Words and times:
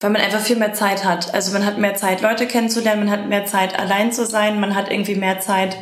weil 0.00 0.10
man 0.10 0.22
einfach 0.22 0.40
viel 0.40 0.56
mehr 0.56 0.74
Zeit 0.74 1.04
hat. 1.04 1.34
Also 1.34 1.52
man 1.52 1.66
hat 1.66 1.78
mehr 1.78 1.94
Zeit, 1.94 2.22
Leute 2.22 2.46
kennenzulernen, 2.46 3.04
man 3.04 3.10
hat 3.10 3.28
mehr 3.28 3.46
Zeit, 3.46 3.78
allein 3.78 4.12
zu 4.12 4.26
sein, 4.26 4.60
man 4.60 4.74
hat 4.74 4.90
irgendwie 4.90 5.16
mehr 5.16 5.40
Zeit, 5.40 5.76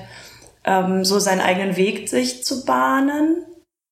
ähm, 0.64 1.04
so 1.04 1.18
seinen 1.18 1.40
eigenen 1.40 1.76
Weg 1.76 2.08
sich 2.08 2.44
zu 2.44 2.64
bahnen. 2.64 3.44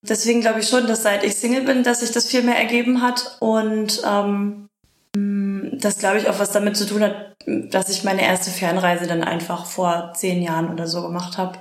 Deswegen 0.02 0.40
glaube 0.40 0.60
ich 0.60 0.68
schon, 0.68 0.87
dass 0.87 1.02
seit 1.02 1.24
ich 1.24 1.37
Single 1.37 1.62
bin, 1.62 1.82
dass 1.82 2.00
sich 2.00 2.12
das 2.12 2.26
viel 2.26 2.42
mehr 2.42 2.58
ergeben 2.58 3.00
hat 3.00 3.37
und 3.40 4.02
ähm, 4.06 4.68
das 5.14 5.98
glaube 5.98 6.18
ich 6.18 6.29
auch 6.29 6.38
was 6.38 6.52
damit 6.52 6.77
zu 6.77 6.86
tun 6.86 7.02
hat, 7.02 7.36
dass 7.46 7.88
ich 7.88 8.04
meine 8.04 8.22
erste 8.22 8.50
Fernreise 8.50 9.06
dann 9.06 9.22
einfach 9.22 9.66
vor 9.66 10.12
zehn 10.14 10.43
Jahren 10.43 10.72
oder 10.72 10.86
so 10.86 11.02
gemacht 11.02 11.38
habe. 11.38 11.59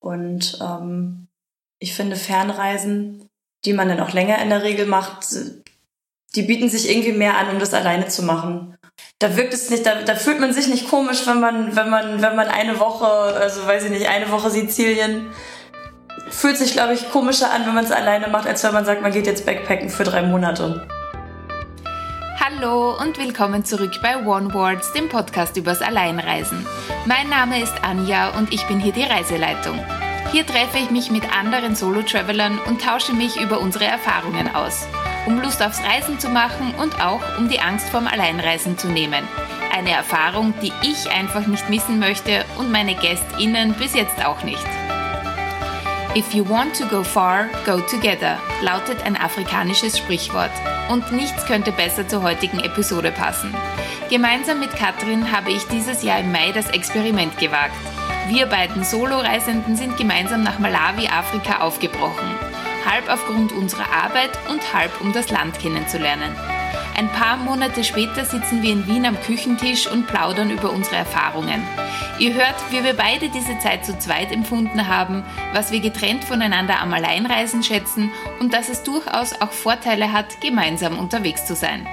Und 0.00 0.58
ähm, 0.62 1.26
ich 1.78 1.94
finde 1.94 2.16
Fernreisen, 2.16 3.28
die 3.64 3.72
man 3.72 3.88
dann 3.88 4.00
auch 4.00 4.12
länger 4.12 4.40
in 4.40 4.50
der 4.50 4.62
Regel 4.62 4.86
macht, 4.86 5.26
die 6.36 6.42
bieten 6.42 6.68
sich 6.68 6.90
irgendwie 6.90 7.12
mehr 7.12 7.38
an, 7.38 7.48
um 7.48 7.58
das 7.58 7.72
alleine 7.72 8.08
zu 8.08 8.22
machen. 8.22 8.76
Da 9.18 9.36
wirkt 9.36 9.54
es 9.54 9.70
nicht, 9.70 9.86
da, 9.86 10.02
da 10.02 10.14
fühlt 10.14 10.38
man 10.38 10.52
sich 10.52 10.68
nicht 10.68 10.88
komisch, 10.88 11.26
wenn 11.26 11.40
man, 11.40 11.74
wenn 11.74 11.88
man, 11.88 12.20
wenn 12.20 12.36
man 12.36 12.48
eine 12.48 12.78
Woche, 12.78 13.06
also 13.06 13.66
weiß 13.66 13.84
ich 13.84 13.90
nicht, 13.90 14.08
eine 14.08 14.30
Woche 14.30 14.50
Sizilien, 14.50 15.28
fühlt 16.28 16.58
sich, 16.58 16.72
glaube 16.72 16.92
ich, 16.92 17.10
komischer 17.10 17.50
an, 17.50 17.66
wenn 17.66 17.74
man 17.74 17.84
es 17.84 17.90
alleine 17.90 18.28
macht, 18.28 18.46
als 18.46 18.62
wenn 18.64 18.74
man 18.74 18.84
sagt, 18.84 19.00
man 19.00 19.12
geht 19.12 19.26
jetzt 19.26 19.46
Backpacken 19.46 19.88
für 19.88 20.04
drei 20.04 20.22
Monate. 20.22 20.86
Hallo 22.38 22.96
und 23.00 23.18
willkommen 23.18 23.64
zurück 23.64 23.92
bei 24.02 24.24
One 24.24 24.52
Words, 24.52 24.92
dem 24.92 25.08
Podcast 25.08 25.56
übers 25.56 25.80
Alleinreisen. 25.80 26.66
Mein 27.06 27.30
Name 27.30 27.62
ist 27.62 27.74
Anja 27.82 28.36
und 28.38 28.52
ich 28.52 28.62
bin 28.66 28.78
hier 28.78 28.92
die 28.92 29.02
Reiseleitung. 29.02 29.78
Hier 30.32 30.44
treffe 30.44 30.78
ich 30.78 30.90
mich 30.90 31.10
mit 31.10 31.24
anderen 31.34 31.74
Solo-Travelern 31.74 32.58
und 32.66 32.82
tausche 32.82 33.14
mich 33.14 33.40
über 33.40 33.60
unsere 33.60 33.84
Erfahrungen 33.84 34.54
aus 34.54 34.86
um 35.26 35.40
Lust 35.40 35.62
aufs 35.62 35.82
Reisen 35.82 36.18
zu 36.18 36.28
machen 36.28 36.74
und 36.76 37.00
auch 37.00 37.20
um 37.38 37.48
die 37.48 37.60
Angst 37.60 37.88
vorm 37.90 38.06
Alleinreisen 38.06 38.78
zu 38.78 38.88
nehmen. 38.88 39.26
Eine 39.76 39.90
Erfahrung, 39.90 40.54
die 40.62 40.72
ich 40.82 41.10
einfach 41.10 41.46
nicht 41.46 41.68
missen 41.68 41.98
möchte 41.98 42.44
und 42.56 42.70
meine 42.70 42.94
GästInnen 42.94 43.74
bis 43.74 43.94
jetzt 43.94 44.24
auch 44.24 44.42
nicht. 44.42 44.64
If 46.16 46.32
you 46.32 46.48
want 46.48 46.74
to 46.78 46.86
go 46.86 47.02
far, 47.02 47.50
go 47.66 47.78
together, 47.80 48.38
lautet 48.62 49.04
ein 49.04 49.16
afrikanisches 49.16 49.98
Sprichwort. 49.98 50.52
Und 50.88 51.12
nichts 51.12 51.44
könnte 51.44 51.72
besser 51.72 52.08
zur 52.08 52.22
heutigen 52.22 52.60
Episode 52.60 53.10
passen. 53.10 53.54
Gemeinsam 54.08 54.60
mit 54.60 54.70
Katrin 54.74 55.30
habe 55.30 55.50
ich 55.50 55.64
dieses 55.64 56.02
Jahr 56.02 56.20
im 56.20 56.32
Mai 56.32 56.52
das 56.52 56.70
Experiment 56.70 57.36
gewagt. 57.36 57.74
Wir 58.28 58.46
beiden 58.46 58.82
Solo-Reisenden 58.82 59.76
sind 59.76 59.98
gemeinsam 59.98 60.42
nach 60.42 60.58
Malawi, 60.58 61.08
Afrika 61.08 61.58
aufgebrochen 61.58 62.45
halb 62.86 63.08
aufgrund 63.10 63.52
unserer 63.52 63.92
Arbeit 63.92 64.30
und 64.48 64.72
halb 64.72 65.00
um 65.00 65.12
das 65.12 65.30
Land 65.30 65.58
kennenzulernen. 65.58 66.34
Ein 66.96 67.10
paar 67.10 67.36
Monate 67.36 67.84
später 67.84 68.24
sitzen 68.24 68.62
wir 68.62 68.72
in 68.72 68.86
Wien 68.86 69.04
am 69.04 69.20
Küchentisch 69.20 69.86
und 69.86 70.06
plaudern 70.06 70.50
über 70.50 70.70
unsere 70.70 70.96
Erfahrungen. 70.96 71.62
Ihr 72.18 72.32
hört, 72.32 72.54
wie 72.70 72.82
wir 72.82 72.94
beide 72.94 73.28
diese 73.28 73.58
Zeit 73.58 73.84
zu 73.84 73.98
zweit 73.98 74.32
empfunden 74.32 74.88
haben, 74.88 75.22
was 75.52 75.72
wir 75.72 75.80
getrennt 75.80 76.24
voneinander 76.24 76.80
am 76.80 76.94
Alleinreisen 76.94 77.62
schätzen 77.62 78.10
und 78.40 78.54
dass 78.54 78.70
es 78.70 78.82
durchaus 78.82 79.38
auch 79.42 79.52
Vorteile 79.52 80.12
hat, 80.12 80.40
gemeinsam 80.40 80.98
unterwegs 80.98 81.44
zu 81.44 81.54
sein. 81.54 81.86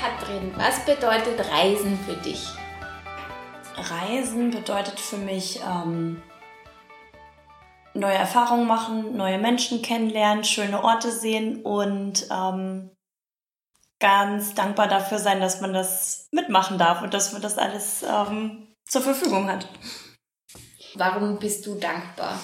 Katrin, 0.00 0.50
was 0.56 0.82
bedeutet 0.86 1.50
Reisen 1.50 1.98
für 2.06 2.16
dich? 2.16 2.57
Reisen 3.78 4.50
bedeutet 4.50 5.00
für 5.00 5.16
mich 5.16 5.60
ähm, 5.66 6.22
neue 7.94 8.14
Erfahrungen 8.14 8.66
machen, 8.66 9.16
neue 9.16 9.38
Menschen 9.38 9.82
kennenlernen, 9.82 10.44
schöne 10.44 10.82
Orte 10.82 11.10
sehen 11.10 11.62
und 11.62 12.26
ähm, 12.30 12.90
ganz 14.00 14.54
dankbar 14.54 14.88
dafür 14.88 15.18
sein, 15.18 15.40
dass 15.40 15.60
man 15.60 15.72
das 15.72 16.28
mitmachen 16.30 16.78
darf 16.78 17.02
und 17.02 17.14
dass 17.14 17.32
man 17.32 17.42
das 17.42 17.58
alles 17.58 18.04
ähm, 18.04 18.68
zur 18.86 19.02
Verfügung 19.02 19.50
hat. 19.50 19.68
Warum 20.94 21.38
bist 21.38 21.66
du 21.66 21.74
dankbar? 21.74 22.38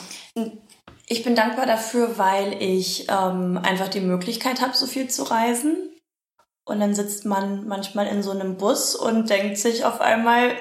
Ich 1.06 1.22
bin 1.22 1.34
dankbar 1.34 1.66
dafür, 1.66 2.18
weil 2.18 2.62
ich 2.62 3.08
ähm, 3.08 3.58
einfach 3.62 3.88
die 3.88 4.00
Möglichkeit 4.00 4.60
habe, 4.60 4.76
so 4.76 4.86
viel 4.86 5.08
zu 5.08 5.24
reisen. 5.24 5.90
Und 6.64 6.80
dann 6.80 6.94
sitzt 6.94 7.26
man 7.26 7.66
manchmal 7.66 8.06
in 8.06 8.22
so 8.22 8.30
einem 8.30 8.56
Bus 8.56 8.94
und 8.94 9.28
denkt 9.28 9.58
sich 9.58 9.84
auf 9.84 10.00
einmal, 10.00 10.56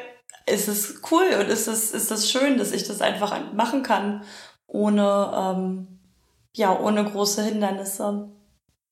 ist 0.46 0.68
es 0.68 1.02
cool 1.12 1.26
und 1.40 1.48
ist 1.48 1.68
es 1.68 1.92
ist 1.92 2.12
das 2.12 2.30
schön, 2.30 2.58
dass 2.58 2.72
ich 2.72 2.88
das 2.88 3.02
einfach 3.02 3.54
machen 3.54 3.84
kann, 3.84 4.24
ohne, 4.68 5.32
ähm, 5.36 6.00
ja, 6.56 6.78
ohne 6.78 7.04
große 7.06 7.44
Hindernisse. 7.44 8.30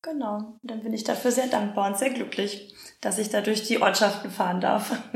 Genau. 0.02 0.36
Und 0.62 0.72
dann 0.72 0.82
bin 0.82 0.94
ich 0.94 1.04
dafür 1.04 1.32
sehr 1.32 1.48
dankbar 1.48 1.88
und 1.88 1.98
sehr 1.98 2.10
glücklich, 2.10 2.74
dass 3.02 3.20
ich 3.20 3.30
da 3.30 3.42
durch 3.42 3.64
die 3.64 3.82
Ortschaften 3.82 4.32
fahren 4.32 4.62
darf. 4.62 4.92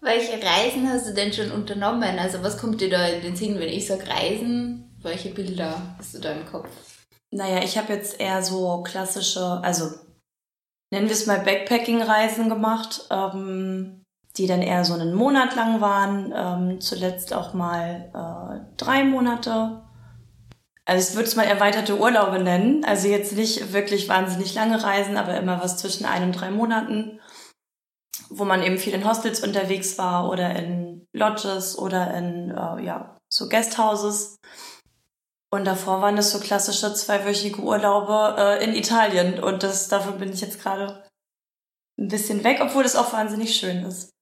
Welche 0.00 0.40
Reisen 0.40 0.88
hast 0.88 1.08
du 1.08 1.14
denn 1.14 1.32
schon 1.32 1.50
unternommen? 1.50 2.18
Also 2.18 2.42
was 2.42 2.58
kommt 2.58 2.80
dir 2.80 2.90
da 2.90 3.06
in 3.08 3.22
den 3.22 3.36
Sinn, 3.36 3.58
wenn 3.58 3.68
ich 3.68 3.86
sage 3.86 4.08
Reisen? 4.08 4.96
Welche 5.02 5.30
Bilder 5.30 5.96
hast 5.98 6.14
du 6.14 6.20
da 6.20 6.32
im 6.32 6.46
Kopf? 6.46 6.68
Naja, 7.30 7.62
ich 7.62 7.76
habe 7.76 7.92
jetzt 7.92 8.20
eher 8.20 8.42
so 8.42 8.82
klassische, 8.82 9.60
also 9.62 9.90
nennen 10.92 11.08
wir 11.08 11.14
es 11.14 11.26
mal 11.26 11.40
Backpacking-Reisen 11.40 12.48
gemacht. 12.48 13.06
Ähm, 13.10 14.04
die 14.38 14.46
dann 14.46 14.62
eher 14.62 14.84
so 14.84 14.94
einen 14.94 15.14
Monat 15.14 15.54
lang 15.56 15.80
waren, 15.80 16.32
ähm, 16.34 16.80
zuletzt 16.80 17.32
auch 17.32 17.54
mal 17.54 18.10
äh, 18.14 18.74
drei 18.76 19.04
Monate. 19.04 19.82
Also 20.84 21.10
ich 21.10 21.16
würde 21.16 21.28
es 21.28 21.36
mal 21.36 21.44
erweiterte 21.44 21.98
Urlaube 21.98 22.38
nennen. 22.38 22.84
Also 22.84 23.08
jetzt 23.08 23.32
nicht 23.32 23.72
wirklich 23.72 24.08
wahnsinnig 24.08 24.54
lange 24.54 24.82
Reisen, 24.82 25.16
aber 25.16 25.36
immer 25.36 25.62
was 25.62 25.78
zwischen 25.78 26.04
ein 26.04 26.22
und 26.22 26.32
drei 26.32 26.50
Monaten, 26.50 27.20
wo 28.28 28.44
man 28.44 28.62
eben 28.62 28.78
viel 28.78 28.94
in 28.94 29.08
Hostels 29.08 29.42
unterwegs 29.42 29.98
war 29.98 30.28
oder 30.30 30.54
in 30.54 31.06
Lodges 31.12 31.78
oder 31.78 32.14
in 32.14 32.50
äh, 32.50 32.84
ja 32.84 33.16
so 33.28 33.48
Guesthouses. 33.48 34.36
Und 35.50 35.64
davor 35.64 36.02
waren 36.02 36.16
das 36.16 36.32
so 36.32 36.40
klassische 36.40 36.92
zweiwöchige 36.92 37.60
Urlaube 37.62 38.36
äh, 38.38 38.64
in 38.64 38.74
Italien. 38.74 39.42
Und 39.42 39.62
das, 39.62 39.88
davon 39.88 40.18
bin 40.18 40.32
ich 40.32 40.40
jetzt 40.40 40.60
gerade 40.60 41.04
ein 41.98 42.08
bisschen 42.08 42.44
weg, 42.44 42.58
obwohl 42.60 42.82
das 42.82 42.96
auch 42.96 43.12
wahnsinnig 43.12 43.56
schön 43.56 43.84
ist. 43.84 44.15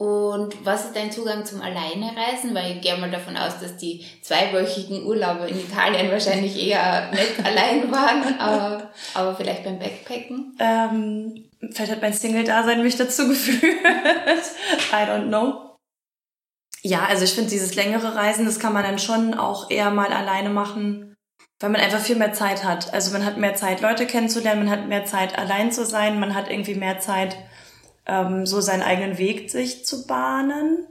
Und 0.00 0.64
was 0.64 0.86
ist 0.86 0.96
dein 0.96 1.12
Zugang 1.12 1.44
zum 1.44 1.60
Alleinereisen? 1.60 2.54
Weil 2.54 2.76
ich 2.76 2.80
gehe 2.80 2.96
mal 2.96 3.10
davon 3.10 3.36
aus, 3.36 3.60
dass 3.60 3.76
die 3.76 4.02
zweiwöchigen 4.22 5.04
Urlaube 5.04 5.46
in 5.46 5.60
Italien 5.60 6.10
wahrscheinlich 6.10 6.58
eher 6.58 7.10
nicht 7.10 7.38
allein 7.44 7.92
waren, 7.92 8.40
aber, 8.40 8.90
aber 9.12 9.36
vielleicht 9.36 9.62
beim 9.62 9.78
Backpacken. 9.78 10.56
Ähm, 10.58 11.44
vielleicht 11.70 11.92
hat 11.92 12.00
mein 12.00 12.14
Single-Dasein 12.14 12.82
mich 12.82 12.96
dazu 12.96 13.28
geführt. 13.28 13.62
I 14.90 15.04
don't 15.04 15.28
know. 15.28 15.76
Ja, 16.80 17.04
also 17.04 17.24
ich 17.24 17.34
finde 17.34 17.50
dieses 17.50 17.74
längere 17.74 18.14
Reisen, 18.14 18.46
das 18.46 18.58
kann 18.58 18.72
man 18.72 18.84
dann 18.84 18.98
schon 18.98 19.34
auch 19.34 19.70
eher 19.70 19.90
mal 19.90 20.14
alleine 20.14 20.48
machen, 20.48 21.14
weil 21.58 21.68
man 21.68 21.82
einfach 21.82 22.00
viel 22.00 22.16
mehr 22.16 22.32
Zeit 22.32 22.64
hat. 22.64 22.94
Also 22.94 23.12
man 23.12 23.26
hat 23.26 23.36
mehr 23.36 23.54
Zeit, 23.54 23.82
Leute 23.82 24.06
kennenzulernen, 24.06 24.64
man 24.64 24.70
hat 24.70 24.88
mehr 24.88 25.04
Zeit, 25.04 25.38
allein 25.38 25.70
zu 25.70 25.84
sein, 25.84 26.18
man 26.18 26.34
hat 26.34 26.50
irgendwie 26.50 26.74
mehr 26.74 27.00
Zeit, 27.00 27.36
ähm, 28.06 28.46
so 28.46 28.60
seinen 28.60 28.82
eigenen 28.82 29.18
Weg 29.18 29.50
sich 29.50 29.84
zu 29.84 30.06
bahnen. 30.06 30.86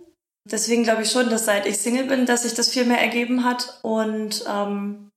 Deswegen 0.45 0.83
glaube 0.83 1.03
ich 1.03 1.11
schon, 1.11 1.29
dass 1.29 1.45
seit 1.45 1.65
ich 1.65 1.77
Single 1.77 2.05
bin, 2.05 2.25
dass 2.25 2.43
sich 2.43 2.53
das 2.53 2.69
viel 2.69 2.85
mehr 2.85 3.01
ergeben 3.01 3.43
hat 3.43 3.79
und 3.83 4.43
ähm, 4.49 5.11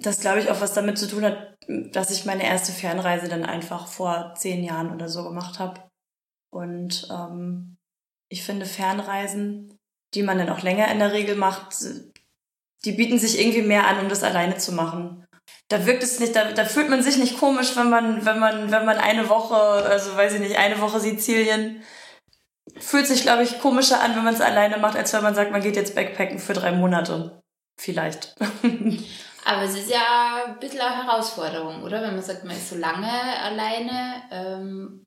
das 0.00 0.20
glaube 0.20 0.40
ich 0.40 0.50
auch 0.50 0.60
was 0.60 0.74
damit 0.74 0.98
zu 0.98 1.08
tun 1.08 1.24
hat, 1.24 1.56
dass 1.92 2.10
ich 2.10 2.24
meine 2.24 2.44
erste 2.44 2.72
Fernreise 2.72 3.28
dann 3.28 3.44
einfach 3.44 3.86
vor 3.86 4.34
zehn 4.36 4.64
Jahren 4.64 4.92
oder 4.92 5.08
so 5.08 5.24
gemacht 5.24 5.58
habe. 5.58 5.80
Und 6.50 7.08
ähm, 7.10 7.76
ich 8.28 8.42
finde 8.42 8.66
Fernreisen, 8.66 9.78
die 10.14 10.22
man 10.22 10.38
dann 10.38 10.48
auch 10.50 10.62
länger 10.62 10.90
in 10.90 10.98
der 10.98 11.12
Regel 11.12 11.36
macht, 11.36 11.76
die 12.84 12.92
bieten 12.92 13.18
sich 13.18 13.40
irgendwie 13.40 13.62
mehr 13.62 13.86
an, 13.86 14.00
um 14.00 14.08
das 14.08 14.22
alleine 14.22 14.56
zu 14.56 14.72
machen 14.72 15.27
da 15.68 15.84
wirkt 15.84 16.02
es 16.02 16.18
nicht, 16.18 16.34
da, 16.34 16.52
da 16.52 16.64
fühlt 16.64 16.88
man 16.88 17.02
sich 17.02 17.18
nicht 17.18 17.38
komisch, 17.38 17.76
wenn 17.76 17.90
man, 17.90 18.24
wenn 18.24 18.38
man, 18.38 18.70
wenn 18.70 18.86
man 18.86 18.96
eine 18.96 19.28
Woche, 19.28 19.54
also 19.54 20.16
weiß 20.16 20.34
ich 20.34 20.40
nicht, 20.40 20.58
eine 20.58 20.80
Woche 20.80 20.98
Sizilien, 20.98 21.82
fühlt 22.78 23.06
sich, 23.06 23.22
glaube 23.22 23.42
ich, 23.42 23.60
komischer 23.60 24.00
an, 24.00 24.16
wenn 24.16 24.24
man 24.24 24.34
es 24.34 24.40
alleine 24.40 24.78
macht, 24.78 24.96
als 24.96 25.12
wenn 25.12 25.22
man 25.22 25.34
sagt, 25.34 25.52
man 25.52 25.62
geht 25.62 25.76
jetzt 25.76 25.94
Backpacken 25.94 26.38
für 26.38 26.54
drei 26.54 26.72
Monate. 26.72 27.42
Vielleicht. 27.78 28.34
Aber 29.44 29.62
es 29.62 29.74
ist 29.74 29.90
ja 29.90 30.44
ein 30.46 30.58
bisschen 30.58 30.80
eine 30.80 31.04
Herausforderung, 31.04 31.82
oder? 31.82 32.02
Wenn 32.02 32.14
man 32.14 32.22
sagt, 32.22 32.44
man 32.44 32.56
ist 32.56 32.70
so 32.70 32.76
lange 32.76 33.10
alleine. 33.42 34.22
Ähm, 34.30 35.04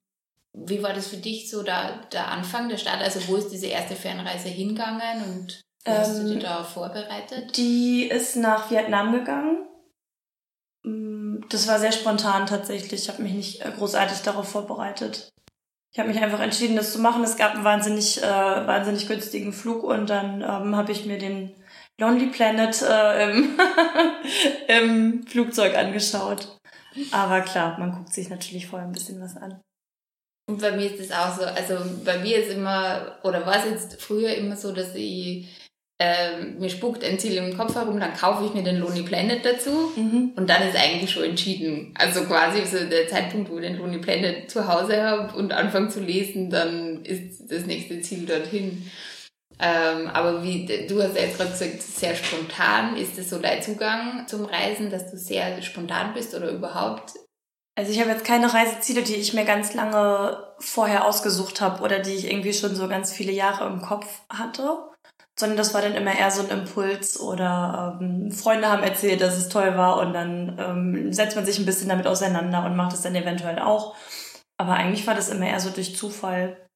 wie 0.54 0.84
war 0.84 0.94
das 0.94 1.08
für 1.08 1.18
dich 1.18 1.50
so 1.50 1.64
der, 1.64 2.02
der 2.12 2.28
Anfang, 2.28 2.68
der 2.70 2.78
Start? 2.78 3.02
Also 3.02 3.28
wo 3.28 3.36
ist 3.36 3.50
diese 3.50 3.68
erste 3.68 3.96
Fernreise 3.96 4.50
hingegangen 4.50 5.24
und 5.24 5.62
wie 5.86 5.92
hast 5.92 6.20
du 6.20 6.24
dich 6.24 6.34
ähm, 6.34 6.40
da 6.42 6.64
vorbereitet? 6.64 7.56
Die 7.58 8.04
ist 8.04 8.36
nach 8.36 8.70
Vietnam 8.70 9.14
gegangen 9.14 9.66
das 11.50 11.68
war 11.68 11.80
sehr 11.80 11.92
spontan 11.92 12.46
tatsächlich. 12.46 13.04
Ich 13.04 13.10
habe 13.10 13.22
mich 13.24 13.34
nicht 13.34 13.62
äh, 13.62 13.72
großartig 13.72 14.20
darauf 14.20 14.50
vorbereitet. 14.50 15.32
Ich 15.94 16.00
habe 16.00 16.10
mich 16.10 16.22
einfach 16.22 16.40
entschieden, 16.40 16.76
das 16.78 16.94
zu 16.94 17.00
machen. 17.00 17.24
Es 17.24 17.36
gab 17.36 17.56
einen 17.56 17.64
wahnsinnig, 17.64 18.22
äh, 18.22 18.26
wahnsinnig 18.26 19.08
günstigen 19.08 19.52
Flug 19.52 19.84
und 19.84 20.10
dann 20.10 20.42
ähm, 20.42 20.76
habe 20.76 20.92
ich 20.92 21.06
mir 21.06 21.18
den 21.18 21.54
Lonely 22.00 22.28
Planet 22.28 22.82
äh, 22.82 23.30
im, 23.30 23.60
im 24.68 25.28
Flugzeug 25.28 25.76
angeschaut. 25.76 26.60
Aber 27.12 27.42
klar, 27.42 27.78
man 27.78 27.92
guckt 27.92 28.14
sich 28.14 28.30
natürlich 28.30 28.68
vorher 28.68 28.88
ein 28.88 28.94
bisschen 28.94 29.22
was 29.22 29.36
an. 29.38 29.60
Und 30.50 30.62
bei 30.62 30.72
mir 30.72 30.92
ist 30.92 31.00
es 31.00 31.12
auch 31.12 31.38
so, 31.38 31.44
also 31.44 31.76
bei 32.04 32.18
mir 32.20 32.44
ist 32.44 32.52
immer, 32.52 33.20
oder 33.24 33.46
war 33.46 33.58
es 33.58 33.66
jetzt 33.66 34.02
früher 34.02 34.34
immer 34.34 34.56
so, 34.56 34.74
dass 34.74 34.96
ich 34.96 35.61
ähm, 36.04 36.58
mir 36.58 36.70
spuckt 36.72 37.04
ein 37.04 37.20
Ziel 37.20 37.38
im 37.38 37.56
Kopf 37.56 37.76
herum, 37.76 38.00
dann 38.00 38.16
kaufe 38.16 38.44
ich 38.46 38.56
mir 38.56 38.64
den 38.64 38.80
Lonely 38.80 39.04
Planet 39.04 39.46
dazu 39.46 39.92
mhm. 39.96 40.32
und 40.36 40.50
dann 40.50 40.68
ist 40.68 40.76
eigentlich 40.76 41.12
schon 41.12 41.26
entschieden. 41.26 41.94
Also 41.96 42.24
quasi 42.24 42.66
so 42.66 42.84
der 42.90 43.08
Zeitpunkt, 43.08 43.52
wo 43.52 43.60
ich 43.60 43.68
den 43.68 43.78
Lonely 43.78 44.00
Planet 44.00 44.50
zu 44.50 44.68
Hause 44.68 45.04
habe 45.04 45.38
und 45.38 45.52
anfange 45.52 45.90
zu 45.90 46.00
lesen, 46.00 46.50
dann 46.50 47.06
ist 47.06 47.52
das 47.52 47.68
nächste 47.68 48.02
Ziel 48.02 48.26
dorthin. 48.26 48.90
Ähm, 49.60 50.08
aber 50.08 50.44
wie 50.44 50.66
du 50.66 51.04
hast 51.04 51.16
ja 51.16 51.22
jetzt 51.22 51.38
gerade 51.38 51.52
gesagt, 51.52 51.84
sehr 51.84 52.16
spontan. 52.16 52.98
Ist 52.98 53.20
das 53.20 53.30
so 53.30 53.38
dein 53.38 53.62
Zugang 53.62 54.26
zum 54.28 54.46
Reisen, 54.46 54.90
dass 54.90 55.12
du 55.12 55.18
sehr 55.18 55.62
spontan 55.62 56.16
bist 56.16 56.34
oder 56.34 56.50
überhaupt? 56.50 57.12
Also 57.78 57.92
ich 57.92 58.00
habe 58.00 58.10
jetzt 58.10 58.26
keine 58.26 58.52
Reiseziele, 58.52 59.04
die 59.04 59.16
ich 59.16 59.36
mir 59.36 59.46
ganz 59.46 59.76
lange 59.76 60.44
vorher 60.58 61.06
ausgesucht 61.06 61.62
habe 61.62 61.84
oder 61.84 62.00
die 62.00 62.16
ich 62.16 62.26
irgendwie 62.26 62.54
schon 62.54 62.76
so 62.76 62.88
ganz 62.88 63.14
viele 63.14 63.32
Jahre 63.32 63.68
im 63.68 63.82
Kopf 63.82 64.08
hatte 64.30 64.91
sondern 65.42 65.58
das 65.58 65.74
war 65.74 65.82
dann 65.82 65.96
immer 65.96 66.18
eher 66.18 66.32
so 66.32 66.44
ein 66.44 66.50
Impuls 66.50 67.20
oder 67.20 68.00
ähm, 68.00 68.32
Freunde 68.32 68.70
haben 68.70 68.84
erzählt, 68.84 69.22
dass 69.22 69.38
es 69.38 69.50
toll 69.50 69.76
war 69.76 70.00
und 70.00 70.14
dann 70.14 70.58
ähm, 70.60 71.12
setzt 71.12 71.36
man 71.36 71.46
sich 71.46 71.58
ein 71.60 71.66
bisschen 71.66 71.90
damit 71.90 72.08
auseinander 72.08 72.64
und 72.64 72.78
macht 72.78 72.94
es 72.94 73.02
dann 73.02 73.16
eventuell 73.16 73.60
auch. 73.60 73.96
Aber 74.58 74.74
eigentlich 74.74 75.06
war 75.08 75.16
das 75.16 75.30
immer 75.30 75.48
eher 75.48 75.60
so 75.60 75.72
durch 75.72 75.98
Zufall. 75.98 76.68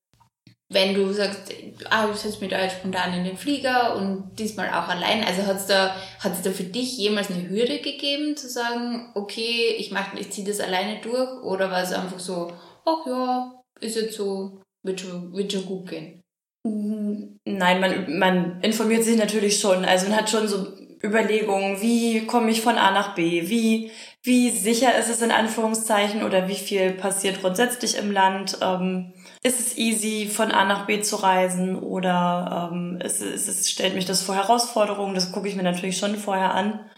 Wenn 0.67 0.95
du 0.95 1.13
sagst, 1.13 1.53
ah, 1.91 2.07
du 2.07 2.13
setzt 2.15 2.41
mich 2.41 2.49
da 2.49 2.67
spontan 2.67 3.13
in 3.13 3.23
den 3.23 3.37
Flieger 3.37 3.95
und 3.95 4.31
diesmal 4.39 4.69
auch 4.69 4.87
allein, 4.87 5.23
also 5.23 5.45
hat 5.45 5.57
es 5.57 5.67
da, 5.67 5.95
da 6.23 6.49
für 6.49 6.63
dich 6.63 6.97
jemals 6.97 7.29
eine 7.29 7.47
Hürde 7.47 7.79
gegeben, 7.81 8.35
zu 8.35 8.49
sagen, 8.49 9.11
okay, 9.13 9.75
ich 9.77 9.91
mach, 9.91 10.15
ich 10.15 10.31
ziehe 10.31 10.47
das 10.47 10.59
alleine 10.59 10.99
durch, 11.01 11.43
oder 11.43 11.69
war 11.69 11.83
es 11.83 11.93
einfach 11.93 12.19
so, 12.19 12.51
ach 12.83 13.05
ja, 13.05 13.61
ist 13.79 13.95
jetzt 13.95 14.15
so, 14.15 14.59
wird 14.81 15.01
schon, 15.01 15.31
wird 15.33 15.53
schon 15.53 15.67
gut 15.67 15.87
gehen? 15.87 16.24
Nein, 16.67 17.79
man, 17.79 18.17
man 18.17 18.61
informiert 18.61 19.03
sich 19.03 19.17
natürlich 19.17 19.59
schon. 19.59 19.85
Also 19.85 20.07
man 20.07 20.17
hat 20.17 20.31
schon 20.31 20.47
so 20.47 20.65
Überlegungen, 21.03 21.79
wie 21.79 22.25
komme 22.25 22.49
ich 22.49 22.61
von 22.61 22.77
A 22.77 22.89
nach 22.89 23.13
B, 23.13 23.47
wie, 23.49 23.91
wie 24.23 24.49
sicher 24.49 24.97
ist 24.97 25.09
es 25.09 25.21
in 25.21 25.29
Anführungszeichen 25.29 26.23
oder 26.23 26.47
wie 26.47 26.55
viel 26.55 26.93
passiert 26.93 27.41
grundsätzlich 27.41 27.97
im 27.97 28.11
Land. 28.11 28.57
Ähm, 28.61 29.13
ist 29.43 29.59
es 29.59 29.77
easy, 29.77 30.27
von 30.27 30.51
A 30.51 30.65
nach 30.65 30.87
B 30.87 31.01
zu 31.01 31.17
reisen 31.17 31.77
oder 31.77 32.71
ähm, 32.71 32.99
ist, 32.99 33.21
ist 33.21 33.47
es, 33.47 33.69
stellt 33.69 33.93
mich 33.93 34.05
das 34.05 34.23
vor 34.23 34.33
Herausforderungen? 34.33 35.13
Das 35.13 35.31
gucke 35.31 35.47
ich 35.47 35.55
mir 35.55 35.61
natürlich 35.61 35.99
schon 35.99 36.15
vorher 36.15 36.55
an. 36.55 36.89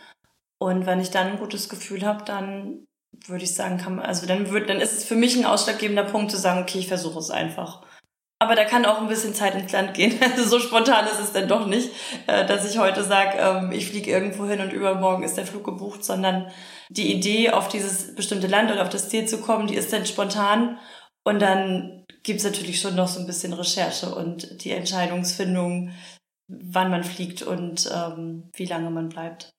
Und 0.60 0.86
wenn 0.86 1.02
ich 1.02 1.12
dann 1.12 1.28
ein 1.28 1.40
gutes 1.40 1.68
Gefühl 1.68 2.06
habe, 2.06 2.24
dann 2.24 2.86
würde 3.28 3.44
ich 3.44 3.54
sagen, 3.54 3.78
kann 3.78 3.96
man, 3.96 4.06
also 4.06 4.28
dann 4.28 4.50
wird, 4.50 4.70
dann 4.70 4.80
ist 4.80 4.94
es 4.94 5.04
für 5.04 5.16
mich 5.16 5.36
ein 5.36 5.46
ausschlaggebender 5.46 6.06
Punkt 6.06 6.32
zu 6.32 6.38
sagen, 6.38 6.62
okay, 6.62 6.80
ich 6.80 6.88
versuche 6.88 7.20
es 7.20 7.32
einfach. 7.32 7.82
Aber 8.40 8.54
da 8.54 8.66
kann 8.66 8.86
auch 8.86 9.02
ein 9.02 9.08
bisschen 9.08 9.34
Zeit 9.34 9.56
ins 9.56 9.72
Land 9.72 9.94
gehen. 9.96 10.20
Also 10.22 10.44
so 10.44 10.60
spontan 10.60 11.06
ist 11.08 11.20
es 11.20 11.34
dann 11.34 11.48
doch 11.48 11.66
nicht, 11.66 11.90
äh, 12.28 12.46
dass 12.46 12.70
ich 12.70 12.78
heute 12.78 13.04
sage, 13.04 13.38
ähm, 13.40 13.72
ich 13.72 13.88
fliege 13.90 14.12
irgendwo 14.12 14.46
hin 14.46 14.62
und 14.62 14.72
übermorgen 14.72 15.24
ist 15.24 15.38
der 15.38 15.48
Flug 15.48 15.64
gebucht, 15.64 16.04
sondern 16.04 16.52
die 16.90 17.14
Idee, 17.14 17.50
auf 17.50 17.68
dieses 17.68 18.14
bestimmte 18.16 18.48
Land 18.48 18.72
oder 18.72 18.84
auf 18.84 18.90
das 18.90 19.10
Ziel 19.10 19.28
zu 19.28 19.42
kommen, 19.42 19.68
die 19.68 19.76
ist 19.76 19.92
dann 19.92 20.06
spontan. 20.06 20.78
Und 21.24 21.42
dann 21.42 22.06
gibt's 22.24 22.44
natürlich 22.44 22.80
schon 22.80 22.96
noch 22.96 23.08
so 23.08 23.20
ein 23.20 23.26
bisschen 23.26 23.54
Recherche 23.54 24.14
und 24.14 24.64
die 24.64 24.72
Entscheidungsfindung, 24.72 25.92
wann 26.48 26.92
man 26.92 27.04
fliegt 27.04 27.42
und 27.42 27.90
ähm, 27.94 28.50
wie 28.56 28.66
lange 28.66 28.92
man 28.92 29.10
bleibt. 29.10 29.57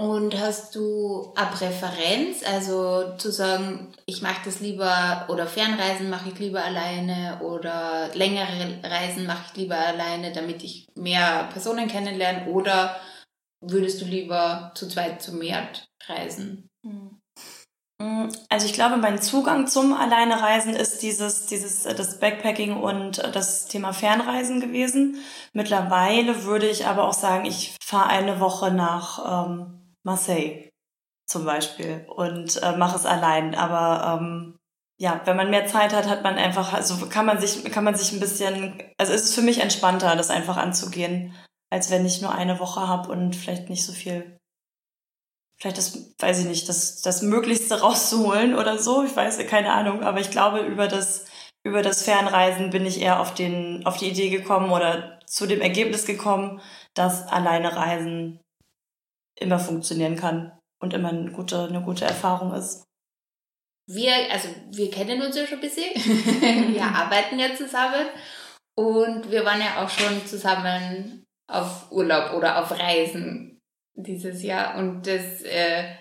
Und 0.00 0.40
hast 0.40 0.76
du 0.76 1.30
eine 1.34 1.50
Präferenz, 1.50 2.42
also 2.42 3.18
zu 3.18 3.30
sagen, 3.30 3.92
ich 4.06 4.22
mache 4.22 4.40
das 4.46 4.60
lieber 4.60 5.26
oder 5.28 5.46
Fernreisen 5.46 6.08
mache 6.08 6.30
ich 6.30 6.38
lieber 6.38 6.64
alleine 6.64 7.38
oder 7.42 8.08
längere 8.14 8.82
Reisen 8.82 9.26
mache 9.26 9.44
ich 9.50 9.56
lieber 9.58 9.76
alleine, 9.76 10.32
damit 10.32 10.64
ich 10.64 10.88
mehr 10.94 11.50
Personen 11.52 11.86
kennenlerne 11.86 12.46
oder 12.46 12.96
würdest 13.60 14.00
du 14.00 14.06
lieber 14.06 14.72
zu 14.74 14.88
zweit 14.88 15.20
zu 15.20 15.34
mehr 15.34 15.68
reisen? 16.06 16.70
Hm. 16.82 17.20
Also 18.48 18.64
ich 18.64 18.72
glaube, 18.72 18.96
mein 18.96 19.20
Zugang 19.20 19.66
zum 19.66 19.92
Alleinereisen 19.92 20.74
ist 20.74 21.02
dieses, 21.02 21.44
dieses, 21.44 21.84
äh, 21.84 21.94
das 21.94 22.18
Backpacking 22.18 22.74
und 22.74 23.18
äh, 23.18 23.30
das 23.30 23.66
Thema 23.66 23.92
Fernreisen 23.92 24.62
gewesen. 24.62 25.16
Mittlerweile 25.52 26.44
würde 26.44 26.70
ich 26.70 26.86
aber 26.86 27.04
auch 27.04 27.12
sagen, 27.12 27.44
ich 27.44 27.76
fahre 27.84 28.08
eine 28.08 28.40
Woche 28.40 28.70
nach 28.70 29.46
ähm, 29.46 29.79
Marseille 30.04 30.70
zum 31.26 31.44
Beispiel 31.44 32.04
und 32.08 32.62
äh, 32.62 32.76
mache 32.76 32.96
es 32.96 33.06
allein. 33.06 33.54
Aber 33.54 34.20
ähm, 34.20 34.58
ja, 34.98 35.22
wenn 35.24 35.36
man 35.36 35.50
mehr 35.50 35.66
Zeit 35.66 35.94
hat, 35.94 36.08
hat 36.08 36.22
man 36.22 36.36
einfach, 36.36 36.72
also 36.72 37.08
kann 37.08 37.24
man 37.24 37.40
sich, 37.40 37.64
kann 37.72 37.84
man 37.84 37.94
sich 37.94 38.12
ein 38.12 38.20
bisschen, 38.20 38.82
also 38.98 39.12
ist 39.12 39.24
es 39.24 39.34
für 39.34 39.42
mich 39.42 39.60
entspannter, 39.60 40.14
das 40.16 40.28
einfach 40.28 40.56
anzugehen, 40.56 41.34
als 41.70 41.90
wenn 41.90 42.04
ich 42.04 42.20
nur 42.20 42.34
eine 42.34 42.60
Woche 42.60 42.86
habe 42.86 43.10
und 43.10 43.34
vielleicht 43.34 43.70
nicht 43.70 43.86
so 43.86 43.92
viel, 43.92 44.36
vielleicht 45.58 45.78
das, 45.78 46.14
weiß 46.18 46.40
ich 46.40 46.46
nicht, 46.46 46.68
das, 46.68 47.00
das 47.00 47.22
Möglichste 47.22 47.80
rauszuholen 47.80 48.54
oder 48.54 48.78
so. 48.78 49.04
Ich 49.04 49.16
weiß, 49.16 49.38
keine 49.46 49.72
Ahnung, 49.72 50.02
aber 50.02 50.20
ich 50.20 50.30
glaube, 50.30 50.60
über 50.60 50.88
das, 50.88 51.24
über 51.64 51.82
das 51.82 52.02
Fernreisen 52.02 52.70
bin 52.70 52.84
ich 52.84 53.00
eher 53.00 53.20
auf 53.20 53.32
den, 53.32 53.86
auf 53.86 53.96
die 53.96 54.10
Idee 54.10 54.30
gekommen 54.30 54.70
oder 54.70 55.18
zu 55.26 55.46
dem 55.46 55.60
Ergebnis 55.60 56.06
gekommen, 56.06 56.60
dass 56.94 57.26
alleine 57.28 57.76
Reisen 57.76 58.40
immer 59.40 59.58
funktionieren 59.58 60.16
kann 60.16 60.52
und 60.80 60.94
immer 60.94 61.08
eine 61.08 61.32
gute, 61.32 61.64
eine 61.64 61.82
gute 61.82 62.04
Erfahrung 62.04 62.54
ist. 62.54 62.84
Wir, 63.86 64.12
also 64.30 64.48
wir 64.70 64.90
kennen 64.90 65.20
uns 65.20 65.36
ja 65.36 65.46
schon 65.46 65.58
ein 65.58 65.62
bisschen. 65.62 65.92
wir 66.74 66.84
arbeiten 66.84 67.38
ja 67.38 67.54
zusammen 67.56 68.06
und 68.76 69.30
wir 69.30 69.44
waren 69.44 69.60
ja 69.60 69.84
auch 69.84 69.88
schon 69.88 70.24
zusammen 70.26 71.24
auf 71.50 71.90
Urlaub 71.90 72.34
oder 72.34 72.62
auf 72.62 72.70
Reisen 72.70 73.58
dieses 73.94 74.42
Jahr 74.42 74.76
und 74.76 75.06
das 75.06 75.42
äh, 75.42 75.96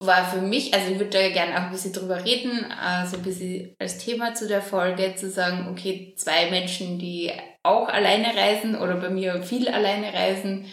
war 0.00 0.24
für 0.24 0.40
mich, 0.40 0.72
also 0.74 0.92
ich 0.92 0.98
würde 0.98 1.10
da 1.10 1.28
gerne 1.28 1.54
auch 1.54 1.62
ein 1.62 1.72
bisschen 1.72 1.92
drüber 1.92 2.24
reden, 2.24 2.70
also 2.70 3.16
ein 3.16 3.22
bisschen 3.22 3.74
als 3.80 3.98
Thema 3.98 4.34
zu 4.34 4.46
der 4.46 4.62
Folge, 4.62 5.14
zu 5.16 5.28
sagen, 5.30 5.68
okay, 5.70 6.14
zwei 6.16 6.50
Menschen, 6.50 6.98
die 6.98 7.32
auch 7.64 7.88
alleine 7.88 8.36
reisen 8.36 8.76
oder 8.76 8.96
bei 8.96 9.10
mir 9.10 9.42
viel 9.42 9.68
alleine 9.68 10.12
reisen, 10.12 10.66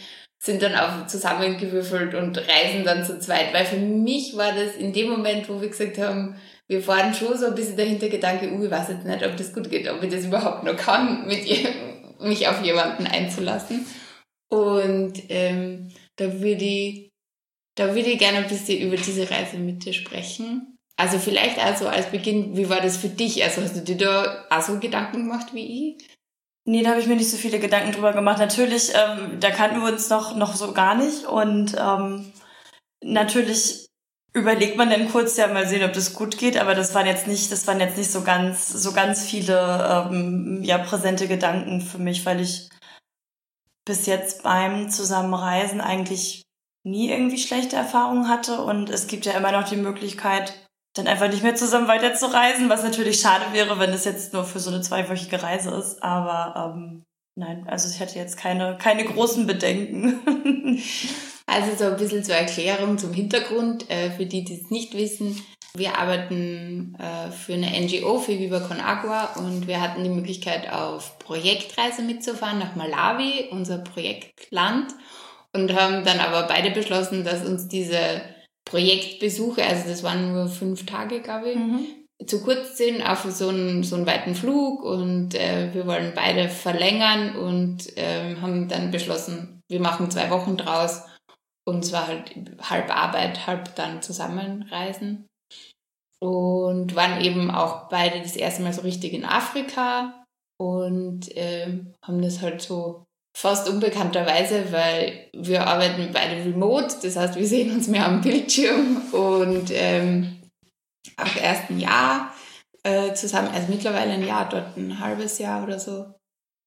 sind 0.45 0.62
dann 0.62 0.75
auch 0.75 1.07
zusammengewürfelt 1.07 2.13
und 2.13 2.38
reisen 2.38 2.83
dann 2.83 3.03
zu 3.03 3.19
zweit. 3.19 3.52
Weil 3.52 3.66
für 3.66 3.78
mich 3.78 4.37
war 4.37 4.54
das 4.54 4.75
in 4.75 4.94
dem 4.94 5.09
Moment, 5.09 5.49
wo 5.49 5.59
wir 5.59 5.69
gesagt 5.69 5.97
haben, 5.97 6.35
wir 6.68 6.81
fahren 6.81 7.14
schon 7.14 7.35
so 7.37 7.47
ein 7.47 7.56
bisschen 7.56 7.78
der 7.78 7.87
Hintergedanke, 7.87 8.52
uh, 8.52 8.64
ich 8.64 8.71
weiß 8.71 8.90
jetzt 8.90 9.06
nicht, 9.06 9.25
ob 9.25 9.35
das 9.37 9.54
gut 9.54 9.69
geht, 9.69 9.90
ob 9.90 10.04
ich 10.04 10.11
das 10.11 10.25
überhaupt 10.25 10.64
noch 10.64 10.78
kann, 10.78 11.25
mit 11.28 11.45
ihr, 11.45 11.69
mich 12.19 12.47
auf 12.47 12.64
jemanden 12.64 13.07
einzulassen. 13.07 13.85
Und 14.49 15.14
ähm, 15.30 15.92
da 16.16 16.40
würde 16.40 16.64
ich, 16.64 17.09
da 17.75 17.95
würde 17.95 18.11
ich 18.11 18.19
gerne 18.19 18.40
ein 18.40 18.47
bisschen 18.47 18.87
über 18.87 18.97
diese 18.97 19.30
Reise 19.30 19.57
mit 19.57 19.83
dir 19.83 19.94
sprechen. 19.94 20.78
Also 20.95 21.18
vielleicht 21.18 21.57
also 21.59 21.87
als 21.87 22.11
Beginn, 22.11 22.56
wie 22.56 22.69
war 22.69 22.81
das 22.81 22.97
für 22.97 23.09
dich? 23.09 23.44
Also 23.44 23.61
hast 23.61 23.75
du 23.75 23.81
dir 23.81 23.97
da 23.97 24.45
auch 24.49 24.61
so 24.61 24.80
Gedanken 24.80 25.28
gemacht 25.28 25.54
wie 25.54 25.90
ich? 25.97 26.07
Nee, 26.68 26.81
da 26.81 26.90
habe 26.90 27.00
ich 27.00 27.07
mir 27.07 27.16
nicht 27.16 27.30
so 27.30 27.38
viele 27.38 27.60
Gedanken 27.60 27.92
drüber 27.92 28.12
gemacht. 28.12 28.40
Natürlich, 28.40 28.92
ähm, 28.95 29.40
da 29.40 29.52
kannten 29.52 29.81
wir 29.81 29.92
uns 29.92 30.10
noch, 30.10 30.36
noch 30.36 30.56
so 30.56 30.74
gar 30.74 30.95
nicht. 30.95 31.26
Und 31.26 31.76
ähm, 31.80 32.34
natürlich 33.04 33.86
überlegt 34.34 34.76
man 34.76 34.90
dann 34.90 35.10
kurz 35.10 35.38
ja 35.38 35.48
mal 35.48 35.68
sehen, 35.68 35.86
ob 35.86 35.94
das 35.94 36.14
gut 36.14 36.38
geht, 36.38 36.57
aber 36.57 36.76
das 36.76 36.94
waren 36.94 37.06
jetzt 37.06 37.28
nicht, 37.28 37.52
das 37.52 37.68
waren 37.68 37.80
jetzt 37.80 37.98
nicht 37.98 38.12
so 38.12 38.22
ganz, 38.24 38.68
so 38.68 38.92
ganz 38.92 39.24
viele 39.24 40.10
ähm, 40.12 40.60
ja, 40.64 40.80
präsente 40.80 41.28
Gedanken 41.28 41.81
für 41.81 42.00
mich, 42.00 42.26
weil 42.26 42.42
ich 42.42 42.68
bis 43.86 44.07
jetzt 44.07 44.42
beim 44.42 44.90
Zusammenreisen 44.90 45.80
eigentlich 45.80 46.42
nie 46.84 47.10
irgendwie 47.12 47.38
schlechte 47.38 47.76
Erfahrungen 47.76 48.28
hatte. 48.28 48.62
Und 48.62 48.90
es 48.90 49.06
gibt 49.06 49.26
ja 49.28 49.34
immer 49.34 49.52
noch 49.52 49.69
die 49.69 49.78
Möglichkeit, 49.78 50.65
dann 50.95 51.07
einfach 51.07 51.30
nicht 51.30 51.44
mehr 51.44 51.56
zusammen 51.56 51.87
weiterzureisen, 51.87 52.69
was 52.69 52.83
natürlich 52.83 53.19
schade 53.19 53.45
wäre, 53.52 53.80
wenn 53.80 53.92
es 53.92 54.06
jetzt 54.06 54.33
nur 54.33 54.45
für 54.45 54.59
so 54.59 54.71
eine 54.71 54.81
zweiwöchige 54.81 55.44
Reise 55.44 55.71
ist. 55.71 56.02
Aber 56.02 56.73
ähm, 56.73 57.04
nein, 57.35 57.68
also 57.68 57.94
ich 57.94 57.99
hatte 57.99 58.18
jetzt 58.18 58.37
keine, 58.37 58.78
keine 58.78 59.04
großen 59.04 59.45
Bedenken. 59.45 60.19
also 61.45 61.75
so 61.75 61.92
ein 61.92 61.97
bisschen 61.97 62.23
zur 62.23 62.35
Erklärung 62.35 62.97
zum 62.97 63.14
Hintergrund, 63.14 63.90
äh, 63.90 64.09
für 64.11 64.25
die, 64.25 64.45
die 64.45 64.61
es 64.61 64.71
nicht 64.71 64.94
wissen. 64.94 65.44
Wir 65.75 65.97
arbeiten 65.97 66.95
äh, 66.97 67.30
für 67.30 67.54
eine 67.54 67.69
NGO, 67.81 68.19
für 68.19 68.40
Viva 68.40 68.61
Con 68.61 68.80
Agua, 68.80 69.33
und 69.35 69.68
wir 69.68 69.81
hatten 69.81 70.04
die 70.06 70.09
Möglichkeit, 70.09 70.71
auf 70.71 71.19
Projektreise 71.19 72.04
mitzufahren 72.04 72.59
nach 72.59 72.75
Malawi, 72.78 73.49
unser 73.52 73.80
Projektland, 73.80 74.94
und 75.52 75.73
haben 75.73 76.06
dann 76.06 76.19
aber 76.19 76.47
beide 76.47 76.71
beschlossen, 76.71 77.25
dass 77.25 77.45
uns 77.45 77.68
diese 77.68 78.21
Projektbesuche, 78.66 79.64
also 79.64 79.88
das 79.88 80.04
waren 80.04 80.34
nur 80.34 80.48
fünf 80.48 80.86
Tage, 80.86 81.22
glaube 81.22 81.52
ich, 81.52 81.56
mhm. 81.56 81.86
zu 82.26 82.44
kurz 82.44 82.78
sind 82.78 83.02
auf 83.02 83.24
so 83.24 83.50
einen, 83.50 83.84
so 83.84 83.95
einen 83.95 84.07
weiten 84.07 84.36
Flug 84.36 84.84
und 84.84 85.36
äh, 85.36 85.74
wir 85.74 85.86
wollen 85.86 86.14
beide 86.16 86.50
verlängern 86.50 87.36
und 87.36 87.95
äh, 87.98 88.36
haben 88.38 88.68
dann 88.68 88.92
beschlossen, 88.92 89.62
wir 89.69 89.80
machen 89.80 90.10
zwei 90.10 90.30
Wochen 90.30 90.57
draus 90.57 91.04
und 91.68 91.84
zwar 91.84 92.07
halt 92.07 92.31
halb 92.62 92.95
Arbeit, 92.95 93.48
halb 93.48 93.76
dann 93.76 94.02
zusammenreisen. 94.02 95.28
Und 96.22 96.95
waren 96.95 97.22
eben 97.22 97.52
auch 97.52 97.90
beide 97.90 98.22
das 98.22 98.36
erste 98.36 98.64
Mal 98.64 98.74
so 98.74 98.81
richtig 98.81 99.14
in 99.14 99.26
Afrika 99.26 100.24
und 100.57 101.28
ähm, 101.36 101.94
haben 102.04 102.22
das 102.22 102.42
halt 102.42 102.62
so 102.62 103.05
fast 103.35 103.68
unbekannterweise, 103.69 104.71
weil 104.71 105.30
wir 105.33 105.68
arbeiten 105.68 106.09
beide 106.13 106.45
remote, 106.45 106.95
das 107.04 107.18
heißt, 107.18 107.35
wir 107.35 107.45
sehen 107.45 107.75
uns 107.75 107.87
mehr 107.87 108.06
am 108.06 108.21
Bildschirm 108.21 109.01
und 109.11 109.71
ähm, 109.71 110.42
ab 111.18 111.35
ersten 111.39 111.77
Jahr 111.77 112.31
äh, 112.83 113.13
zusammen, 113.13 113.49
also 113.54 113.68
mittlerweile 113.69 114.13
ein 114.13 114.25
Jahr, 114.25 114.47
dort 114.47 114.77
ein 114.77 115.01
halbes 115.01 115.37
Jahr 115.37 115.63
oder 115.63 115.80
so. 115.80 116.13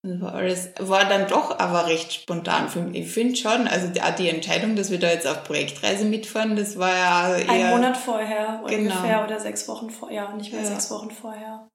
Das 0.03 0.21
war 0.21 0.35
alles, 0.35 0.71
war 0.79 1.07
dann 1.07 1.27
doch 1.27 1.59
aber 1.59 1.87
recht 1.87 2.13
spontan 2.13 2.69
für 2.69 2.83
mich. 2.83 3.01
Ich 3.01 3.13
finde 3.13 3.35
schon, 3.35 3.67
also 3.67 3.89
die, 3.89 4.01
die 4.19 4.29
Entscheidung, 4.29 4.77
dass 4.77 4.91
wir 4.91 5.01
da 5.01 5.09
jetzt 5.09 5.27
auf 5.27 5.45
Projektreise 5.45 6.05
mitfahren, 6.05 6.55
das 6.55 6.79
war 6.79 6.95
ja 6.95 7.37
eher... 7.37 7.51
Ein 7.51 7.71
Monat 7.71 7.97
vorher 7.97 8.63
genau. 8.69 8.95
ungefähr 8.95 9.25
oder 9.25 9.41
sechs 9.41 9.67
Wochen 9.69 9.89
vorher, 9.89 10.25
ja, 10.25 10.37
nicht 10.37 10.53
mehr 10.53 10.63
ja. 10.63 10.69
sechs 10.69 10.91
Wochen 10.91 11.11
vorher. 11.11 11.67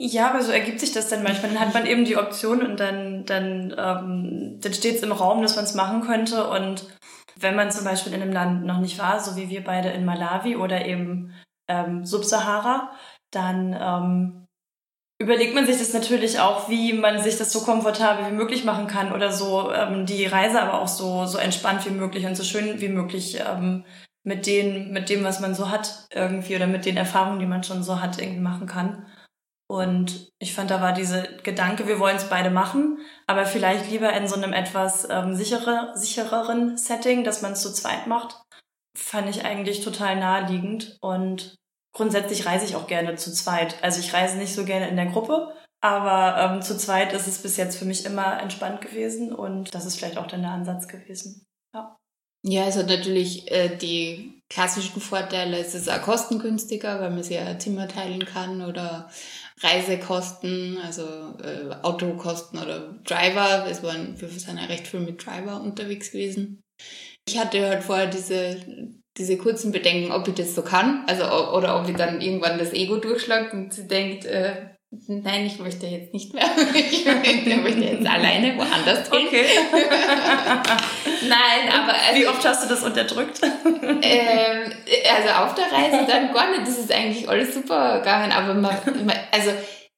Ja, 0.00 0.30
aber 0.30 0.42
so 0.42 0.52
ergibt 0.52 0.78
sich 0.78 0.92
das 0.92 1.08
dann 1.08 1.24
manchmal. 1.24 1.52
Dann 1.52 1.60
hat 1.60 1.74
man 1.74 1.86
eben 1.86 2.04
die 2.04 2.16
Option 2.16 2.64
und 2.64 2.78
dann, 2.78 3.24
dann, 3.26 3.74
ähm, 3.76 4.58
dann 4.60 4.72
steht 4.74 4.96
es 4.96 5.02
im 5.02 5.10
Raum, 5.12 5.42
dass 5.42 5.56
man 5.56 5.64
es 5.64 5.74
machen 5.74 6.02
könnte. 6.02 6.48
Und 6.48 6.86
wenn 7.36 7.56
man 7.56 7.72
zum 7.72 7.84
Beispiel 7.84 8.12
in 8.12 8.22
einem 8.22 8.32
Land 8.32 8.64
noch 8.64 8.78
nicht 8.78 8.98
war, 8.98 9.18
so 9.18 9.36
wie 9.36 9.48
wir 9.48 9.64
beide 9.64 9.88
in 9.90 10.04
Malawi 10.04 10.56
oder 10.56 10.86
eben 10.86 11.34
ähm, 11.68 12.04
Subsahara, 12.06 12.92
dann 13.32 13.76
ähm, 13.78 14.46
überlegt 15.20 15.54
man 15.54 15.66
sich 15.66 15.78
das 15.78 15.92
natürlich 15.92 16.38
auch, 16.38 16.68
wie 16.68 16.92
man 16.92 17.20
sich 17.20 17.36
das 17.36 17.52
so 17.52 17.62
komfortabel 17.62 18.26
wie 18.26 18.36
möglich 18.36 18.64
machen 18.64 18.86
kann 18.86 19.12
oder 19.12 19.32
so 19.32 19.72
ähm, 19.72 20.06
die 20.06 20.26
Reise 20.26 20.62
aber 20.62 20.80
auch 20.80 20.88
so, 20.88 21.26
so 21.26 21.38
entspannt 21.38 21.84
wie 21.86 21.90
möglich 21.90 22.24
und 22.24 22.36
so 22.36 22.44
schön 22.44 22.80
wie 22.80 22.88
möglich 22.88 23.40
ähm, 23.40 23.84
mit, 24.22 24.46
den, 24.46 24.92
mit 24.92 25.08
dem, 25.10 25.24
was 25.24 25.40
man 25.40 25.54
so 25.56 25.70
hat 25.70 26.06
irgendwie 26.14 26.54
oder 26.54 26.68
mit 26.68 26.86
den 26.86 26.96
Erfahrungen, 26.96 27.40
die 27.40 27.46
man 27.46 27.64
schon 27.64 27.82
so 27.82 28.00
hat, 28.00 28.18
irgendwie 28.20 28.40
machen 28.40 28.66
kann. 28.68 29.06
Und 29.70 30.30
ich 30.38 30.54
fand, 30.54 30.70
da 30.70 30.80
war 30.80 30.92
diese 30.92 31.28
Gedanke, 31.42 31.86
wir 31.86 31.98
wollen 31.98 32.16
es 32.16 32.30
beide 32.30 32.48
machen, 32.48 32.98
aber 33.26 33.44
vielleicht 33.44 33.90
lieber 33.90 34.12
in 34.14 34.26
so 34.26 34.34
einem 34.34 34.54
etwas 34.54 35.06
ähm, 35.10 35.34
sichere, 35.34 35.92
sichereren 35.94 36.78
Setting, 36.78 37.22
dass 37.22 37.42
man 37.42 37.52
es 37.52 37.60
zu 37.60 37.72
zweit 37.72 38.06
macht, 38.06 38.40
fand 38.96 39.28
ich 39.28 39.44
eigentlich 39.44 39.84
total 39.84 40.16
naheliegend. 40.16 40.96
Und 41.02 41.54
grundsätzlich 41.94 42.46
reise 42.46 42.64
ich 42.64 42.76
auch 42.76 42.86
gerne 42.86 43.16
zu 43.16 43.30
zweit. 43.30 43.82
Also 43.82 44.00
ich 44.00 44.14
reise 44.14 44.38
nicht 44.38 44.54
so 44.54 44.64
gerne 44.64 44.88
in 44.88 44.96
der 44.96 45.06
Gruppe, 45.06 45.54
aber 45.80 46.38
ähm, 46.40 46.62
zu 46.62 46.76
zweit 46.78 47.12
ist 47.12 47.26
es 47.26 47.42
bis 47.42 47.56
jetzt 47.58 47.76
für 47.76 47.84
mich 47.84 48.06
immer 48.06 48.40
entspannt 48.40 48.80
gewesen 48.80 49.32
und 49.34 49.74
das 49.74 49.84
ist 49.84 49.96
vielleicht 49.96 50.18
auch 50.18 50.26
dann 50.26 50.42
der 50.42 50.52
Ansatz 50.52 50.88
gewesen. 50.88 51.46
Ja. 51.74 51.96
Ja, 52.42 52.66
es 52.66 52.76
hat 52.76 52.86
natürlich 52.86 53.50
äh, 53.50 53.76
die 53.76 54.37
klassischen 54.48 55.00
Vorteile. 55.00 55.58
Es 55.58 55.88
auch 55.88 56.02
kostengünstiger, 56.02 57.00
weil 57.00 57.10
man 57.10 57.22
sich 57.22 57.36
ja 57.36 57.58
Zimmer 57.58 57.88
teilen 57.88 58.24
kann 58.24 58.62
oder 58.62 59.10
Reisekosten, 59.60 60.78
also 60.84 61.02
äh, 61.42 61.74
Autokosten 61.82 62.58
oder 62.58 62.94
Driver. 63.04 63.66
Es 63.68 63.82
waren, 63.82 64.20
wir 64.20 64.28
sind 64.28 64.58
ja 64.58 64.66
recht 64.66 64.86
viel 64.86 65.00
mit 65.00 65.24
Driver 65.24 65.60
unterwegs 65.60 66.12
gewesen. 66.12 66.62
Ich 67.28 67.38
hatte 67.38 67.68
halt 67.68 67.82
vorher 67.82 68.06
diese, 68.06 68.56
diese 69.16 69.36
kurzen 69.36 69.72
Bedenken, 69.72 70.12
ob 70.12 70.26
ich 70.28 70.34
das 70.34 70.54
so 70.54 70.62
kann, 70.62 71.04
also 71.06 71.24
oder 71.54 71.78
ob 71.80 71.88
ich 71.88 71.96
dann 71.96 72.20
irgendwann 72.20 72.58
das 72.58 72.72
Ego 72.72 72.96
durchschlagt 72.96 73.52
und 73.52 73.74
sie 73.74 73.86
denkt, 73.86 74.24
äh, 74.24 74.77
Nein, 74.90 75.44
ich 75.44 75.58
möchte 75.58 75.86
jetzt 75.86 76.14
nicht 76.14 76.32
mehr. 76.32 76.44
Ich 76.74 77.04
möchte 77.04 77.80
jetzt 77.80 78.06
alleine 78.06 78.56
woanders 78.56 79.10
hin. 79.10 79.26
Okay. 79.26 79.44
Nein, 81.28 81.72
aber. 81.72 81.92
Also, 81.92 82.20
Wie 82.20 82.26
oft 82.26 82.44
hast 82.46 82.64
du 82.64 82.68
das 82.68 82.82
unterdrückt? 82.82 83.40
Ähm, 83.42 84.72
also 85.14 85.28
auf 85.44 85.54
der 85.54 85.70
Reise 85.70 86.06
dann 86.06 86.32
gar 86.32 86.50
nicht. 86.50 86.62
Das 86.62 86.78
ist 86.78 86.90
eigentlich 86.90 87.28
alles 87.28 87.52
super 87.54 87.98
gegangen. 87.98 88.32
Aber 88.32 88.54
man, 88.54 88.74
also 89.30 89.50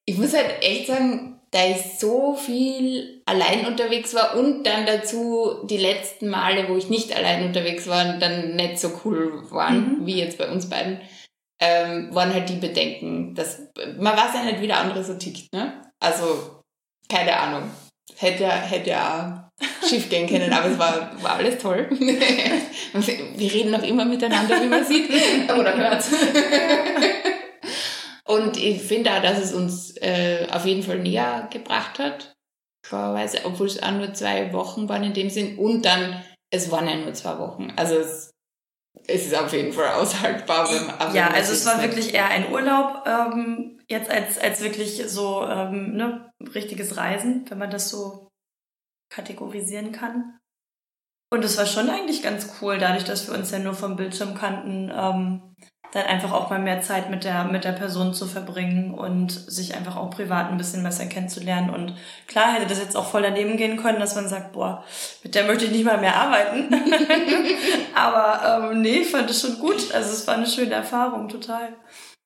ich 0.06 0.16
muss 0.16 0.35
halt 0.35 0.61
echt 0.61 0.88
sagen, 0.88 1.40
da 1.52 1.66
ich 1.66 1.99
so 1.99 2.35
viel 2.35 3.23
allein 3.26 3.66
unterwegs 3.66 4.14
war 4.14 4.37
und 4.37 4.64
dann 4.64 4.87
dazu 4.87 5.66
die 5.68 5.76
letzten 5.76 6.28
Male, 6.28 6.68
wo 6.68 6.76
ich 6.76 6.88
nicht 6.88 7.14
allein 7.16 7.44
unterwegs 7.47 7.88
war, 7.88 8.18
dann 8.18 8.56
nicht 8.56 8.78
so 8.78 9.00
cool 9.04 9.44
waren, 9.50 10.00
mhm. 10.00 10.06
wie 10.06 10.18
jetzt 10.18 10.38
bei 10.38 10.49
uns 10.49 10.68
beiden 10.68 11.00
ähm, 11.61 12.14
waren 12.14 12.33
halt 12.33 12.49
die 12.49 12.57
Bedenken, 12.57 13.35
dass 13.35 13.61
man 13.99 14.17
weiß 14.17 14.35
ja 14.35 14.45
nicht, 14.45 14.61
wie 14.61 14.67
der 14.67 14.79
andere 14.79 15.05
so 15.05 15.14
tickt, 15.14 15.52
ne? 15.52 15.83
Also, 16.00 16.62
keine 17.09 17.37
Ahnung. 17.37 17.71
Hätte, 18.17 18.47
hätte 18.47 18.90
ja 18.90 19.50
schief 19.87 20.09
gehen 20.09 20.29
können, 20.29 20.52
aber 20.52 20.71
es 20.71 20.79
war, 20.79 21.23
war 21.23 21.37
alles 21.37 21.59
toll. 21.59 21.88
Wir 21.90 23.52
reden 23.52 23.71
noch 23.71 23.83
immer 23.83 24.05
miteinander, 24.05 24.61
wie 24.62 24.69
man 24.69 24.85
sieht 24.85 25.11
oder 25.50 25.76
hört. 25.76 26.05
Und 28.25 28.57
ich 28.57 28.83
finde 28.83 29.12
auch, 29.12 29.23
dass 29.23 29.38
es 29.38 29.52
uns 29.52 29.97
äh, 29.99 30.47
auf 30.50 30.64
jeden 30.64 30.83
Fall 30.83 30.99
näher 30.99 31.49
gebracht 31.52 31.99
hat. 31.99 32.33
Klarerweise, 32.87 33.40
obwohl 33.45 33.67
es 33.67 33.83
auch 33.83 33.90
nur 33.93 34.14
zwei 34.14 34.52
Wochen 34.52 34.88
waren 34.88 35.05
in 35.05 35.14
dem 35.14 35.31
Sinn. 35.31 35.59
Und 35.59 35.85
dann, 35.85 36.23
es 36.50 36.71
waren 36.71 36.88
ja 36.88 36.97
nur 36.97 37.12
zwei 37.12 37.38
Wochen. 37.38 37.73
Also 37.76 37.97
es 37.97 38.31
es 39.06 39.26
ist 39.26 39.35
auf 39.35 39.52
jeden 39.52 39.73
Fall 39.73 39.94
aushaltbar. 39.94 40.68
Wenn, 40.68 41.14
ja, 41.14 41.28
also 41.28 41.52
es 41.52 41.66
war 41.66 41.82
wirklich 41.82 42.14
eher 42.14 42.26
ein 42.26 42.52
Urlaub 42.52 43.04
ähm, 43.06 43.80
jetzt 43.88 44.11
als, 44.11 44.38
als 44.38 44.62
wirklich 44.62 45.02
so 45.09 45.47
ähm, 45.47 45.97
ne, 45.97 46.32
richtiges 46.54 46.97
Reisen, 46.97 47.44
wenn 47.49 47.59
man 47.59 47.70
das 47.70 47.88
so 47.88 48.28
kategorisieren 49.12 49.92
kann. 49.92 50.38
Und 51.32 51.44
es 51.44 51.56
war 51.59 51.66
schon 51.66 51.88
eigentlich 51.88 52.23
ganz 52.23 52.54
cool, 52.61 52.78
dadurch, 52.78 53.04
dass 53.04 53.28
wir 53.28 53.38
uns 53.38 53.50
ja 53.50 53.59
nur 53.59 53.75
vom 53.75 53.97
Bildschirm 53.97 54.35
kannten, 54.35 54.90
ähm, 54.92 55.50
dann 55.92 56.06
einfach 56.06 56.32
auch 56.32 56.50
mal 56.50 56.61
mehr 56.61 56.80
Zeit 56.82 57.11
mit 57.11 57.25
der, 57.25 57.44
mit 57.44 57.64
der 57.64 57.73
Person 57.73 58.14
zu 58.14 58.26
verbringen 58.26 58.94
und 58.94 59.32
sich 59.32 59.75
einfach 59.75 59.97
auch 59.97 60.11
privat 60.11 60.50
ein 60.50 60.56
bisschen 60.56 60.85
besser 60.85 61.06
kennenzulernen. 61.06 61.70
Und 61.70 61.94
klar 62.28 62.52
hätte 62.52 62.66
das 62.66 62.78
jetzt 62.78 62.97
auch 62.97 63.06
voll 63.06 63.23
daneben 63.23 63.56
gehen 63.56 63.76
können, 63.76 63.99
dass 63.99 64.14
man 64.14 64.28
sagt, 64.28 64.52
boah, 64.52 64.85
mit 65.25 65.35
der 65.35 65.44
möchte 65.44 65.64
ich 65.64 65.73
nicht 65.73 65.85
mal 65.85 65.99
mehr 65.99 66.16
arbeiten. 66.16 66.73
Aber 67.94 68.70
ähm, 68.70 68.82
nee, 68.82 69.02
fand 69.02 69.30
es 69.30 69.40
schon 69.40 69.59
gut. 69.59 69.92
Also 69.92 70.12
es 70.12 70.26
war 70.26 70.35
eine 70.35 70.47
schöne 70.47 70.75
Erfahrung, 70.75 71.28
total. 71.28 71.75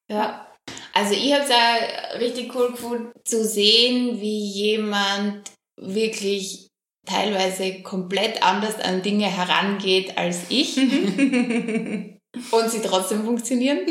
Ja. 0.08 0.46
Also 0.92 1.14
ich 1.14 1.32
habe 1.32 1.44
es 1.44 1.48
ja 1.48 2.18
richtig 2.18 2.54
cool 2.54 2.70
gefunden 2.72 3.12
zu 3.24 3.44
sehen, 3.44 4.20
wie 4.20 4.44
jemand 4.44 5.50
wirklich 5.76 6.68
teilweise 7.06 7.82
komplett 7.82 8.42
anders 8.42 8.80
an 8.80 9.02
Dinge 9.02 9.26
herangeht 9.26 10.16
als 10.16 10.50
ich. 10.50 10.76
und 12.50 12.70
sie 12.70 12.82
trotzdem 12.82 13.24
funktionieren. 13.24 13.80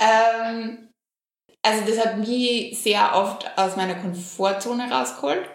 ähm, 0.00 0.88
also 1.62 1.84
das 1.86 2.04
hat 2.04 2.18
mich 2.18 2.78
sehr 2.80 3.14
oft 3.14 3.46
aus 3.56 3.76
meiner 3.76 3.94
Komfortzone 3.94 4.90
rausgeholt. 4.90 5.48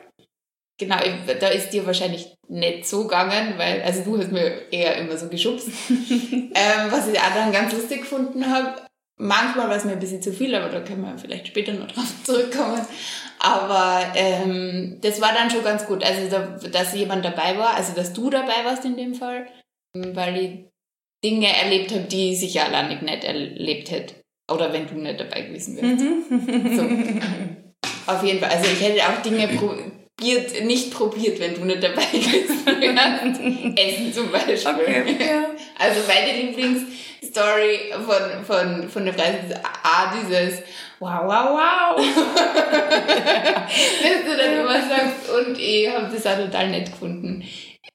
Genau, 0.79 0.97
da 1.39 1.47
ist 1.47 1.71
dir 1.71 1.85
wahrscheinlich 1.87 2.35
nicht 2.47 2.87
so 2.87 3.03
gegangen, 3.03 3.55
weil, 3.57 3.81
also 3.81 4.03
du 4.03 4.17
hast 4.19 4.31
mir 4.31 4.71
eher 4.71 4.95
immer 4.97 5.17
so 5.17 5.27
geschubst. 5.27 5.69
ähm, 5.89 6.91
was 6.91 7.07
ich 7.07 7.19
auch 7.19 7.33
dann 7.33 7.51
ganz 7.51 7.73
lustig 7.73 8.01
gefunden 8.01 8.49
habe. 8.49 8.81
Manchmal 9.19 9.67
war 9.67 9.75
es 9.75 9.85
mir 9.85 9.93
ein 9.93 9.99
bisschen 9.99 10.21
zu 10.21 10.31
viel, 10.31 10.53
aber 10.53 10.69
da 10.69 10.81
können 10.81 11.01
wir 11.01 11.17
vielleicht 11.17 11.47
später 11.47 11.73
noch 11.73 11.87
drauf 11.87 12.05
zurückkommen. 12.23 12.85
Aber 13.39 14.03
ähm, 14.15 14.99
das 15.01 15.19
war 15.19 15.33
dann 15.33 15.49
schon 15.49 15.63
ganz 15.63 15.85
gut. 15.87 16.03
Also, 16.03 16.29
da, 16.29 16.69
dass 16.69 16.93
jemand 16.93 17.25
dabei 17.25 17.57
war, 17.57 17.75
also 17.75 17.93
dass 17.93 18.13
du 18.13 18.29
dabei 18.29 18.63
warst 18.63 18.85
in 18.85 18.95
dem 18.95 19.15
Fall, 19.15 19.47
weil 19.95 20.37
ich 20.37 20.65
Dinge 21.29 21.47
erlebt 21.55 21.91
habe, 21.91 22.03
die 22.03 22.31
ich 22.31 22.39
sicher 22.39 22.65
alleine 22.65 22.95
nicht 23.01 23.23
erlebt 23.23 23.91
hätte. 23.91 24.15
Oder 24.49 24.71
wenn 24.71 24.87
du 24.87 24.95
nicht 24.95 25.19
dabei 25.19 25.41
gewesen 25.41 25.75
wärst. 25.75 26.03
Mhm. 26.03 26.77
so. 26.77 28.11
Auf 28.11 28.23
jeden 28.23 28.39
Fall. 28.39 28.49
Also 28.49 28.71
ich 28.71 28.81
hätte 28.81 29.01
auch 29.03 29.21
Dinge 29.21 29.49
probiert, 29.49 30.63
nicht 30.63 30.93
probiert, 30.93 31.39
wenn 31.41 31.53
du 31.55 31.65
nicht 31.65 31.83
dabei 31.83 32.05
gewesen 32.05 32.65
wärst. 32.65 33.41
Essen 33.77 34.13
zum 34.13 34.31
Beispiel. 34.31 34.55
Okay, 34.55 35.17
ja. 35.19 35.49
Also 35.77 35.99
meine 36.07 36.41
Lieblingsstory 36.41 37.91
von, 38.05 38.45
von, 38.45 38.89
von 38.89 39.05
der 39.05 39.11
Preis 39.11 39.35
ist 39.49 39.57
A, 39.83 40.13
dieses 40.15 40.61
Wow, 40.99 41.25
wow, 41.25 41.59
wow. 41.59 42.05
Dass 44.01 44.23
du 44.25 44.37
dann 44.37 44.53
immer 44.61 44.81
sagst, 44.81 45.29
und 45.29 45.59
ich 45.59 45.89
habe 45.91 46.09
das 46.11 46.25
auch 46.25 46.37
total 46.37 46.69
nett 46.69 46.91
gefunden. 46.91 47.43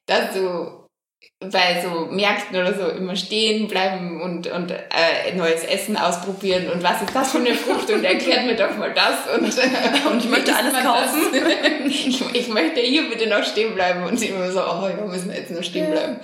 Dass 0.07 0.35
du 0.35 0.82
bei 1.51 1.83
so 1.83 2.07
Märkten 2.07 2.57
oder 2.57 2.75
so 2.75 2.89
immer 2.89 3.17
stehen 3.17 3.69
bleiben 3.69 4.21
und, 4.21 4.47
und 4.47 4.71
äh, 4.71 5.35
neues 5.35 5.65
Essen 5.65 5.97
ausprobieren 5.97 6.71
und 6.71 6.83
was 6.83 7.03
ist 7.03 7.15
das 7.15 7.33
für 7.33 7.39
eine 7.39 7.55
Frucht 7.55 7.91
und 7.91 8.05
erklärt 8.05 8.47
mir 8.47 8.57
doch 8.57 8.77
mal 8.77 8.93
das 8.93 9.35
und, 9.35 9.45
und 10.11 10.25
ich 10.25 10.31
möchte 10.31 10.55
alles 10.55 10.75
kaufen. 10.75 11.21
ich, 11.87 12.35
ich 12.35 12.49
möchte 12.49 12.81
hier 12.81 13.09
bitte 13.09 13.29
noch 13.29 13.45
stehen 13.45 13.75
bleiben 13.75 14.05
und 14.05 14.19
sie 14.19 14.29
immer 14.29 14.51
so, 14.51 14.61
oh 14.61 14.89
ja, 14.89 15.05
müssen 15.05 15.31
wir 15.31 15.39
jetzt 15.39 15.51
noch 15.51 15.63
stehen 15.63 15.91
bleiben. 15.91 16.21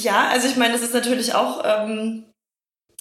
Ja, 0.00 0.28
also 0.28 0.48
ich 0.48 0.56
meine, 0.56 0.72
das 0.72 0.82
ist 0.82 0.94
natürlich 0.94 1.34
auch 1.34 1.62
ähm, 1.64 2.24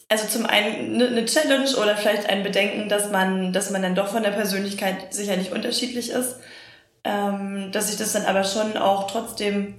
also 0.09 0.27
zum 0.27 0.45
einen 0.45 1.01
eine 1.01 1.25
Challenge 1.25 1.69
oder 1.81 1.97
vielleicht 1.97 2.29
ein 2.29 2.43
Bedenken, 2.43 2.89
dass 2.89 3.11
man, 3.11 3.51
dass 3.53 3.71
man 3.71 3.81
dann 3.81 3.95
doch 3.95 4.07
von 4.07 4.23
der 4.23 4.31
Persönlichkeit 4.31 5.13
sicherlich 5.13 5.51
unterschiedlich 5.51 6.11
ist. 6.11 6.37
ähm, 7.03 7.71
dass 7.71 7.87
sich 7.87 7.97
das 7.97 8.13
dann 8.13 8.25
aber 8.25 8.43
schon 8.43 8.75
auch 8.77 9.09
trotzdem 9.09 9.75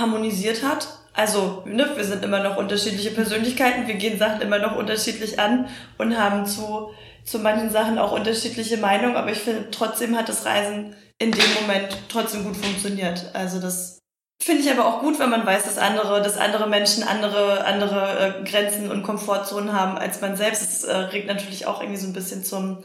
harmonisiert 0.00 0.62
hat. 0.62 0.88
Also, 1.12 1.62
ne, 1.66 1.90
wir 1.96 2.04
sind 2.04 2.24
immer 2.24 2.42
noch 2.42 2.56
unterschiedliche 2.56 3.10
Persönlichkeiten, 3.10 3.88
wir 3.88 3.96
gehen 3.96 4.18
Sachen 4.18 4.40
immer 4.40 4.58
noch 4.58 4.76
unterschiedlich 4.76 5.40
an 5.40 5.68
und 5.98 6.16
haben 6.16 6.46
zu, 6.46 6.90
zu 7.24 7.40
manchen 7.40 7.70
Sachen 7.70 7.98
auch 7.98 8.12
unterschiedliche 8.12 8.76
Meinungen, 8.76 9.16
aber 9.16 9.32
ich 9.32 9.38
finde, 9.38 9.70
trotzdem 9.70 10.16
hat 10.16 10.28
das 10.28 10.44
Reisen 10.44 10.94
in 11.18 11.32
dem 11.32 11.54
Moment 11.60 11.88
trotzdem 12.08 12.44
gut 12.44 12.56
funktioniert. 12.56 13.30
Also 13.34 13.60
das 13.60 13.98
finde 14.40 14.62
ich 14.62 14.70
aber 14.70 14.86
auch 14.86 15.00
gut, 15.00 15.18
wenn 15.18 15.30
man 15.30 15.44
weiß, 15.44 15.64
dass 15.64 15.78
andere, 15.78 16.22
dass 16.22 16.38
andere 16.38 16.68
Menschen 16.68 17.02
andere, 17.02 17.64
andere 17.64 18.40
äh, 18.40 18.48
Grenzen 18.48 18.90
und 18.90 19.02
Komfortzonen 19.02 19.72
haben 19.72 19.98
als 19.98 20.20
man 20.20 20.36
selbst. 20.36 20.62
Das 20.62 20.84
äh, 20.84 20.96
regt 20.96 21.26
natürlich 21.26 21.66
auch 21.66 21.80
irgendwie 21.80 22.00
so 22.00 22.06
ein 22.06 22.12
bisschen 22.12 22.44
zum, 22.44 22.84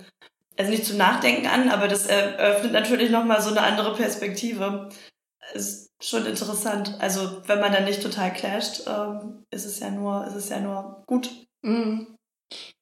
also 0.58 0.72
nicht 0.72 0.86
zum 0.86 0.98
Nachdenken 0.98 1.48
an, 1.48 1.70
aber 1.70 1.88
das 1.88 2.08
eröffnet 2.08 2.74
natürlich 2.74 3.12
nochmal 3.12 3.42
so 3.42 3.52
eine 3.52 3.62
andere 3.62 3.96
Perspektive. 3.96 4.90
Ist 5.54 5.93
schon 6.04 6.26
interessant. 6.26 6.96
Also 7.00 7.42
wenn 7.48 7.60
man 7.60 7.72
dann 7.72 7.86
nicht 7.86 8.02
total 8.02 8.34
clasht, 8.34 8.84
ähm, 8.88 9.44
ist 9.52 9.66
es 9.66 9.80
ja 9.80 9.90
nur, 9.90 10.26
ist 10.28 10.36
es 10.36 10.50
ja 10.50 10.60
nur 10.60 11.04
gut. 11.08 11.30
Mhm. 11.62 12.16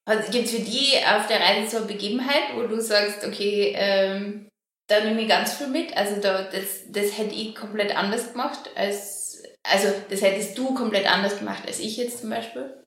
Also 0.06 0.32
gibt 0.32 0.46
es 0.46 0.51
für 0.51 0.62
die 0.62 0.94
auf 1.06 1.28
der 1.28 1.40
Reise 1.40 1.70
so 1.70 1.78
eine 1.78 1.86
Begebenheit, 1.86 2.56
wo 2.56 2.63
du 2.63 2.82
sagst, 2.82 3.24
okay, 3.25 3.74
ähm, 3.75 4.50
da 4.88 5.04
nehme 5.04 5.22
ich 5.22 5.30
ganz 5.30 5.54
viel 5.54 5.68
mit. 5.68 5.96
Also 5.96 6.20
da, 6.20 6.44
das, 6.44 6.82
das 6.90 7.18
hätte 7.18 7.36
ich 7.36 7.56
komplett 7.56 7.96
anders 7.96 8.32
gemacht 8.32 8.70
als, 8.75 9.44
also 9.63 9.88
das 10.10 10.22
hättest 10.22 10.58
du 10.58 10.74
komplett 10.74 11.10
anders 11.12 11.38
gemacht 11.38 11.63
als 11.66 11.80
ich 11.80 11.98
jetzt 11.98 12.20
zum 12.20 12.32
Beispiel? 12.32 12.84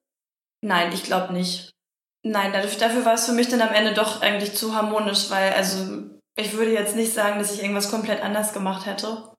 Nein, 0.61 0.93
ich 0.93 1.05
glaube 1.05 1.33
nicht. 1.33 1.71
Nein, 2.27 2.53
dafür, 2.53 2.79
dafür 2.79 3.05
war 3.05 3.15
es 3.15 3.27
für 3.27 3.33
mich 3.33 3.49
dann 3.49 3.61
am 3.61 3.75
Ende 3.75 3.93
doch 3.93 4.23
eigentlich 4.23 4.55
zu 4.55 4.75
harmonisch, 4.75 5.31
weil 5.31 5.53
also 5.53 6.05
ich 6.37 6.55
würde 6.55 6.73
jetzt 6.73 6.97
nicht 6.97 7.13
sagen, 7.13 7.39
dass 7.39 7.55
ich 7.55 7.63
irgendwas 7.63 7.91
komplett 7.91 8.23
anders 8.23 8.53
gemacht 8.53 8.87
hätte. 8.87 9.34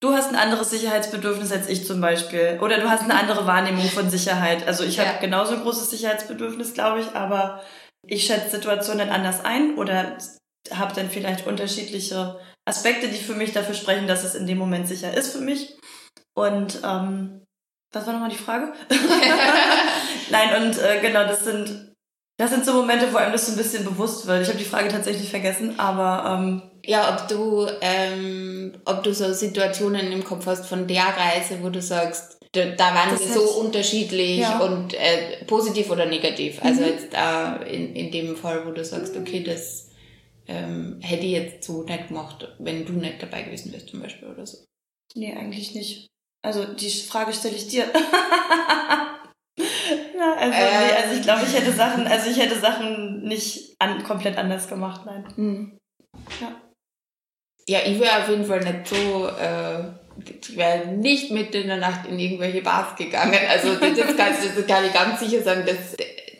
Du 0.00 0.12
hast 0.12 0.28
ein 0.28 0.36
anderes 0.36 0.70
Sicherheitsbedürfnis 0.70 1.50
als 1.50 1.68
ich 1.68 1.86
zum 1.86 2.00
Beispiel. 2.00 2.58
Oder 2.62 2.78
du 2.78 2.88
hast 2.88 3.02
eine 3.02 3.18
andere 3.18 3.46
Wahrnehmung 3.46 3.88
von 3.88 4.08
Sicherheit. 4.10 4.66
Also 4.66 4.84
ich 4.84 4.96
ja. 4.96 5.06
habe 5.06 5.20
genauso 5.20 5.54
ein 5.54 5.62
großes 5.62 5.90
Sicherheitsbedürfnis, 5.90 6.74
glaube 6.74 7.00
ich, 7.00 7.16
aber 7.16 7.62
ich 8.06 8.24
schätze 8.24 8.50
Situationen 8.50 9.10
anders 9.10 9.44
ein 9.44 9.76
oder 9.76 10.18
habe 10.70 10.94
dann 10.94 11.10
vielleicht 11.10 11.46
unterschiedliche 11.46 12.38
Aspekte, 12.64 13.08
die 13.08 13.16
für 13.16 13.34
mich 13.34 13.52
dafür 13.52 13.74
sprechen, 13.74 14.06
dass 14.06 14.24
es 14.24 14.34
in 14.36 14.46
dem 14.46 14.58
Moment 14.58 14.86
sicher 14.86 15.12
ist 15.12 15.32
für 15.32 15.40
mich. 15.40 15.76
Und 16.34 16.80
ähm, 16.84 17.42
was 17.92 18.06
war 18.06 18.12
nochmal 18.12 18.30
die 18.30 18.36
Frage? 18.36 18.72
Nein, 20.30 20.62
und 20.62 20.78
äh, 20.78 21.00
genau, 21.00 21.24
das 21.24 21.44
sind 21.44 21.88
das 22.40 22.50
sind 22.50 22.64
so 22.64 22.72
Momente, 22.72 23.12
wo 23.12 23.16
einem 23.16 23.32
das 23.32 23.46
so 23.46 23.52
ein 23.52 23.58
bisschen 23.58 23.84
bewusst 23.84 24.26
wird. 24.26 24.42
Ich 24.42 24.48
habe 24.48 24.58
die 24.58 24.64
Frage 24.64 24.88
tatsächlich 24.88 25.28
vergessen, 25.28 25.80
aber 25.80 26.38
ähm, 26.38 26.67
ja, 26.88 27.14
ob 27.14 27.28
du 27.28 27.66
ähm, 27.82 28.72
ob 28.86 29.02
du 29.02 29.12
so 29.12 29.30
Situationen 29.34 30.10
im 30.10 30.24
Kopf 30.24 30.46
hast 30.46 30.66
von 30.66 30.86
der 30.86 31.04
Reise, 31.04 31.62
wo 31.62 31.68
du 31.68 31.82
sagst, 31.82 32.38
da, 32.52 32.64
da 32.64 32.94
waren 32.94 33.10
wir 33.10 33.18
so 33.18 33.60
unterschiedlich 33.60 34.38
ja. 34.38 34.58
und 34.60 34.94
äh, 34.94 35.44
positiv 35.44 35.90
oder 35.90 36.06
negativ. 36.06 36.64
Also 36.64 36.80
mhm. 36.80 36.86
jetzt 36.88 37.12
da 37.12 37.56
in, 37.56 37.94
in 37.94 38.10
dem 38.10 38.36
Fall, 38.36 38.66
wo 38.66 38.70
du 38.70 38.82
sagst, 38.82 39.14
okay, 39.18 39.42
das 39.42 39.90
ähm, 40.46 40.98
hätte 41.02 41.26
ich 41.26 41.32
jetzt 41.32 41.64
so 41.64 41.82
nicht 41.82 42.08
gemacht, 42.08 42.48
wenn 42.58 42.86
du 42.86 42.94
nicht 42.94 43.22
dabei 43.22 43.42
gewesen 43.42 43.70
wärst 43.70 43.90
zum 43.90 44.00
Beispiel 44.00 44.28
oder 44.28 44.46
so. 44.46 44.56
Nee, 45.14 45.34
eigentlich 45.34 45.74
nicht. 45.74 46.06
Also 46.42 46.64
die 46.64 46.88
Frage 46.88 47.34
stelle 47.34 47.56
ich 47.56 47.68
dir. 47.68 47.84
Ja, 50.16 50.34
also, 50.34 50.56
ähm, 50.56 50.64
nee, 50.68 50.94
also 51.02 51.14
ich 51.16 51.22
glaube, 51.22 51.42
ich 51.44 51.54
hätte 51.54 51.72
Sachen, 51.72 52.06
also 52.06 52.28
ich 52.28 52.38
hätte 52.38 52.58
Sachen 52.58 53.22
nicht 53.22 53.76
an, 53.78 54.02
komplett 54.02 54.36
anders 54.36 54.68
gemacht, 54.68 55.02
nein. 55.06 55.24
Mhm. 55.36 55.78
Ja. 56.40 56.60
Ja, 57.68 57.80
ich 57.84 58.00
wäre 58.00 58.22
auf 58.22 58.28
jeden 58.30 58.46
Fall 58.46 58.60
nicht 58.60 58.88
so, 58.88 59.26
äh, 59.28 59.84
ich 60.40 60.56
wäre 60.56 60.86
nicht 60.86 61.30
mitten 61.30 61.58
in 61.58 61.66
der 61.68 61.76
Nacht 61.76 62.08
in 62.08 62.18
irgendwelche 62.18 62.62
Bars 62.62 62.96
gegangen. 62.96 63.38
Also 63.46 63.74
das, 63.74 64.16
kann, 64.16 64.34
das 64.56 64.66
kann 64.66 64.84
ich 64.86 64.92
ganz 64.92 65.20
sicher 65.20 65.42
sagen, 65.42 65.66
dass, 65.66 65.94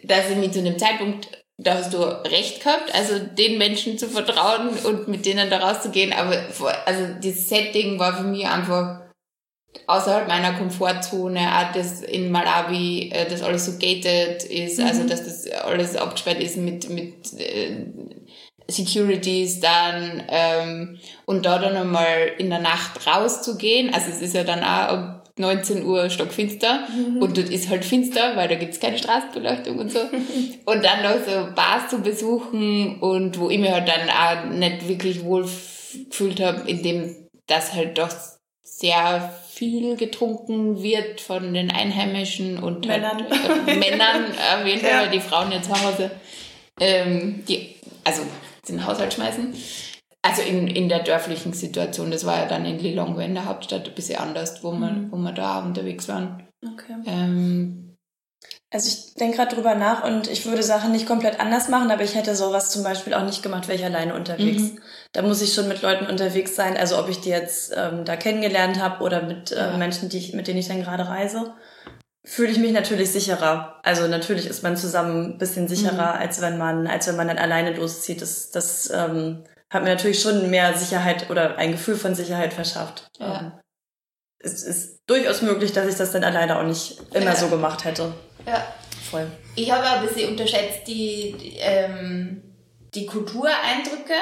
dass 0.04 0.30
ich 0.30 0.36
mich 0.36 0.52
zu 0.52 0.60
einem 0.60 0.78
Zeitpunkt, 0.78 1.28
da 1.58 1.74
hast 1.74 1.92
du 1.92 1.98
recht 1.98 2.64
gehabt, 2.64 2.94
also 2.94 3.18
den 3.18 3.58
Menschen 3.58 3.98
zu 3.98 4.08
vertrauen 4.08 4.70
und 4.84 5.08
mit 5.08 5.26
denen 5.26 5.50
da 5.50 5.58
rauszugehen, 5.58 6.14
aber 6.14 6.34
also 6.86 7.06
das 7.22 7.48
Setting 7.48 7.98
war 7.98 8.16
für 8.16 8.24
mich 8.24 8.46
einfach 8.46 9.02
außerhalb 9.86 10.28
meiner 10.28 10.54
Komfortzone, 10.54 11.40
auch 11.40 11.72
das 11.74 12.00
in 12.00 12.30
Malawi, 12.30 13.10
äh, 13.12 13.28
dass 13.28 13.42
alles 13.42 13.66
so 13.66 13.72
gated 13.72 14.44
ist, 14.44 14.80
also 14.80 14.82
mhm. 14.82 14.88
also 14.88 15.08
dass 15.08 15.24
das 15.24 15.50
alles 15.50 15.94
abgesperrt 15.94 16.42
ist 16.42 16.56
mit, 16.56 16.88
mit 16.88 17.38
äh, 17.38 17.84
Securities 18.70 19.60
dann 19.60 20.22
ähm, 20.28 20.98
und 21.24 21.46
da 21.46 21.58
dann 21.58 21.76
einmal 21.76 22.32
in 22.38 22.50
der 22.50 22.60
Nacht 22.60 23.06
rauszugehen, 23.06 23.92
also 23.94 24.10
es 24.10 24.20
ist 24.20 24.34
ja 24.34 24.44
dann 24.44 24.62
auch 24.62 24.92
um 24.92 25.18
19 25.38 25.84
Uhr 25.84 26.10
stockfinster 26.10 26.86
mhm. 26.88 27.22
und 27.22 27.36
dort 27.36 27.48
ist 27.48 27.70
halt 27.70 27.84
finster, 27.84 28.36
weil 28.36 28.48
da 28.48 28.56
gibt's 28.56 28.80
keine 28.80 28.98
Straßenbeleuchtung 28.98 29.78
und 29.78 29.90
so. 29.90 30.00
und 30.64 30.84
dann 30.84 31.02
noch 31.02 31.24
so 31.26 31.54
Bars 31.54 31.88
zu 31.88 32.00
besuchen 32.00 32.98
und 33.00 33.38
wo 33.38 33.48
ich 33.48 33.58
mir 33.58 33.72
halt 33.72 33.88
dann 33.88 34.10
auch 34.10 34.50
nicht 34.52 34.88
wirklich 34.88 35.24
wohl 35.24 35.42
gefühlt 35.42 36.40
habe, 36.40 36.68
in 36.68 36.82
dem 36.82 37.16
das 37.46 37.72
halt 37.72 37.98
doch 37.98 38.10
sehr 38.62 39.34
viel 39.50 39.96
getrunken 39.96 40.82
wird 40.82 41.20
von 41.20 41.54
den 41.54 41.70
Einheimischen 41.70 42.58
und 42.62 42.86
Männern. 42.86 43.24
Halt, 43.28 43.68
äh, 43.68 43.74
Männern 43.76 44.26
auf 44.60 44.66
jeden 44.66 44.80
Fall, 44.80 45.06
ja. 45.06 45.06
die 45.06 45.20
Frauen 45.20 45.50
ja 45.50 45.62
zu 45.62 45.70
Hause, 45.70 46.10
ähm, 46.78 47.42
die, 47.48 47.74
also 48.04 48.22
den 48.76 48.86
Haushalt 48.86 49.14
schmeißen. 49.14 49.54
Also 50.22 50.42
in, 50.42 50.66
in 50.66 50.88
der 50.88 51.02
dörflichen 51.02 51.52
Situation, 51.52 52.10
das 52.10 52.26
war 52.26 52.38
ja 52.38 52.46
dann 52.46 52.64
in 52.64 52.78
Lilongwe 52.78 53.24
in 53.24 53.34
der 53.34 53.46
Hauptstadt 53.46 53.88
ein 53.88 53.94
bisschen 53.94 54.18
anders, 54.18 54.62
wo 54.62 54.72
wir, 54.72 54.90
mhm. 54.90 55.12
wo 55.12 55.16
wir 55.16 55.32
da 55.32 55.60
unterwegs 55.60 56.08
waren. 56.08 56.46
Okay. 56.64 56.96
Ähm, 57.06 57.96
also 58.70 58.88
ich 58.88 59.14
denke 59.14 59.38
gerade 59.38 59.54
drüber 59.54 59.74
nach 59.74 60.04
und 60.04 60.28
ich 60.28 60.44
würde 60.44 60.62
Sachen 60.62 60.92
nicht 60.92 61.06
komplett 61.06 61.40
anders 61.40 61.68
machen, 61.68 61.90
aber 61.90 62.02
ich 62.02 62.14
hätte 62.14 62.36
sowas 62.36 62.70
zum 62.70 62.82
Beispiel 62.82 63.14
auch 63.14 63.24
nicht 63.24 63.42
gemacht, 63.42 63.66
wäre 63.66 63.78
ich 63.78 63.84
alleine 63.84 64.14
unterwegs. 64.14 64.62
Mhm. 64.62 64.80
Da 65.12 65.22
muss 65.22 65.40
ich 65.40 65.54
schon 65.54 65.68
mit 65.68 65.80
Leuten 65.80 66.06
unterwegs 66.06 66.54
sein, 66.54 66.76
also 66.76 66.98
ob 66.98 67.08
ich 67.08 67.20
die 67.20 67.30
jetzt 67.30 67.72
ähm, 67.74 68.04
da 68.04 68.16
kennengelernt 68.16 68.78
habe 68.78 69.02
oder 69.02 69.22
mit 69.22 69.52
äh, 69.52 69.76
Menschen, 69.78 70.10
die 70.10 70.18
ich, 70.18 70.34
mit 70.34 70.48
denen 70.48 70.58
ich 70.58 70.68
dann 70.68 70.82
gerade 70.82 71.08
reise, 71.08 71.54
fühle 72.24 72.50
ich 72.50 72.58
mich 72.58 72.72
natürlich 72.72 73.10
sicherer. 73.10 73.80
Also 73.82 74.06
natürlich 74.06 74.46
ist 74.46 74.62
man 74.62 74.76
zusammen 74.76 75.32
ein 75.32 75.38
bisschen 75.38 75.68
sicherer, 75.68 76.14
mhm. 76.14 76.20
als 76.20 76.40
wenn 76.40 76.58
man, 76.58 76.86
als 76.86 77.06
wenn 77.08 77.16
man 77.16 77.28
dann 77.28 77.38
alleine 77.38 77.74
loszieht. 77.74 78.22
Das, 78.22 78.50
das 78.50 78.90
ähm, 78.90 79.44
hat 79.70 79.82
mir 79.82 79.90
natürlich 79.90 80.20
schon 80.20 80.50
mehr 80.50 80.76
Sicherheit 80.76 81.30
oder 81.30 81.56
ein 81.56 81.72
Gefühl 81.72 81.96
von 81.96 82.14
Sicherheit 82.14 82.52
verschafft. 82.52 83.08
Ja. 83.18 83.40
Ähm, 83.40 83.52
es 84.40 84.62
ist 84.62 85.00
durchaus 85.06 85.42
möglich, 85.42 85.72
dass 85.72 85.88
ich 85.88 85.96
das 85.96 86.12
dann 86.12 86.24
alleine 86.24 86.58
auch 86.58 86.64
nicht 86.64 87.00
immer 87.12 87.26
ja. 87.26 87.36
so 87.36 87.48
gemacht 87.48 87.84
hätte. 87.84 88.12
Ja. 88.46 88.64
Voll. 89.10 89.26
Ich 89.56 89.70
habe 89.72 89.84
ein 89.84 90.06
bisschen 90.06 90.30
unterschätzt 90.30 90.86
die, 90.86 91.34
die, 91.40 91.56
ähm, 91.58 92.42
die 92.94 93.06
Kultureindrücke. 93.06 94.14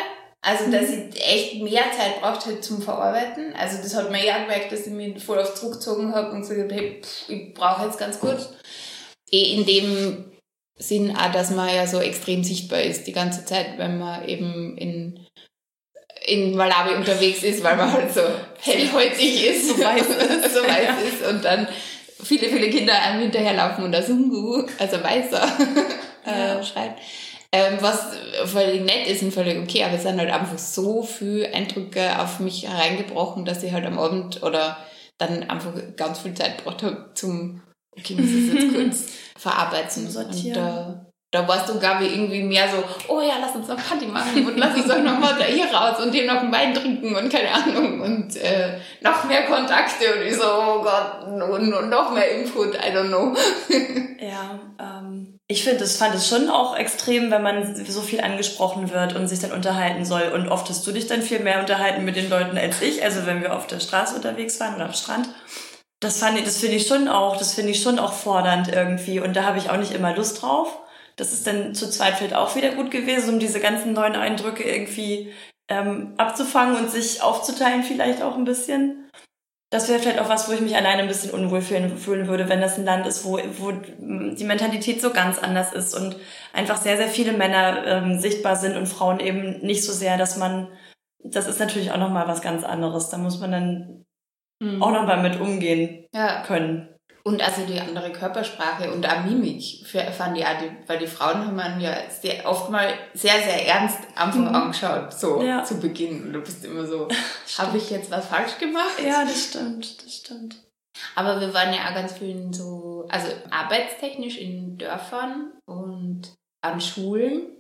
Also, 0.46 0.70
dass 0.70 0.90
mhm. 0.90 1.10
ich 1.12 1.26
echt 1.26 1.60
mehr 1.60 1.90
Zeit 1.90 2.20
braucht 2.20 2.46
halt 2.46 2.62
zum 2.62 2.80
Verarbeiten. 2.80 3.52
Also, 3.58 3.78
das 3.82 3.96
hat 3.96 4.12
man 4.12 4.24
ja 4.24 4.38
gemerkt, 4.38 4.70
dass 4.70 4.86
ich 4.86 4.92
mich 4.92 5.20
voll 5.20 5.40
auf 5.40 5.56
zurückgezogen 5.56 6.14
habe 6.14 6.30
und 6.30 6.42
gesagt 6.42 6.60
habe, 6.60 6.74
hey, 6.74 7.02
ich 7.26 7.52
brauche 7.52 7.84
jetzt 7.84 7.98
ganz 7.98 8.20
kurz. 8.20 8.50
Eh 9.32 9.56
in 9.56 9.66
dem 9.66 10.24
Sinn 10.78 11.16
auch, 11.16 11.32
dass 11.32 11.50
man 11.50 11.74
ja 11.74 11.88
so 11.88 11.98
extrem 11.98 12.44
sichtbar 12.44 12.80
ist 12.80 13.08
die 13.08 13.12
ganze 13.12 13.44
Zeit, 13.44 13.76
wenn 13.76 13.98
man 13.98 14.28
eben 14.28 14.78
in 14.78 15.26
in 16.24 16.56
Malawi 16.56 16.94
unterwegs 16.94 17.42
ist, 17.42 17.62
weil 17.62 17.76
man 17.76 17.92
halt 17.92 18.12
so 18.12 18.22
hellhäutig 18.60 19.46
ist, 19.46 19.68
so 19.68 19.78
weiß 19.78 20.06
so 20.54 20.60
weiß 20.60 21.02
ist 21.08 21.28
und 21.28 21.44
dann 21.44 21.68
viele, 22.22 22.48
viele 22.48 22.70
Kinder 22.70 23.00
einem 23.00 23.22
hinterherlaufen 23.22 23.84
und 23.84 23.92
das 23.92 24.08
Hungu, 24.08 24.64
also 24.78 25.02
weißer, 25.02 25.44
äh, 26.24 26.64
schreit. 26.64 26.96
Ähm, 27.56 27.78
was 27.80 28.08
völlig 28.44 28.82
nett 28.82 29.06
ist 29.06 29.22
und 29.22 29.32
völlig 29.32 29.58
okay, 29.58 29.84
aber 29.84 29.94
es 29.94 30.02
sind 30.02 30.18
halt 30.18 30.30
einfach 30.30 30.58
so 30.58 31.02
viele 31.02 31.52
Eindrücke 31.54 32.20
auf 32.20 32.38
mich 32.38 32.68
hereingebrochen, 32.68 33.46
dass 33.46 33.62
ich 33.62 33.72
halt 33.72 33.86
am 33.86 33.98
Abend 33.98 34.42
oder 34.42 34.76
dann 35.16 35.44
einfach 35.44 35.72
ganz 35.96 36.18
viel 36.18 36.34
Zeit 36.34 36.62
braucht 36.62 36.82
habe 36.82 37.10
zum, 37.14 37.62
okay, 37.98 38.14
muss 38.14 38.30
ich 38.30 38.52
jetzt 38.52 38.74
kurz 38.74 39.06
verarbeiten. 39.38 40.10
Sortieren. 40.10 40.62
Und, 40.62 40.94
äh, 40.94 41.06
da 41.30 41.48
warst 41.48 41.68
du, 41.68 41.78
glaube 41.78 42.04
ich, 42.04 42.12
irgendwie 42.12 42.42
mehr 42.42 42.68
so, 42.68 42.82
oh 43.08 43.20
ja, 43.20 43.34
lass 43.40 43.54
uns 43.54 43.68
noch 43.68 43.76
Party 43.76 44.06
machen 44.06 44.46
und 44.46 44.58
lass 44.58 44.74
uns 44.74 44.86
doch 44.86 45.02
noch 45.02 45.18
mal 45.18 45.34
da 45.38 45.44
hier 45.44 45.66
raus 45.66 46.00
und 46.04 46.12
hier 46.12 46.26
noch 46.26 46.42
einen 46.42 46.52
Wein 46.52 46.74
trinken 46.74 47.16
und 47.16 47.30
keine 47.30 47.52
Ahnung 47.52 48.00
und 48.00 48.36
äh, 48.36 48.78
noch 49.00 49.24
mehr 49.24 49.44
Kontakte 49.46 50.14
und 50.14 50.26
ich 50.26 50.36
so, 50.36 50.44
oh 50.44 50.82
Gott, 50.82 51.24
und, 51.26 51.90
noch 51.90 52.12
mehr 52.12 52.30
Input, 52.30 52.74
I 52.74 52.92
don't 52.94 53.08
know. 53.08 53.34
ja, 54.20 54.58
ähm, 54.78 55.35
ich 55.48 55.62
finde, 55.62 55.84
es 55.84 55.96
fand 55.96 56.14
es 56.14 56.28
schon 56.28 56.50
auch 56.50 56.76
extrem, 56.76 57.30
wenn 57.30 57.42
man 57.42 57.76
so 57.86 58.00
viel 58.00 58.20
angesprochen 58.20 58.90
wird 58.90 59.14
und 59.14 59.28
sich 59.28 59.38
dann 59.38 59.52
unterhalten 59.52 60.04
soll 60.04 60.32
und 60.34 60.48
oft 60.48 60.68
hast 60.68 60.84
du 60.86 60.92
dich 60.92 61.06
dann 61.06 61.22
viel 61.22 61.38
mehr 61.38 61.60
unterhalten 61.60 62.04
mit 62.04 62.16
den 62.16 62.28
Leuten 62.28 62.58
als 62.58 62.82
ich, 62.82 63.04
also 63.04 63.26
wenn 63.26 63.42
wir 63.42 63.54
auf 63.54 63.68
der 63.68 63.78
Straße 63.78 64.16
unterwegs 64.16 64.58
waren 64.58 64.74
oder 64.74 64.86
am 64.86 64.92
Strand. 64.92 65.28
Das 66.00 66.18
fand 66.18 66.36
ich, 66.36 66.44
das 66.44 66.58
finde 66.58 66.76
ich 66.76 66.86
schon 66.86 67.06
auch, 67.06 67.36
das 67.36 67.54
finde 67.54 67.70
ich 67.70 67.80
schon 67.82 68.00
auch 68.00 68.12
fordernd 68.12 68.68
irgendwie 68.68 69.20
und 69.20 69.36
da 69.36 69.44
habe 69.44 69.58
ich 69.58 69.70
auch 69.70 69.76
nicht 69.76 69.92
immer 69.92 70.14
Lust 70.16 70.42
drauf. 70.42 70.80
Das 71.14 71.32
ist 71.32 71.46
dann 71.46 71.74
zu 71.74 71.88
zweit 71.88 72.16
vielleicht 72.16 72.34
auch 72.34 72.56
wieder 72.56 72.72
gut 72.72 72.90
gewesen, 72.90 73.34
um 73.34 73.38
diese 73.38 73.60
ganzen 73.60 73.92
neuen 73.92 74.16
Eindrücke 74.16 74.64
irgendwie 74.64 75.32
ähm, 75.68 76.14
abzufangen 76.16 76.76
und 76.76 76.90
sich 76.90 77.22
aufzuteilen 77.22 77.84
vielleicht 77.84 78.20
auch 78.20 78.36
ein 78.36 78.44
bisschen. 78.44 79.05
Das 79.70 79.88
wäre 79.88 79.98
vielleicht 79.98 80.20
auch 80.20 80.28
was, 80.28 80.48
wo 80.48 80.52
ich 80.52 80.60
mich 80.60 80.76
alleine 80.76 81.02
ein 81.02 81.08
bisschen 81.08 81.32
unwohl 81.32 81.60
fühlen, 81.60 81.98
fühlen 81.98 82.28
würde, 82.28 82.48
wenn 82.48 82.60
das 82.60 82.78
ein 82.78 82.84
Land 82.84 83.06
ist, 83.06 83.24
wo, 83.24 83.38
wo 83.58 83.72
die 83.72 84.44
Mentalität 84.44 85.00
so 85.00 85.10
ganz 85.10 85.38
anders 85.38 85.72
ist 85.72 85.92
und 85.94 86.16
einfach 86.52 86.76
sehr, 86.76 86.96
sehr 86.96 87.08
viele 87.08 87.32
Männer 87.32 87.84
ähm, 87.84 88.20
sichtbar 88.20 88.54
sind 88.54 88.76
und 88.76 88.86
Frauen 88.86 89.18
eben 89.18 89.60
nicht 89.60 89.84
so 89.84 89.92
sehr, 89.92 90.18
dass 90.18 90.36
man, 90.36 90.68
das 91.18 91.48
ist 91.48 91.58
natürlich 91.58 91.90
auch 91.90 91.98
nochmal 91.98 92.28
was 92.28 92.42
ganz 92.42 92.62
anderes. 92.62 93.08
Da 93.08 93.18
muss 93.18 93.40
man 93.40 93.50
dann 93.50 94.04
mhm. 94.60 94.82
auch 94.82 94.92
nochmal 94.92 95.20
mit 95.20 95.40
umgehen 95.40 96.06
ja. 96.14 96.44
können. 96.44 96.95
Und 97.26 97.42
also 97.42 97.66
die 97.66 97.80
andere 97.80 98.12
Körpersprache 98.12 98.92
und 98.92 99.04
auch 99.04 99.24
Mimik 99.24 99.84
fand 99.84 100.38
ich 100.38 100.46
auch, 100.46 100.58
die, 100.60 100.70
weil 100.86 101.00
die 101.00 101.08
Frauen 101.08 101.44
haben 101.44 101.56
man 101.56 101.80
ja 101.80 101.92
sehr, 102.08 102.48
oft 102.48 102.70
mal 102.70 102.94
sehr, 103.14 103.42
sehr 103.42 103.66
ernst 103.66 103.98
Anfang 104.14 104.48
mhm. 104.48 104.54
angeschaut, 104.54 105.12
so 105.12 105.42
ja. 105.42 105.64
zu 105.64 105.80
Beginn. 105.80 106.22
Und 106.22 106.34
du 106.34 106.40
bist 106.40 106.64
immer 106.64 106.86
so, 106.86 107.08
habe 107.58 107.78
ich 107.78 107.90
jetzt 107.90 108.12
was 108.12 108.26
falsch 108.26 108.58
gemacht? 108.58 109.02
Ja, 109.04 109.24
das 109.24 109.46
stimmt, 109.46 110.04
das 110.04 110.14
stimmt. 110.14 110.56
Aber 111.16 111.40
wir 111.40 111.52
waren 111.52 111.74
ja 111.74 111.88
auch 111.88 111.94
ganz 111.94 112.12
vielen 112.12 112.52
so, 112.52 113.08
also 113.08 113.26
arbeitstechnisch 113.50 114.38
in 114.38 114.78
Dörfern 114.78 115.50
und 115.66 116.32
an 116.60 116.80
Schulen 116.80 117.55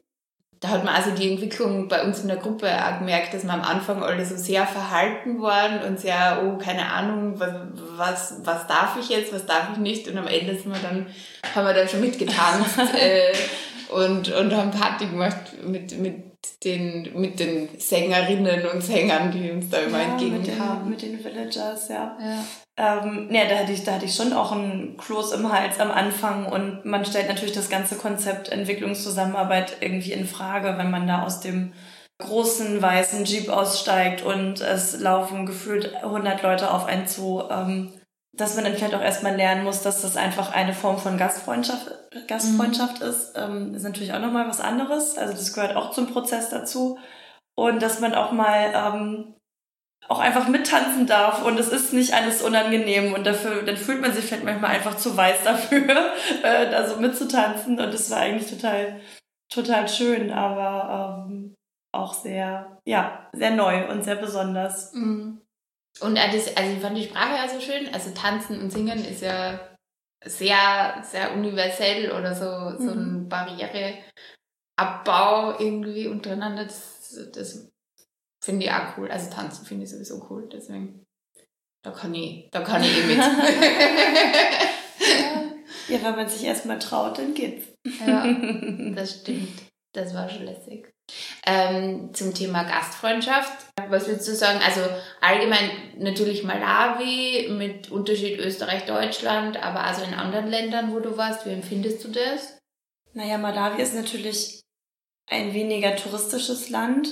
da 0.60 0.68
hat 0.68 0.84
man 0.84 0.94
also 0.94 1.10
die 1.10 1.30
Entwicklung 1.30 1.88
bei 1.88 2.02
uns 2.02 2.20
in 2.20 2.28
der 2.28 2.38
Gruppe 2.38 2.66
auch 2.66 2.98
gemerkt, 2.98 3.34
dass 3.34 3.44
wir 3.44 3.52
am 3.52 3.62
Anfang 3.62 4.02
alle 4.02 4.24
so 4.24 4.36
sehr 4.36 4.66
verhalten 4.66 5.42
waren 5.42 5.82
und 5.82 6.00
sehr, 6.00 6.42
oh, 6.44 6.56
keine 6.56 6.90
Ahnung, 6.90 7.38
was, 7.38 7.52
was, 7.96 8.40
was 8.44 8.66
darf 8.66 8.96
ich 8.98 9.10
jetzt, 9.10 9.34
was 9.34 9.44
darf 9.44 9.68
ich 9.72 9.78
nicht. 9.78 10.08
Und 10.08 10.16
am 10.16 10.26
Ende 10.26 10.54
sind 10.54 10.72
wir 10.72 10.80
dann, 10.80 11.06
haben 11.54 11.66
wir 11.66 11.74
dann 11.74 11.88
schon 11.88 12.00
mitgetanzt 12.00 12.78
äh, 12.98 13.34
und, 13.92 14.32
und 14.32 14.54
haben 14.54 14.70
Party 14.70 15.06
gemacht 15.06 15.62
mit, 15.62 15.98
mit, 15.98 16.35
den, 16.64 17.08
mit 17.20 17.38
den 17.38 17.68
Sängerinnen 17.78 18.66
und 18.66 18.82
Sängern, 18.82 19.30
die 19.30 19.50
uns 19.50 19.70
da 19.70 19.78
immer 19.78 19.98
ja, 19.98 20.04
entgegenkamen. 20.10 20.90
Mit, 20.90 21.02
mit 21.02 21.02
den 21.02 21.24
Villagers, 21.24 21.88
ja. 21.88 22.16
ja. 22.20 22.44
Ähm, 22.78 23.28
ja, 23.30 23.46
da 23.48 23.58
hatte 23.58 23.72
ich, 23.72 23.84
da 23.84 23.92
hatte 23.94 24.04
ich 24.04 24.14
schon 24.14 24.32
auch 24.32 24.52
einen 24.52 24.96
Kloß 24.96 25.32
im 25.32 25.50
Hals 25.50 25.80
am 25.80 25.90
Anfang 25.90 26.46
und 26.46 26.84
man 26.84 27.04
stellt 27.04 27.28
natürlich 27.28 27.54
das 27.54 27.70
ganze 27.70 27.96
Konzept 27.96 28.50
Entwicklungszusammenarbeit 28.50 29.78
irgendwie 29.80 30.12
in 30.12 30.26
Frage, 30.26 30.76
wenn 30.76 30.90
man 30.90 31.06
da 31.06 31.22
aus 31.22 31.40
dem 31.40 31.72
großen 32.18 32.80
weißen 32.80 33.24
Jeep 33.24 33.48
aussteigt 33.48 34.22
und 34.22 34.60
es 34.60 34.98
laufen 35.00 35.46
gefühlt 35.46 35.94
100 35.96 36.42
Leute 36.42 36.70
auf 36.70 36.86
einen 36.86 37.06
zu, 37.06 37.44
ähm, 37.50 37.92
dass 38.36 38.54
man 38.54 38.64
dann 38.64 38.74
vielleicht 38.74 38.94
auch 38.94 39.02
erstmal 39.02 39.34
lernen 39.34 39.64
muss, 39.64 39.82
dass 39.82 40.02
das 40.02 40.16
einfach 40.16 40.52
eine 40.52 40.74
Form 40.74 40.98
von 40.98 41.16
Gastfreundschaft, 41.16 41.90
Gastfreundschaft 42.28 43.00
mhm. 43.00 43.06
ist, 43.08 43.32
ähm, 43.36 43.74
ist 43.74 43.82
natürlich 43.82 44.12
auch 44.12 44.20
nochmal 44.20 44.48
was 44.48 44.60
anderes. 44.60 45.16
Also 45.16 45.32
das 45.32 45.52
gehört 45.52 45.76
auch 45.76 45.90
zum 45.90 46.06
Prozess 46.06 46.50
dazu. 46.50 46.98
Und 47.54 47.80
dass 47.80 48.00
man 48.00 48.14
auch 48.14 48.32
mal 48.32 48.72
ähm, 48.74 49.34
auch 50.08 50.18
einfach 50.20 50.48
mittanzen 50.48 51.06
darf 51.06 51.44
und 51.44 51.58
es 51.58 51.68
ist 51.68 51.92
nicht 51.92 52.14
alles 52.14 52.42
unangenehm 52.42 53.14
und 53.14 53.26
dafür, 53.26 53.62
dann 53.62 53.76
fühlt 53.76 54.00
man 54.00 54.12
sich 54.12 54.26
vielleicht 54.26 54.44
manchmal 54.44 54.72
einfach 54.72 54.96
zu 54.96 55.16
weiß 55.16 55.42
dafür, 55.44 56.12
äh, 56.42 56.70
da 56.70 56.86
so 56.86 57.00
mitzutanzen 57.00 57.80
und 57.80 57.94
es 57.94 58.10
war 58.10 58.18
eigentlich 58.18 58.50
total, 58.50 59.00
total 59.52 59.88
schön, 59.88 60.30
aber 60.30 61.26
ähm, 61.28 61.54
auch 61.92 62.14
sehr, 62.14 62.78
ja, 62.84 63.28
sehr 63.32 63.50
neu 63.52 63.90
und 63.90 64.04
sehr 64.04 64.16
besonders. 64.16 64.92
Mhm. 64.92 65.40
Und 66.00 66.18
also 66.18 66.36
ich 66.36 66.52
fand 66.80 66.96
die 66.96 67.04
Sprache 67.04 67.36
ja 67.36 67.48
so 67.48 67.60
schön, 67.60 67.88
also 67.92 68.10
tanzen 68.10 68.60
und 68.60 68.70
singen 68.70 69.04
ist 69.04 69.22
ja 69.22 69.76
sehr, 70.24 71.02
sehr 71.02 71.34
universell 71.34 72.12
oder 72.12 72.34
so, 72.34 72.78
so 72.78 72.92
ein 72.92 73.22
mhm. 73.22 73.28
Barriereabbau 73.28 75.58
irgendwie 75.58 76.06
untereinander, 76.08 76.64
das, 76.64 77.28
das 77.32 77.70
finde 78.42 78.66
ich 78.66 78.72
auch 78.72 78.98
cool. 78.98 79.10
Also 79.10 79.30
tanzen 79.30 79.64
finde 79.64 79.84
ich 79.84 79.90
sowieso 79.90 80.26
cool, 80.28 80.48
deswegen 80.52 81.06
da 81.82 81.92
kann 81.92 82.14
ich, 82.14 82.50
da 82.50 82.60
kann 82.62 82.82
ich 82.82 82.98
eh 82.98 83.06
mit. 83.06 83.16
ja, 85.88 85.88
wenn 85.88 86.16
man 86.16 86.28
sich 86.28 86.44
erstmal 86.44 86.80
traut, 86.80 87.18
dann 87.18 87.32
geht's. 87.32 87.68
ja, 88.04 88.26
das 88.94 89.20
stimmt. 89.20 89.62
Das 89.92 90.12
war 90.12 90.28
schon 90.28 90.46
lässig. 90.46 90.92
Ähm, 91.46 92.12
zum 92.12 92.34
Thema 92.34 92.64
Gastfreundschaft. 92.64 93.52
Was 93.88 94.08
würdest 94.08 94.26
du 94.26 94.34
sagen? 94.34 94.60
Also 94.64 94.80
allgemein 95.20 95.70
natürlich 95.98 96.42
Malawi 96.42 97.48
mit 97.50 97.90
Unterschied 97.90 98.38
Österreich-Deutschland, 98.38 99.62
aber 99.62 99.84
also 99.84 100.02
in 100.02 100.14
anderen 100.14 100.48
Ländern, 100.48 100.92
wo 100.92 100.98
du 100.98 101.16
warst, 101.16 101.46
wie 101.46 101.52
empfindest 101.52 102.04
du 102.04 102.08
das? 102.08 102.58
Naja, 103.12 103.38
Malawi 103.38 103.80
ist 103.80 103.94
natürlich 103.94 104.60
ein 105.28 105.54
weniger 105.54 105.94
touristisches 105.96 106.68
Land. 106.70 107.08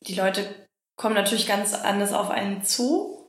Die 0.00 0.14
Leute 0.14 0.66
kommen 0.96 1.14
natürlich 1.14 1.46
ganz 1.46 1.74
anders 1.74 2.12
auf 2.12 2.30
einen 2.30 2.64
zu. 2.64 3.28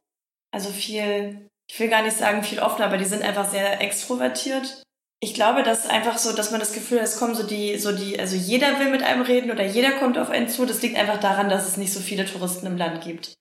Also 0.51 0.69
viel, 0.69 1.49
ich 1.69 1.79
will 1.79 1.89
gar 1.89 2.03
nicht 2.03 2.17
sagen 2.17 2.43
viel 2.43 2.59
offener, 2.59 2.87
aber 2.87 2.97
die 2.97 3.05
sind 3.05 3.23
einfach 3.23 3.49
sehr 3.49 3.81
extrovertiert. 3.81 4.83
Ich 5.21 5.33
glaube, 5.33 5.63
dass 5.63 5.87
einfach 5.87 6.17
so, 6.17 6.33
dass 6.33 6.51
man 6.51 6.59
das 6.59 6.73
Gefühl 6.73 6.99
hat, 6.99 7.05
es 7.05 7.17
kommen 7.17 7.35
so 7.35 7.43
die, 7.43 7.77
so 7.77 7.91
die, 7.91 8.19
also 8.19 8.35
jeder 8.35 8.79
will 8.79 8.91
mit 8.91 9.01
einem 9.01 9.21
reden 9.21 9.49
oder 9.49 9.65
jeder 9.65 9.91
kommt 9.93 10.17
auf 10.17 10.29
einen 10.29 10.49
zu. 10.49 10.65
Das 10.65 10.81
liegt 10.81 10.97
einfach 10.97 11.19
daran, 11.19 11.49
dass 11.49 11.67
es 11.67 11.77
nicht 11.77 11.93
so 11.93 11.99
viele 11.99 12.25
Touristen 12.25 12.67
im 12.67 12.77
Land 12.77 13.03
gibt. 13.03 13.33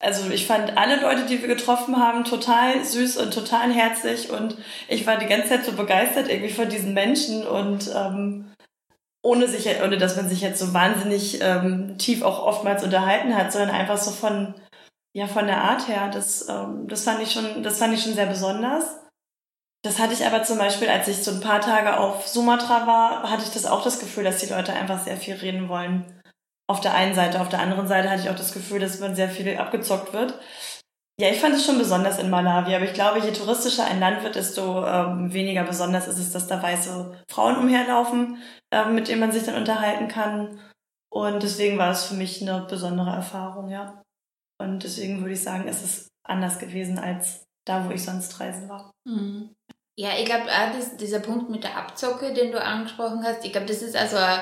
Also 0.00 0.28
ich 0.30 0.46
fand 0.46 0.76
alle 0.76 1.00
Leute, 1.00 1.24
die 1.24 1.40
wir 1.40 1.48
getroffen 1.48 1.98
haben, 1.98 2.24
total 2.24 2.84
süß 2.84 3.16
und 3.16 3.32
total 3.32 3.72
herzlich 3.72 4.30
und 4.30 4.56
ich 4.86 5.06
war 5.06 5.18
die 5.18 5.26
ganze 5.26 5.48
Zeit 5.48 5.64
so 5.64 5.72
begeistert 5.72 6.28
irgendwie 6.28 6.52
von 6.52 6.68
diesen 6.68 6.92
Menschen 6.92 7.46
und 7.46 7.90
ähm, 7.94 8.52
ohne 9.22 9.48
sich, 9.48 9.66
ohne 9.82 9.96
dass 9.96 10.16
man 10.16 10.28
sich 10.28 10.42
jetzt 10.42 10.60
so 10.60 10.74
wahnsinnig 10.74 11.38
ähm, 11.40 11.96
tief 11.96 12.22
auch 12.22 12.44
oftmals 12.46 12.84
unterhalten 12.84 13.34
hat, 13.34 13.50
sondern 13.50 13.70
einfach 13.70 13.96
so 13.96 14.10
von, 14.10 14.54
ja, 15.14 15.26
von 15.26 15.46
der 15.46 15.64
Art 15.64 15.88
her. 15.88 16.10
Das, 16.12 16.48
ähm, 16.50 16.86
das 16.86 17.04
fand 17.04 17.22
ich 17.22 17.32
schon, 17.32 17.62
das 17.62 17.78
fand 17.78 17.94
ich 17.94 18.02
schon 18.02 18.14
sehr 18.14 18.26
besonders. 18.26 19.03
Das 19.84 19.98
hatte 19.98 20.14
ich 20.14 20.24
aber 20.24 20.42
zum 20.42 20.56
Beispiel, 20.56 20.88
als 20.88 21.08
ich 21.08 21.22
so 21.22 21.30
ein 21.30 21.40
paar 21.40 21.60
Tage 21.60 21.98
auf 21.98 22.26
Sumatra 22.26 22.86
war, 22.86 23.30
hatte 23.30 23.42
ich 23.44 23.50
das 23.50 23.66
auch 23.66 23.84
das 23.84 24.00
Gefühl, 24.00 24.24
dass 24.24 24.38
die 24.38 24.50
Leute 24.50 24.72
einfach 24.72 24.98
sehr 24.98 25.18
viel 25.18 25.34
reden 25.34 25.68
wollen. 25.68 26.22
Auf 26.66 26.80
der 26.80 26.94
einen 26.94 27.14
Seite, 27.14 27.42
auf 27.42 27.50
der 27.50 27.60
anderen 27.60 27.86
Seite 27.86 28.08
hatte 28.08 28.22
ich 28.22 28.30
auch 28.30 28.36
das 28.36 28.54
Gefühl, 28.54 28.80
dass 28.80 28.98
man 29.00 29.14
sehr 29.14 29.28
viel 29.28 29.58
abgezockt 29.58 30.14
wird. 30.14 30.40
Ja, 31.20 31.28
ich 31.28 31.38
fand 31.38 31.54
es 31.54 31.66
schon 31.66 31.76
besonders 31.76 32.18
in 32.18 32.30
Malawi, 32.30 32.74
aber 32.74 32.86
ich 32.86 32.94
glaube, 32.94 33.20
je 33.20 33.32
touristischer 33.32 33.84
ein 33.84 34.00
Land 34.00 34.24
wird, 34.24 34.36
desto 34.36 34.86
ähm, 34.86 35.32
weniger 35.34 35.64
besonders 35.64 36.08
ist 36.08 36.18
es, 36.18 36.32
dass 36.32 36.46
da 36.46 36.62
weiße 36.62 37.22
Frauen 37.30 37.58
umherlaufen, 37.58 38.38
äh, 38.72 38.86
mit 38.86 39.08
denen 39.08 39.20
man 39.20 39.32
sich 39.32 39.44
dann 39.44 39.54
unterhalten 39.54 40.08
kann. 40.08 40.58
Und 41.12 41.42
deswegen 41.42 41.76
war 41.76 41.90
es 41.90 42.06
für 42.06 42.14
mich 42.14 42.40
eine 42.40 42.62
besondere 42.62 43.10
Erfahrung, 43.10 43.68
ja. 43.68 44.02
Und 44.58 44.82
deswegen 44.82 45.20
würde 45.20 45.34
ich 45.34 45.42
sagen, 45.42 45.68
ist 45.68 45.84
es 45.84 46.08
anders 46.26 46.58
gewesen 46.58 46.98
als 46.98 47.44
da, 47.66 47.86
wo 47.86 47.92
ich 47.92 48.02
sonst 48.02 48.40
reisen 48.40 48.68
war. 48.68 48.90
Mhm. 49.06 49.54
Ja, 49.96 50.10
ich 50.18 50.24
glaube, 50.24 50.46
dieser 51.00 51.20
Punkt 51.20 51.50
mit 51.50 51.62
der 51.62 51.76
Abzocke, 51.76 52.32
den 52.32 52.50
du 52.50 52.60
angesprochen 52.60 53.22
hast, 53.22 53.44
ich 53.44 53.52
glaube, 53.52 53.66
das 53.66 53.82
ist 53.82 53.96
also 53.96 54.16
ein 54.16 54.40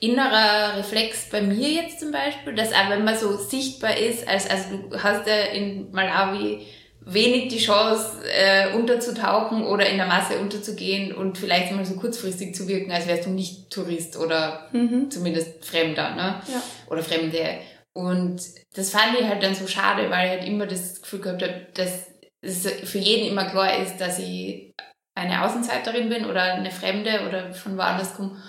innerer 0.00 0.76
Reflex 0.76 1.30
bei 1.30 1.40
mir 1.40 1.68
jetzt 1.68 2.00
zum 2.00 2.10
Beispiel, 2.10 2.54
dass 2.54 2.72
auch 2.72 2.90
wenn 2.90 3.04
man 3.04 3.16
so 3.16 3.36
sichtbar 3.36 3.96
ist, 3.96 4.26
als, 4.26 4.50
also 4.50 4.76
du 4.90 5.02
hast 5.02 5.26
ja 5.26 5.40
in 5.52 5.90
Malawi 5.92 6.66
wenig 7.00 7.48
die 7.48 7.58
Chance, 7.58 8.22
äh, 8.24 8.74
unterzutauchen 8.74 9.64
oder 9.64 9.88
in 9.88 9.96
der 9.96 10.06
Masse 10.06 10.38
unterzugehen 10.38 11.14
und 11.14 11.38
vielleicht 11.38 11.72
mal 11.72 11.84
so 11.84 11.94
kurzfristig 11.94 12.54
zu 12.54 12.68
wirken, 12.68 12.92
als 12.92 13.06
wärst 13.06 13.26
du 13.26 13.30
nicht 13.30 13.70
Tourist 13.70 14.18
oder 14.18 14.68
mhm. 14.72 15.10
zumindest 15.10 15.64
Fremder, 15.64 16.14
ne? 16.14 16.42
Ja. 16.48 16.62
Oder 16.90 17.02
Fremde. 17.02 17.60
Und 17.94 18.42
das 18.74 18.90
fand 18.90 19.18
ich 19.18 19.26
halt 19.26 19.42
dann 19.42 19.54
so 19.54 19.66
schade, 19.66 20.10
weil 20.10 20.26
ich 20.26 20.38
halt 20.38 20.44
immer 20.48 20.66
das 20.66 21.00
Gefühl 21.00 21.20
gehabt 21.20 21.42
habe, 21.42 21.66
dass 21.74 22.08
für 22.42 22.98
jeden 22.98 23.28
immer 23.28 23.46
klar 23.46 23.76
ist, 23.78 23.98
dass 23.98 24.18
ich 24.18 24.72
eine 25.18 25.44
Außenseiterin 25.44 26.08
bin 26.08 26.26
oder 26.26 26.54
eine 26.54 26.70
Fremde 26.70 27.26
oder 27.28 27.52
von 27.52 27.76
woanders 27.76 28.14
komme 28.14 28.40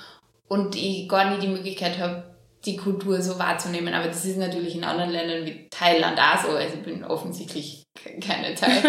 und 0.48 0.76
ich 0.76 1.10
gar 1.10 1.30
nicht 1.30 1.44
die 1.44 1.48
Möglichkeit 1.48 1.98
habe, 1.98 2.36
die 2.66 2.78
Kultur 2.78 3.22
so 3.22 3.40
wahrzunehmen. 3.40 3.94
Aber 3.94 4.08
das 4.08 4.26
ist 4.26 4.38
natürlich 4.38 4.76
in 4.76 4.84
anderen 4.84 5.12
Ländern 5.12 5.46
wie 5.46 5.68
Thailand 5.70 6.20
auch 6.20 6.42
so. 6.42 6.50
Also 6.50 6.76
ich 6.76 6.84
bin 6.84 7.04
offensichtlich 7.04 7.84
keine 8.22 8.54
Thai. 8.54 8.68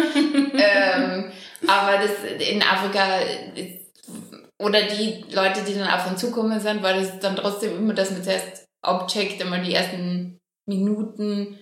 ähm, 0.59 1.33
aber 1.67 1.99
das 1.99 2.49
in 2.49 2.63
Afrika 2.63 3.21
oder 4.61 4.83
die 4.83 5.25
Leute, 5.33 5.63
die 5.67 5.75
dann 5.75 5.89
auf 5.89 6.11
uns 6.11 6.21
zukommen 6.21 6.61
sind, 6.61 6.83
war 6.83 6.93
das 6.93 7.19
dann 7.19 7.37
trotzdem 7.37 7.77
immer, 7.79 7.95
dass 7.95 8.11
man 8.11 8.23
zuerst 8.23 8.67
abcheckt, 8.83 9.41
einmal 9.41 9.63
die 9.63 9.75
ersten 9.75 10.39
Minuten, 10.67 11.59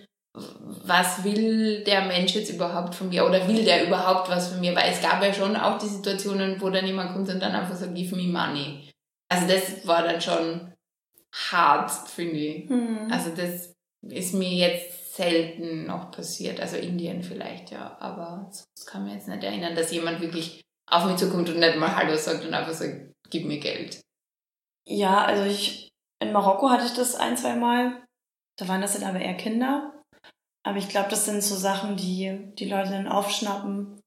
was 0.85 1.23
will 1.23 1.83
der 1.83 2.05
Mensch 2.05 2.35
jetzt 2.35 2.49
überhaupt 2.49 2.95
von 2.95 3.09
mir 3.09 3.25
oder 3.25 3.47
will 3.47 3.63
der 3.63 3.85
überhaupt 3.85 4.29
was 4.29 4.49
von 4.49 4.59
mir? 4.59 4.75
Weil 4.75 4.91
es 4.91 5.01
gab 5.01 5.21
ja 5.23 5.33
schon 5.33 5.55
auch 5.55 5.77
die 5.77 5.87
Situationen, 5.87 6.59
wo 6.61 6.69
dann 6.69 6.85
jemand 6.85 7.13
kommt 7.13 7.29
und 7.29 7.39
dann 7.39 7.53
einfach 7.53 7.75
sagt, 7.75 7.95
give 7.95 8.15
me 8.15 8.23
money. 8.23 8.89
Also 9.29 9.47
das 9.47 9.85
war 9.87 10.03
dann 10.03 10.21
schon 10.21 10.73
hart, 11.51 11.91
finde 11.91 12.37
ich. 12.37 12.69
Mhm. 12.69 13.07
Also 13.11 13.31
das 13.35 13.73
ist 14.01 14.33
mir 14.33 14.49
jetzt 14.49 15.15
selten 15.15 15.85
noch 15.85 16.11
passiert. 16.11 16.59
Also 16.59 16.77
Indien 16.77 17.23
vielleicht, 17.23 17.71
ja. 17.71 17.97
Aber 17.99 18.49
das 18.49 18.85
kann 18.85 19.03
mir 19.03 19.13
jetzt 19.13 19.27
nicht 19.27 19.43
erinnern, 19.43 19.75
dass 19.75 19.91
jemand 19.91 20.21
wirklich 20.21 20.61
auf 20.89 21.05
mich 21.05 21.17
zukommt 21.17 21.49
und 21.49 21.59
nicht 21.59 21.77
mal 21.77 21.95
Hallo 21.95 22.15
sagt 22.15 22.45
und 22.45 22.53
einfach 22.53 22.73
sagt, 22.73 23.11
gib 23.29 23.45
mir 23.45 23.59
Geld. 23.59 24.01
Ja, 24.87 25.23
also 25.23 25.43
ich, 25.43 25.89
in 26.19 26.31
Marokko 26.31 26.69
hatte 26.69 26.85
ich 26.85 26.93
das 26.93 27.15
ein, 27.15 27.37
zwei 27.37 27.55
Mal. 27.55 28.03
Da 28.57 28.67
waren 28.67 28.81
das 28.81 28.99
dann 28.99 29.07
aber 29.07 29.19
eher 29.19 29.35
Kinder. 29.35 29.98
Aber 30.69 30.77
ich 30.77 30.87
glaube, 30.87 31.09
das 31.09 31.25
sind 31.25 31.41
so 31.41 31.55
Sachen, 31.55 31.97
die 31.97 32.51
die 32.59 32.69
Leute 32.69 32.91
dann 32.91 33.07
aufschnappen 33.07 33.99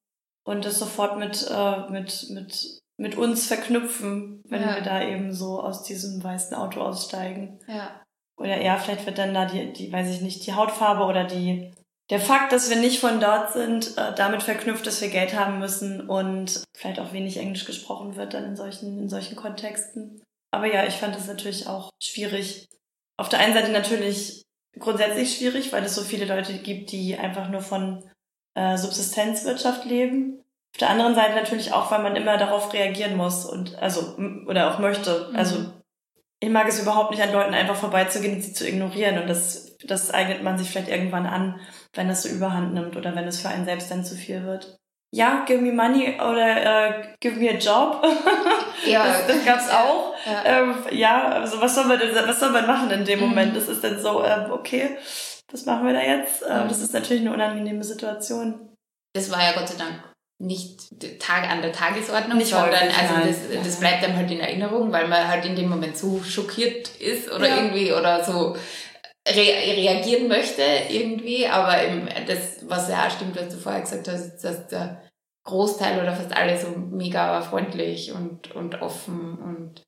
und 0.45 0.65
das 0.65 0.79
sofort 0.79 1.19
mit, 1.19 1.45
äh, 1.51 1.91
mit, 1.91 2.31
mit, 2.31 2.79
mit 2.99 3.17
uns 3.17 3.49
verknüpfen, 3.49 4.43
wenn 4.49 4.63
ja. 4.63 4.77
wir 4.77 4.83
da 4.83 5.03
eben 5.03 5.33
so 5.33 5.61
aus 5.61 5.83
diesem 5.83 6.23
weißen 6.23 6.57
Auto 6.57 6.81
aussteigen. 6.81 7.59
Ja. 7.67 8.01
Oder 8.39 8.59
eher 8.59 8.79
vielleicht 8.79 9.07
wird 9.07 9.19
dann 9.19 9.35
da 9.35 9.47
die, 9.47 9.73
die, 9.73 9.93
weiß 9.93 10.09
ich 10.15 10.21
nicht, 10.21 10.47
die 10.47 10.55
Hautfarbe 10.55 11.03
oder 11.03 11.25
die, 11.25 11.73
der 12.11 12.21
Fakt, 12.21 12.53
dass 12.53 12.71
wir 12.71 12.77
nicht 12.77 13.01
von 13.01 13.19
dort 13.19 13.53
sind, 13.53 13.99
äh, 13.99 14.15
damit 14.15 14.45
verknüpft, 14.45 14.87
dass 14.87 15.01
wir 15.01 15.09
Geld 15.09 15.37
haben 15.37 15.59
müssen 15.59 16.09
und 16.09 16.63
vielleicht 16.77 17.01
auch 17.01 17.13
wenig 17.13 17.39
Englisch 17.39 17.65
gesprochen 17.65 18.15
wird 18.15 18.35
dann 18.35 18.45
in 18.45 18.55
solchen, 18.55 19.01
in 19.01 19.09
solchen 19.09 19.35
Kontexten. 19.35 20.23
Aber 20.53 20.73
ja, 20.73 20.87
ich 20.87 20.95
fand 20.95 21.17
es 21.17 21.27
natürlich 21.27 21.67
auch 21.67 21.91
schwierig. 22.01 22.69
Auf 23.17 23.29
der 23.29 23.41
einen 23.41 23.55
Seite 23.55 23.73
natürlich 23.73 24.43
grundsätzlich 24.79 25.37
schwierig, 25.37 25.73
weil 25.73 25.85
es 25.85 25.95
so 25.95 26.03
viele 26.03 26.25
Leute 26.25 26.55
gibt, 26.55 26.93
die 26.93 27.17
einfach 27.17 27.49
nur 27.49 27.61
von 27.61 28.03
äh, 28.55 28.77
Subsistenzwirtschaft 28.77 29.85
leben. 29.85 30.39
Auf 30.75 30.79
der 30.79 30.91
anderen 30.91 31.15
Seite 31.15 31.35
natürlich 31.35 31.73
auch, 31.73 31.91
weil 31.91 32.03
man 32.03 32.17
immer 32.17 32.39
darauf 32.39 32.73
reagieren 32.73 33.17
muss 33.17 33.45
und 33.45 33.77
also 33.77 34.17
oder 34.47 34.73
auch 34.73 34.79
möchte. 34.79 35.29
Mhm. 35.31 35.37
Also 35.37 35.73
ich 36.41 36.49
mag 36.49 36.67
es 36.67 36.81
überhaupt 36.81 37.11
nicht 37.11 37.23
an 37.23 37.33
Leuten 37.33 37.55
einfach 37.55 37.77
vorbeizugehen 37.77 38.37
und 38.37 38.43
sie 38.43 38.53
zu 38.53 38.67
ignorieren 38.67 39.19
und 39.19 39.29
das 39.29 39.73
das 39.85 40.11
eignet 40.11 40.43
man 40.43 40.59
sich 40.59 40.71
vielleicht 40.71 40.89
irgendwann 40.89 41.27
an, 41.27 41.61
wenn 41.93 42.09
das 42.09 42.23
so 42.23 42.29
Überhand 42.29 42.75
nimmt 42.75 42.97
oder 42.97 43.15
wenn 43.15 43.27
es 43.27 43.41
für 43.41 43.49
einen 43.49 43.65
selbst 43.65 43.91
dann 43.91 44.05
zu 44.05 44.15
viel 44.15 44.45
wird. 44.45 44.79
Ja, 45.15 45.45
give 45.47 45.61
me 45.61 45.73
money 45.73 46.15
oder 46.15 46.89
äh, 46.89 47.05
give 47.21 47.39
me 47.39 47.51
a 47.51 47.59
job. 47.59 48.03
Ja, 48.85 49.07
das, 49.07 49.29
das 49.29 49.45
gab's 49.45 49.71
auch. 49.71 50.13
Ja. 50.27 50.45
Ähm, 50.45 50.75
ja, 50.91 51.29
also 51.29 51.61
was 51.61 51.75
soll 51.77 51.85
man 51.85 52.01
denn, 52.01 52.11
was 52.15 52.41
soll 52.41 52.51
man 52.51 52.67
machen 52.67 52.91
in 52.91 53.05
dem 53.05 53.21
mhm. 53.21 53.29
Moment? 53.29 53.57
Das 53.57 53.69
ist 53.69 53.85
dann 53.85 54.01
so, 54.01 54.25
ähm, 54.25 54.51
okay, 54.51 54.97
was 55.53 55.67
machen 55.67 55.87
wir 55.87 55.93
da 55.93 56.01
jetzt? 56.01 56.43
Ähm, 56.43 56.67
das 56.67 56.81
ist 56.81 56.93
natürlich 56.93 57.23
eine 57.23 57.33
unangenehme 57.33 57.85
Situation. 57.85 58.75
Das 59.15 59.31
war 59.31 59.41
ja 59.41 59.53
Gott 59.53 59.69
sei 59.69 59.79
Dank 59.79 60.03
nicht 60.43 60.81
Tag 61.21 61.49
an 61.49 61.63
der 61.63 61.73
Tagesordnung, 61.73 62.39
nicht 62.39 62.51
sondern 62.51 62.73
häufig, 62.73 62.99
also 62.99 63.15
das, 63.29 63.65
das 63.65 63.81
bleibt 63.81 64.03
einem 64.03 64.17
halt 64.17 64.31
in 64.31 64.41
Erinnerung, 64.41 64.91
weil 64.91 65.07
man 65.07 65.29
halt 65.29 65.45
in 65.45 65.55
dem 65.55 65.69
Moment 65.69 65.97
so 65.97 66.21
schockiert 66.23 66.89
ist 66.97 67.31
oder 67.31 67.49
ja. 67.49 67.57
irgendwie 67.57 67.93
oder 67.93 68.25
so 68.25 68.57
re 69.29 69.77
reagieren 69.77 70.29
möchte 70.29 70.63
irgendwie, 70.89 71.47
aber 71.47 71.83
eben 71.85 72.09
das, 72.27 72.69
was 72.69 72.89
ja 72.89 73.07
auch 73.07 73.11
stimmt, 73.11 73.37
was 73.37 73.49
du 73.49 73.57
vorher 73.57 73.83
gesagt 73.83 74.09
hast, 74.09 74.43
dass 74.43 74.69
der 74.69 75.03
Großteil 75.45 76.01
oder 76.01 76.15
fast 76.15 76.35
alle 76.37 76.59
so 76.59 76.69
mega 76.69 77.41
freundlich 77.43 78.13
und, 78.13 78.55
und 78.55 78.81
offen 78.81 79.39
und 79.39 79.83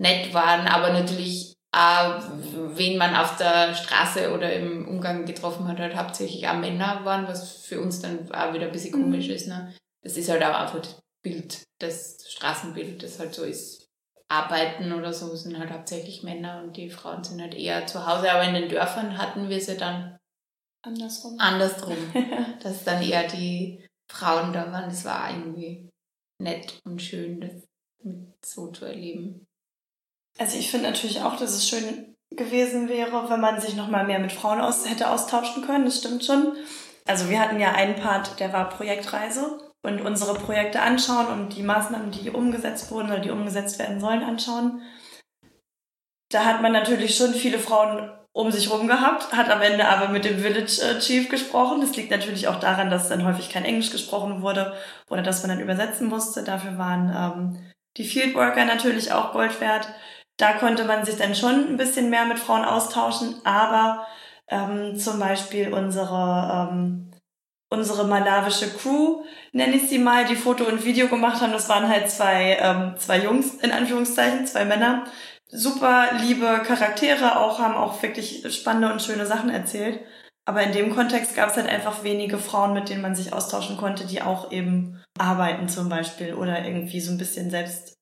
nett 0.00 0.32
waren, 0.34 0.66
aber 0.66 0.92
natürlich 0.92 1.54
auch, 1.72 2.22
wen 2.52 2.96
man 2.96 3.14
auf 3.14 3.36
der 3.36 3.74
Straße 3.74 4.32
oder 4.32 4.52
im 4.52 4.88
Umgang 4.88 5.26
getroffen 5.26 5.68
hat, 5.68 5.78
halt 5.78 5.96
hauptsächlich 5.96 6.48
auch 6.48 6.56
Männer 6.56 7.04
waren, 7.04 7.28
was 7.28 7.58
für 7.58 7.80
uns 7.80 8.00
dann 8.00 8.30
auch 8.32 8.54
wieder 8.54 8.66
ein 8.66 8.72
bisschen 8.72 8.92
komisch 8.92 9.28
mhm. 9.28 9.34
ist. 9.34 9.48
Ne? 9.48 9.74
Das 10.02 10.16
ist 10.16 10.30
halt 10.30 10.42
auch 10.42 10.54
einfach 10.54 10.80
das 10.80 10.98
Bild, 11.22 11.62
das 11.78 12.24
Straßenbild, 12.26 13.02
das 13.02 13.18
halt 13.18 13.34
so 13.34 13.44
ist 13.44 13.87
arbeiten 14.28 14.92
oder 14.92 15.12
so, 15.12 15.34
sind 15.34 15.58
halt 15.58 15.70
hauptsächlich 15.70 16.22
Männer 16.22 16.62
und 16.62 16.76
die 16.76 16.90
Frauen 16.90 17.24
sind 17.24 17.40
halt 17.40 17.54
eher 17.54 17.86
zu 17.86 18.06
Hause. 18.06 18.30
Aber 18.30 18.44
in 18.44 18.54
den 18.54 18.68
Dörfern 18.68 19.18
hatten 19.18 19.48
wir 19.48 19.60
sie 19.60 19.76
dann 19.76 20.18
andersrum. 20.82 21.36
Andersrum. 21.38 21.96
dass 22.62 22.84
dann 22.84 23.02
eher 23.02 23.26
die 23.28 23.86
Frauen 24.10 24.52
da 24.52 24.70
waren. 24.70 24.90
Das 24.90 25.04
war 25.04 25.30
irgendwie 25.30 25.88
nett 26.40 26.78
und 26.84 27.00
schön, 27.00 27.40
das 27.40 27.52
mit 28.02 28.44
so 28.44 28.68
zu 28.68 28.84
erleben. 28.84 29.46
Also 30.38 30.56
ich 30.58 30.70
finde 30.70 30.90
natürlich 30.90 31.20
auch, 31.22 31.36
dass 31.36 31.54
es 31.54 31.68
schön 31.68 32.14
gewesen 32.30 32.88
wäre, 32.88 33.28
wenn 33.30 33.40
man 33.40 33.60
sich 33.60 33.74
noch 33.74 33.88
mal 33.88 34.06
mehr 34.06 34.18
mit 34.18 34.32
Frauen 34.32 34.60
aus, 34.60 34.88
hätte 34.88 35.10
austauschen 35.10 35.64
können. 35.64 35.86
Das 35.86 35.98
stimmt 35.98 36.24
schon. 36.24 36.56
Also 37.06 37.30
wir 37.30 37.40
hatten 37.40 37.58
ja 37.58 37.72
einen 37.72 37.96
Part, 37.96 38.38
der 38.38 38.52
war 38.52 38.68
Projektreise 38.68 39.67
und 39.82 40.00
unsere 40.00 40.34
Projekte 40.34 40.80
anschauen 40.80 41.26
und 41.26 41.56
die 41.56 41.62
Maßnahmen, 41.62 42.10
die 42.10 42.30
umgesetzt 42.30 42.90
wurden 42.90 43.10
oder 43.10 43.20
die 43.20 43.30
umgesetzt 43.30 43.78
werden 43.78 44.00
sollen, 44.00 44.22
anschauen. 44.22 44.82
Da 46.30 46.44
hat 46.44 46.60
man 46.62 46.72
natürlich 46.72 47.16
schon 47.16 47.32
viele 47.32 47.58
Frauen 47.58 48.10
um 48.32 48.52
sich 48.52 48.70
rum 48.70 48.86
gehabt, 48.86 49.32
hat 49.32 49.50
am 49.50 49.62
Ende 49.62 49.88
aber 49.88 50.08
mit 50.08 50.24
dem 50.24 50.38
Village 50.38 50.80
äh, 50.82 51.00
Chief 51.00 51.28
gesprochen. 51.28 51.80
Das 51.80 51.96
liegt 51.96 52.10
natürlich 52.10 52.46
auch 52.46 52.60
daran, 52.60 52.90
dass 52.90 53.08
dann 53.08 53.24
häufig 53.24 53.50
kein 53.50 53.64
Englisch 53.64 53.90
gesprochen 53.90 54.42
wurde 54.42 54.74
oder 55.10 55.22
dass 55.22 55.42
man 55.42 55.50
dann 55.50 55.60
übersetzen 55.60 56.08
musste. 56.08 56.44
Dafür 56.44 56.78
waren 56.78 57.12
ähm, 57.16 57.72
die 57.96 58.04
Fieldworker 58.04 58.64
natürlich 58.64 59.12
auch 59.12 59.32
Gold 59.32 59.60
wert. 59.60 59.88
Da 60.36 60.52
konnte 60.52 60.84
man 60.84 61.04
sich 61.04 61.16
dann 61.16 61.34
schon 61.34 61.68
ein 61.68 61.76
bisschen 61.76 62.10
mehr 62.10 62.26
mit 62.26 62.38
Frauen 62.38 62.64
austauschen, 62.64 63.40
aber 63.44 64.06
ähm, 64.46 64.96
zum 64.96 65.18
Beispiel 65.18 65.72
unsere 65.74 66.70
ähm, 66.70 67.07
unsere 67.70 68.06
malawische 68.06 68.68
Crew, 68.70 69.24
nenne 69.52 69.76
ich 69.76 69.88
sie 69.88 69.98
mal, 69.98 70.24
die 70.24 70.36
Foto 70.36 70.64
und 70.64 70.84
Video 70.84 71.08
gemacht 71.08 71.40
haben. 71.40 71.52
Das 71.52 71.68
waren 71.68 71.88
halt 71.88 72.10
zwei, 72.10 72.58
ähm, 72.60 72.94
zwei 72.98 73.18
Jungs, 73.18 73.54
in 73.56 73.72
Anführungszeichen, 73.72 74.46
zwei 74.46 74.64
Männer. 74.64 75.04
Super 75.50 76.10
liebe 76.20 76.62
Charaktere, 76.64 77.38
auch 77.38 77.58
haben 77.58 77.74
auch 77.74 78.02
wirklich 78.02 78.44
spannende 78.54 78.92
und 78.92 79.02
schöne 79.02 79.26
Sachen 79.26 79.50
erzählt. 79.50 80.00
Aber 80.44 80.62
in 80.62 80.72
dem 80.72 80.94
Kontext 80.94 81.36
gab 81.36 81.50
es 81.50 81.56
halt 81.56 81.68
einfach 81.68 82.04
wenige 82.04 82.38
Frauen, 82.38 82.72
mit 82.72 82.88
denen 82.88 83.02
man 83.02 83.14
sich 83.14 83.34
austauschen 83.34 83.76
konnte, 83.76 84.06
die 84.06 84.22
auch 84.22 84.50
eben 84.50 85.02
arbeiten 85.18 85.68
zum 85.68 85.90
Beispiel 85.90 86.34
oder 86.34 86.64
irgendwie 86.64 87.00
so 87.00 87.12
ein 87.12 87.18
bisschen 87.18 87.50
selbst, 87.50 87.98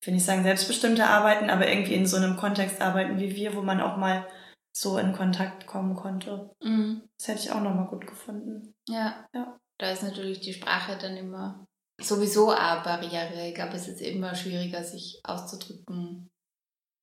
ich 0.00 0.06
will 0.06 0.14
nicht 0.14 0.24
sagen 0.24 0.44
selbstbestimmte 0.44 1.06
arbeiten, 1.06 1.50
aber 1.50 1.68
irgendwie 1.68 1.94
in 1.94 2.06
so 2.06 2.16
einem 2.16 2.36
Kontext 2.36 2.80
arbeiten 2.80 3.18
wie 3.18 3.34
wir, 3.34 3.56
wo 3.56 3.62
man 3.62 3.80
auch 3.80 3.96
mal 3.96 4.26
so 4.72 4.96
in 4.98 5.12
Kontakt 5.12 5.66
kommen 5.66 5.96
konnte. 5.96 6.50
Mhm. 6.62 7.02
Das 7.18 7.28
hätte 7.28 7.40
ich 7.40 7.50
auch 7.50 7.60
nochmal 7.60 7.88
gut 7.88 8.06
gefunden. 8.06 8.74
Ja. 8.88 9.26
ja. 9.34 9.58
Da 9.78 9.90
ist 9.90 10.02
natürlich 10.02 10.40
die 10.40 10.54
Sprache 10.54 10.98
dann 10.98 11.16
immer 11.16 11.64
sowieso 12.00 12.50
eine 12.50 12.80
Barriere. 12.80 13.48
Ich 13.48 13.54
glaube, 13.54 13.76
es 13.76 13.88
ist 13.88 14.00
immer 14.00 14.34
schwieriger, 14.34 14.82
sich 14.82 15.20
auszudrücken 15.24 16.28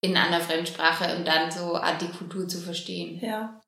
in 0.01 0.17
einer 0.17 0.41
Fremdsprache 0.41 1.15
und 1.15 1.25
dann 1.25 1.51
so 1.51 1.79
die 1.99 2.11
Kultur 2.11 2.47
zu 2.47 2.59
verstehen. 2.59 3.19
Ja. 3.23 3.59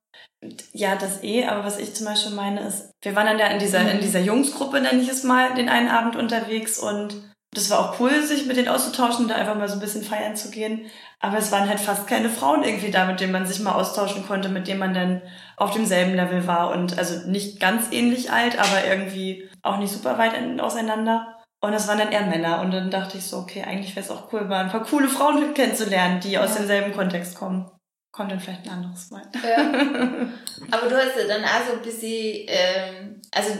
Ja, 0.73 0.95
das 0.95 1.23
eh, 1.23 1.45
aber 1.45 1.63
was 1.63 1.79
ich 1.79 1.93
zum 1.93 2.05
Beispiel 2.05 2.35
meine 2.35 2.61
ist, 2.61 2.91
wir 3.01 3.15
waren 3.15 3.27
dann 3.27 3.39
ja 3.39 3.47
in 3.47 3.59
dieser, 3.59 3.89
in 3.91 3.99
dieser 3.99 4.19
Jungsgruppe, 4.19 4.81
nenne 4.81 5.01
ich 5.01 5.09
es 5.09 5.23
mal, 5.23 5.53
den 5.55 5.69
einen 5.69 5.89
Abend 5.89 6.15
unterwegs 6.15 6.79
und 6.79 7.33
das 7.51 7.69
war 7.69 7.79
auch 7.79 7.99
cool, 7.99 8.23
sich 8.23 8.45
mit 8.45 8.57
denen 8.57 8.67
auszutauschen 8.67 9.25
und 9.25 9.29
da 9.29 9.35
einfach 9.35 9.55
mal 9.55 9.67
so 9.67 9.75
ein 9.75 9.79
bisschen 9.79 10.03
feiern 10.03 10.35
zu 10.35 10.51
gehen. 10.51 10.87
Aber 11.19 11.37
es 11.37 11.51
waren 11.51 11.67
halt 11.67 11.79
fast 11.79 12.07
keine 12.07 12.29
Frauen 12.29 12.63
irgendwie 12.63 12.91
da, 12.91 13.05
mit 13.05 13.19
denen 13.19 13.31
man 13.31 13.47
sich 13.47 13.59
mal 13.59 13.73
austauschen 13.73 14.27
konnte, 14.27 14.49
mit 14.49 14.67
denen 14.67 14.79
man 14.79 14.93
dann 14.93 15.21
auf 15.55 15.71
demselben 15.71 16.13
Level 16.13 16.45
war 16.45 16.71
und 16.71 16.97
also 16.97 17.27
nicht 17.27 17.59
ganz 17.59 17.91
ähnlich 17.91 18.31
alt, 18.31 18.59
aber 18.59 18.85
irgendwie 18.87 19.49
auch 19.63 19.77
nicht 19.77 19.91
super 19.91 20.17
weit 20.19 20.33
auseinander. 20.59 21.37
Und 21.59 21.71
das 21.71 21.87
waren 21.87 21.97
dann 21.97 22.11
eher 22.11 22.27
Männer. 22.27 22.61
Und 22.61 22.71
dann 22.71 22.91
dachte 22.91 23.17
ich 23.17 23.25
so, 23.25 23.37
okay, 23.37 23.63
eigentlich 23.63 23.95
wäre 23.95 24.05
es 24.05 24.11
auch 24.11 24.31
cool, 24.31 24.45
mal 24.45 24.63
ein 24.63 24.69
paar 24.69 24.83
coole 24.83 25.07
Frauen 25.07 25.53
kennenzulernen, 25.55 26.19
die 26.19 26.37
aus 26.37 26.55
demselben 26.55 26.93
Kontext 26.93 27.35
kommen. 27.35 27.69
Kommt 28.11 28.31
dann 28.31 28.39
vielleicht 28.39 28.65
ein 28.65 28.73
anderes 28.73 29.11
Mal. 29.11 29.21
Ja. 29.35 29.57
Aber 30.71 30.89
du 30.89 30.95
hast 30.95 31.17
ja 31.17 31.27
dann 31.27 31.43
auch 31.43 31.67
so 31.67 31.73
ein 31.73 31.81
bisschen, 31.83 32.45
ähm, 32.47 33.21
also 33.31 33.51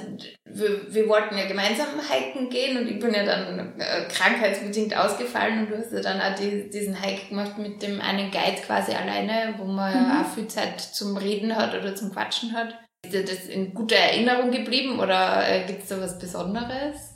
wir, 0.46 0.94
wir 0.94 1.08
wollten 1.08 1.38
ja 1.38 1.48
gemeinsam 1.48 1.88
hiken 2.10 2.50
gehen 2.50 2.78
und 2.78 2.88
ich 2.88 3.00
bin 3.00 3.14
ja 3.14 3.24
dann 3.24 3.80
äh, 3.80 4.08
krankheitsbedingt 4.08 4.98
ausgefallen 4.98 5.60
und 5.60 5.70
du 5.70 5.78
hast 5.78 5.94
ja 5.94 6.02
dann 6.02 6.20
auch 6.20 6.34
die, 6.36 6.70
diesen 6.70 7.00
Hike 7.00 7.30
gemacht 7.30 7.58
mit 7.58 7.84
dem 7.84 8.02
einen 8.02 8.32
Guide 8.32 8.62
quasi 8.66 8.94
alleine, 8.94 9.54
wo 9.58 9.66
man 9.66 9.92
mhm. 9.92 10.10
ja 10.10 10.22
auch 10.24 10.34
viel 10.34 10.48
Zeit 10.48 10.82
zum 10.82 11.18
Reden 11.18 11.56
hat 11.56 11.76
oder 11.76 11.96
zum 11.96 12.12
Quatschen 12.12 12.54
hat. 12.54 12.80
Ist 13.06 13.14
dir 13.14 13.26
das 13.26 13.46
in 13.46 13.74
guter 13.74 13.98
Erinnerung 13.98 14.52
geblieben 14.52 15.00
oder 15.00 15.48
äh, 15.48 15.66
gibt 15.66 15.84
es 15.84 15.90
da 15.90 16.02
was 16.02 16.18
Besonderes? 16.18 17.14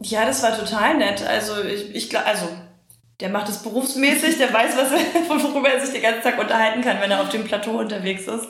Ja, 0.00 0.24
das 0.24 0.42
war 0.42 0.56
total 0.56 0.98
nett. 0.98 1.26
Also 1.26 1.62
ich, 1.64 1.94
ich 1.94 2.10
glaube, 2.10 2.26
also 2.26 2.48
der 3.20 3.28
macht 3.28 3.48
es 3.48 3.62
berufsmäßig, 3.62 4.38
der 4.38 4.52
weiß, 4.52 4.76
was 4.76 4.90
worüber 5.54 5.68
er 5.68 5.80
sich 5.80 5.92
den 5.92 6.02
ganzen 6.02 6.22
Tag 6.22 6.38
unterhalten 6.38 6.82
kann, 6.82 7.00
wenn 7.00 7.10
er 7.10 7.20
auf 7.20 7.28
dem 7.28 7.44
Plateau 7.44 7.78
unterwegs 7.78 8.26
ist. 8.26 8.48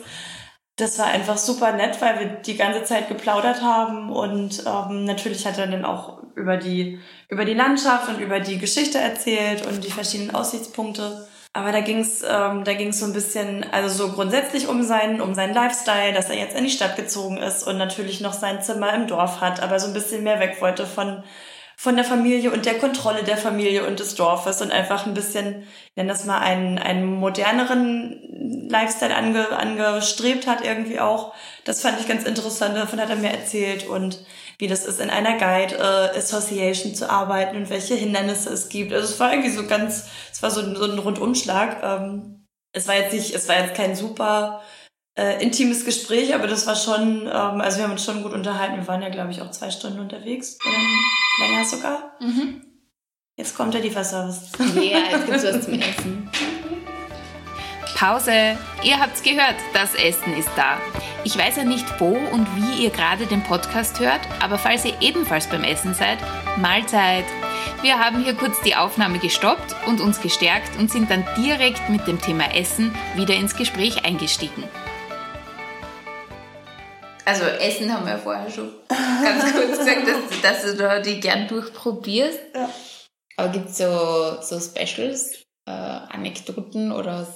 Das 0.77 0.99
war 0.99 1.07
einfach 1.07 1.37
super 1.37 1.71
nett, 1.71 2.01
weil 2.01 2.19
wir 2.19 2.25
die 2.27 2.57
ganze 2.57 2.83
Zeit 2.83 3.07
geplaudert 3.07 3.61
haben 3.61 4.11
und 4.11 4.63
ähm, 4.65 5.05
natürlich 5.05 5.45
hat 5.45 5.57
er 5.57 5.67
dann 5.67 5.85
auch 5.85 6.21
über 6.35 6.57
die, 6.57 6.99
über 7.29 7.45
die 7.45 7.53
Landschaft 7.53 8.09
und 8.09 8.19
über 8.19 8.41
die 8.41 8.57
Geschichte 8.57 8.97
erzählt 8.97 9.65
und 9.65 9.85
die 9.85 9.91
verschiedenen 9.91 10.35
Aussichtspunkte. 10.35 11.27
Aber 11.53 11.71
da 11.71 11.79
ging's 11.79 12.21
ähm, 12.21 12.65
so 12.91 13.05
ein 13.05 13.13
bisschen, 13.13 13.65
also 13.71 13.87
so 13.87 14.11
grundsätzlich 14.11 14.67
um 14.67 14.83
seinen, 14.83 15.21
um 15.21 15.33
seinen 15.33 15.53
Lifestyle, 15.53 16.11
dass 16.11 16.29
er 16.29 16.35
jetzt 16.35 16.57
in 16.57 16.65
die 16.65 16.69
Stadt 16.69 16.97
gezogen 16.97 17.37
ist 17.37 17.65
und 17.65 17.77
natürlich 17.77 18.19
noch 18.19 18.33
sein 18.33 18.61
Zimmer 18.61 18.93
im 18.93 19.07
Dorf 19.07 19.39
hat, 19.39 19.63
aber 19.63 19.79
so 19.79 19.87
ein 19.87 19.93
bisschen 19.93 20.23
mehr 20.23 20.41
weg 20.41 20.57
wollte 20.59 20.85
von 20.85 21.23
von 21.77 21.95
der 21.95 22.05
Familie 22.05 22.51
und 22.51 22.65
der 22.65 22.77
Kontrolle 22.77 23.23
der 23.23 23.37
Familie 23.37 23.85
und 23.85 23.99
des 23.99 24.15
Dorfes 24.15 24.61
und 24.61 24.71
einfach 24.71 25.05
ein 25.05 25.13
bisschen, 25.13 25.63
ich 25.89 25.95
nenne 25.95 26.09
das 26.09 26.25
mal, 26.25 26.39
einen, 26.39 26.77
einen 26.77 27.05
moderneren 27.05 28.67
Lifestyle 28.69 29.15
ange, 29.15 29.49
angestrebt 29.49 30.47
hat 30.47 30.63
irgendwie 30.63 30.99
auch. 30.99 31.33
Das 31.65 31.81
fand 31.81 31.99
ich 31.99 32.07
ganz 32.07 32.23
interessant, 32.23 32.75
davon 32.75 32.99
hat 32.99 33.09
er 33.09 33.17
mir 33.17 33.31
erzählt 33.31 33.87
und 33.87 34.25
wie 34.57 34.67
das 34.67 34.85
ist, 34.85 35.01
in 35.01 35.09
einer 35.09 35.37
Guide 35.37 35.75
äh, 35.75 36.17
Association 36.17 36.95
zu 36.95 37.09
arbeiten 37.09 37.57
und 37.57 37.69
welche 37.69 37.95
Hindernisse 37.95 38.53
es 38.53 38.69
gibt. 38.69 38.93
Also 38.93 39.13
es 39.13 39.19
war 39.19 39.31
irgendwie 39.31 39.51
so 39.51 39.67
ganz, 39.67 40.07
es 40.31 40.41
war 40.41 40.51
so, 40.51 40.61
so 40.75 40.85
ein 40.85 40.97
Rundumschlag. 40.97 41.83
Ähm, 41.83 42.45
es 42.71 42.87
war 42.87 42.95
jetzt 42.95 43.13
nicht, 43.13 43.33
es 43.33 43.49
war 43.49 43.59
jetzt 43.59 43.75
kein 43.75 43.95
super 43.95 44.61
äh, 45.15 45.41
intimes 45.41 45.85
Gespräch, 45.85 46.35
aber 46.35 46.47
das 46.47 46.67
war 46.67 46.75
schon, 46.75 47.21
ähm, 47.21 47.61
also 47.61 47.77
wir 47.77 47.85
haben 47.85 47.91
uns 47.91 48.03
schon 48.03 48.21
gut 48.21 48.33
unterhalten. 48.33 48.75
Wir 48.75 48.87
waren 48.87 49.01
ja, 49.01 49.09
glaube 49.09 49.31
ich, 49.31 49.41
auch 49.41 49.51
zwei 49.51 49.71
Stunden 49.71 49.99
unterwegs, 49.99 50.57
oder 50.65 51.47
länger 51.47 51.65
sogar. 51.65 52.17
Mhm. 52.19 52.61
Jetzt 53.37 53.55
kommt 53.55 53.73
der 53.73 53.81
Lieferservice. 53.81 54.51
Ja, 54.75 54.99
jetzt 55.11 55.25
gibt's 55.25 55.43
was 55.43 55.65
zum 55.65 55.73
Essen. 55.73 56.29
Pause. 57.95 58.57
Ihr 58.83 58.99
habt's 58.99 59.23
gehört, 59.23 59.55
das 59.73 59.95
Essen 59.95 60.33
ist 60.37 60.49
da. 60.57 60.77
Ich 61.23 61.37
weiß 61.37 61.55
ja 61.57 61.63
nicht, 61.63 61.85
wo 61.99 62.09
und 62.09 62.47
wie 62.55 62.83
ihr 62.83 62.89
gerade 62.89 63.25
den 63.25 63.41
Podcast 63.41 63.99
hört, 63.99 64.19
aber 64.41 64.57
falls 64.57 64.83
ihr 64.85 64.93
ebenfalls 64.99 65.47
beim 65.47 65.63
Essen 65.63 65.93
seid, 65.93 66.17
Mahlzeit. 66.57 67.25
Wir 67.81 67.97
haben 67.97 68.23
hier 68.23 68.33
kurz 68.33 68.61
die 68.61 68.75
Aufnahme 68.75 69.19
gestoppt 69.19 69.75
und 69.87 70.01
uns 70.01 70.21
gestärkt 70.21 70.77
und 70.77 70.91
sind 70.91 71.09
dann 71.09 71.25
direkt 71.37 71.89
mit 71.89 72.05
dem 72.05 72.21
Thema 72.21 72.53
Essen 72.53 72.93
wieder 73.15 73.35
ins 73.35 73.55
Gespräch 73.55 74.05
eingestiegen. 74.05 74.63
Also 77.25 77.43
Essen 77.43 77.91
haben 77.91 78.05
wir 78.05 78.13
ja 78.13 78.19
vorher 78.19 78.49
schon 78.49 78.71
ganz 78.87 79.51
kurz 79.51 79.79
gesagt, 79.79 80.07
dass, 80.07 80.41
dass, 80.41 80.71
du 80.71 80.77
da 80.77 80.99
die 80.99 81.19
gern 81.19 81.47
durchprobierst. 81.47 82.39
Ja. 82.53 82.69
Aber 83.37 83.49
gibt 83.49 83.69
es 83.69 83.79
so, 83.79 84.37
so 84.41 84.59
Specials, 84.59 85.45
äh, 85.67 85.71
Anekdoten 85.71 86.91
oder 86.91 87.27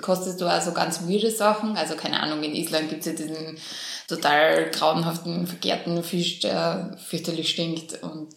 kostest 0.00 0.40
du 0.40 0.46
also 0.46 0.72
ganz 0.72 1.02
weirde 1.02 1.30
Sachen? 1.30 1.76
Also 1.76 1.96
keine 1.96 2.20
Ahnung, 2.20 2.42
in 2.44 2.54
Island 2.54 2.88
gibt 2.88 3.00
es 3.00 3.06
ja 3.06 3.12
diesen 3.12 3.58
total 4.06 4.70
grauenhaften, 4.70 5.46
verkehrten 5.46 6.02
Fisch, 6.04 6.40
der 6.40 6.96
fürchterlich 7.04 7.50
stinkt 7.50 8.02
und 8.02 8.36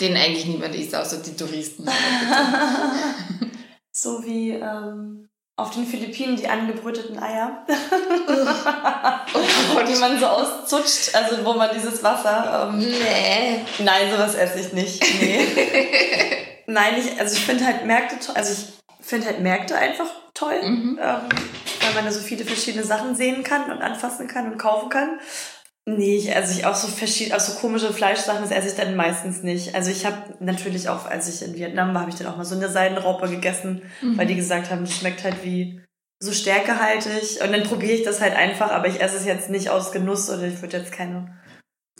den 0.00 0.16
eigentlich 0.16 0.46
niemand 0.46 0.74
isst, 0.74 0.94
außer 0.94 1.22
die 1.22 1.36
Touristen. 1.36 1.84
so 3.92 4.24
wie 4.24 4.50
ähm, 4.50 5.28
auf 5.56 5.70
den 5.70 5.86
Philippinen 5.86 6.36
die 6.36 6.48
angebrüteten 6.48 7.16
Eier, 7.18 7.64
oh 9.34 9.80
die 9.88 9.94
man 9.94 10.18
so 10.18 10.26
auszutscht, 10.26 11.14
also 11.14 11.44
wo 11.44 11.52
man 11.52 11.70
dieses 11.72 12.02
Wasser. 12.02 12.70
Ähm, 12.72 12.78
nee. 12.78 13.64
Nein, 13.78 14.10
sowas 14.10 14.34
esse 14.34 14.58
ich 14.58 14.72
nicht. 14.72 15.00
Nee. 15.20 15.46
Nein, 16.66 16.94
ich, 16.98 17.20
also 17.20 17.36
ich 17.36 17.44
finde 17.44 17.66
halt 17.66 17.86
Märkte. 17.86 18.16
Also 18.34 18.52
ich 18.52 19.06
finde 19.06 19.26
halt 19.26 19.40
Märkte 19.40 19.76
einfach 19.76 20.10
toll, 20.32 20.60
mhm. 20.62 20.98
ähm, 21.00 21.20
weil 21.82 21.94
man 21.94 22.04
da 22.04 22.10
so 22.10 22.20
viele 22.20 22.44
verschiedene 22.44 22.84
Sachen 22.84 23.14
sehen 23.14 23.44
kann 23.44 23.70
und 23.70 23.80
anfassen 23.80 24.26
kann 24.26 24.50
und 24.50 24.58
kaufen 24.58 24.88
kann. 24.88 25.20
Nee, 25.86 26.16
ich, 26.16 26.34
also 26.34 26.58
ich 26.58 26.64
auch 26.64 26.74
so 26.74 26.88
verschiedene, 26.88 27.36
auch 27.36 27.40
so 27.40 27.58
komische 27.58 27.92
Fleischsachen, 27.92 28.40
das 28.40 28.50
esse 28.50 28.68
ich 28.68 28.74
dann 28.74 28.96
meistens 28.96 29.42
nicht. 29.42 29.74
Also 29.74 29.90
ich 29.90 30.06
habe 30.06 30.34
natürlich 30.40 30.88
auch, 30.88 31.04
als 31.04 31.28
ich 31.28 31.46
in 31.46 31.54
Vietnam 31.54 31.92
war, 31.92 32.00
habe 32.00 32.10
ich 32.10 32.16
dann 32.16 32.26
auch 32.26 32.38
mal 32.38 32.44
so 32.44 32.54
eine 32.54 32.70
Seidenraupe 32.70 33.28
gegessen, 33.28 33.82
mhm. 34.00 34.16
weil 34.16 34.26
die 34.26 34.34
gesagt 34.34 34.70
haben, 34.70 34.84
das 34.84 34.94
schmeckt 34.94 35.24
halt 35.24 35.44
wie 35.44 35.82
so 36.20 36.32
stärkehaltig. 36.32 37.42
Und 37.42 37.52
dann 37.52 37.64
probiere 37.64 37.92
ich 37.92 38.02
das 38.02 38.22
halt 38.22 38.34
einfach, 38.34 38.70
aber 38.70 38.88
ich 38.88 39.02
esse 39.02 39.16
es 39.16 39.26
jetzt 39.26 39.50
nicht 39.50 39.68
aus 39.68 39.92
Genuss 39.92 40.30
oder 40.30 40.44
ich 40.44 40.62
würde 40.62 40.78
jetzt 40.78 40.92
keine, 40.92 41.38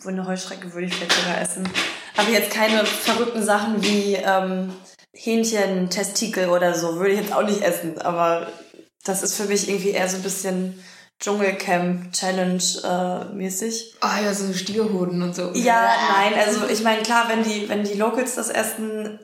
wo 0.02 0.08
eine 0.08 0.26
Heuschrecke 0.26 0.72
würde 0.72 0.86
ich 0.86 0.94
vielleicht 0.94 1.12
sogar 1.12 1.40
essen. 1.42 1.68
Aber 2.16 2.30
jetzt 2.30 2.50
keine 2.50 2.86
verrückten 2.86 3.42
Sachen 3.42 3.82
wie 3.82 4.14
ähm, 4.14 4.72
Hähnchen, 5.14 5.90
Testikel 5.90 6.48
oder 6.48 6.74
so, 6.74 6.96
würde 6.96 7.12
ich 7.12 7.20
jetzt 7.20 7.34
auch 7.34 7.46
nicht 7.46 7.60
essen. 7.60 8.00
Aber 8.00 8.46
das 9.04 9.22
ist 9.22 9.34
für 9.36 9.44
mich 9.44 9.68
irgendwie 9.68 9.90
eher 9.90 10.08
so 10.08 10.16
ein 10.16 10.22
bisschen 10.22 10.82
Dschungelcamp 11.20 12.12
Challenge 12.12 12.62
äh, 12.82 13.34
mäßig. 13.34 13.96
Ah 14.00 14.20
ja, 14.20 14.34
so 14.34 14.52
Stierhoden 14.52 15.22
und 15.22 15.34
so. 15.34 15.52
Ja, 15.54 15.94
nein, 16.12 16.34
also 16.34 16.66
ich 16.68 16.82
meine, 16.82 17.02
klar, 17.02 17.28
wenn 17.28 17.42
die, 17.42 17.68
wenn 17.68 17.84
die 17.84 17.94
Locals 17.94 18.34
das 18.34 18.50
essen, 18.50 19.18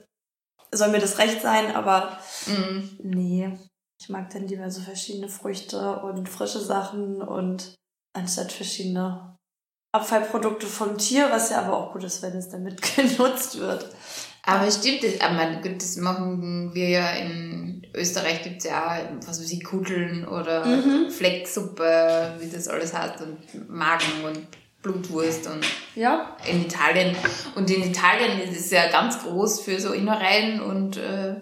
soll 0.73 0.89
mir 0.89 1.01
das 1.01 1.19
recht 1.19 1.43
sein, 1.43 1.75
aber 1.75 2.19
mm. 2.47 2.99
nee. 3.03 3.59
Ich 4.01 4.09
mag 4.09 4.31
dann 4.31 4.47
lieber 4.47 4.71
so 4.71 4.81
verschiedene 4.81 5.29
Früchte 5.29 6.01
und 6.01 6.27
frische 6.27 6.61
Sachen 6.61 7.21
und 7.21 7.75
anstatt 8.15 8.51
verschiedene 8.51 9.37
Abfallprodukte 9.93 10.67
vom 10.67 10.97
Tier, 10.97 11.31
was 11.31 11.51
ja 11.51 11.63
aber 11.63 11.77
auch 11.77 11.93
gut 11.93 12.05
ist, 12.05 12.23
wenn 12.23 12.33
es 12.35 12.49
damit 12.49 12.81
genutzt 12.97 13.59
wird. 13.59 13.87
Aber 14.43 14.71
stimmt, 14.71 15.03
das, 15.03 15.21
aber 15.21 15.57
das 15.57 15.97
machen 15.97 16.73
wir 16.73 16.89
ja 16.89 17.11
in 17.11 17.70
Österreich 17.95 18.43
gibt 18.43 18.59
es 18.59 18.65
ja 18.65 18.87
auch, 18.87 19.27
was 19.27 19.41
weiß 19.41 19.51
ich, 19.51 19.65
Kudeln 19.65 20.27
oder 20.27 20.65
mhm. 20.65 21.11
Flecksuppe, 21.11 22.35
wie 22.39 22.51
das 22.51 22.69
alles 22.69 22.93
heißt, 22.93 23.21
und 23.23 23.69
Magen 23.69 24.25
und 24.25 24.47
Blutwurst 24.83 25.47
und 25.47 25.65
ja. 25.95 26.37
in 26.47 26.63
Italien. 26.63 27.15
Und 27.55 27.71
in 27.71 27.83
Italien 27.83 28.41
ist 28.41 28.59
es 28.59 28.71
ja 28.71 28.89
ganz 28.91 29.23
groß 29.23 29.61
für 29.61 29.79
so 29.79 29.93
Innereien 29.93 30.61
und 30.61 30.97
äh, 30.97 31.37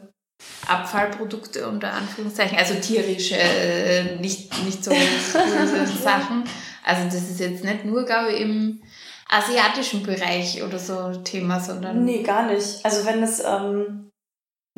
Abfallprodukte 0.66 1.68
unter 1.68 1.92
Anführungszeichen, 1.92 2.58
also 2.58 2.74
tierische, 2.74 3.36
äh, 3.36 4.16
nicht, 4.16 4.64
nicht 4.64 4.84
so 4.84 4.90
Sachen. 6.02 6.44
Also 6.84 7.04
das 7.04 7.30
ist 7.30 7.40
jetzt 7.40 7.64
nicht 7.64 7.84
nur, 7.84 8.04
glaube 8.04 8.32
ich, 8.32 8.40
im 8.40 8.82
asiatischen 9.28 10.02
Bereich 10.02 10.62
oder 10.62 10.78
so 10.78 11.12
Thema, 11.22 11.60
sondern. 11.60 12.04
Nee, 12.04 12.22
gar 12.22 12.50
nicht. 12.50 12.84
Also 12.84 13.04
wenn 13.04 13.22
es, 13.22 13.40
ähm, 13.40 14.07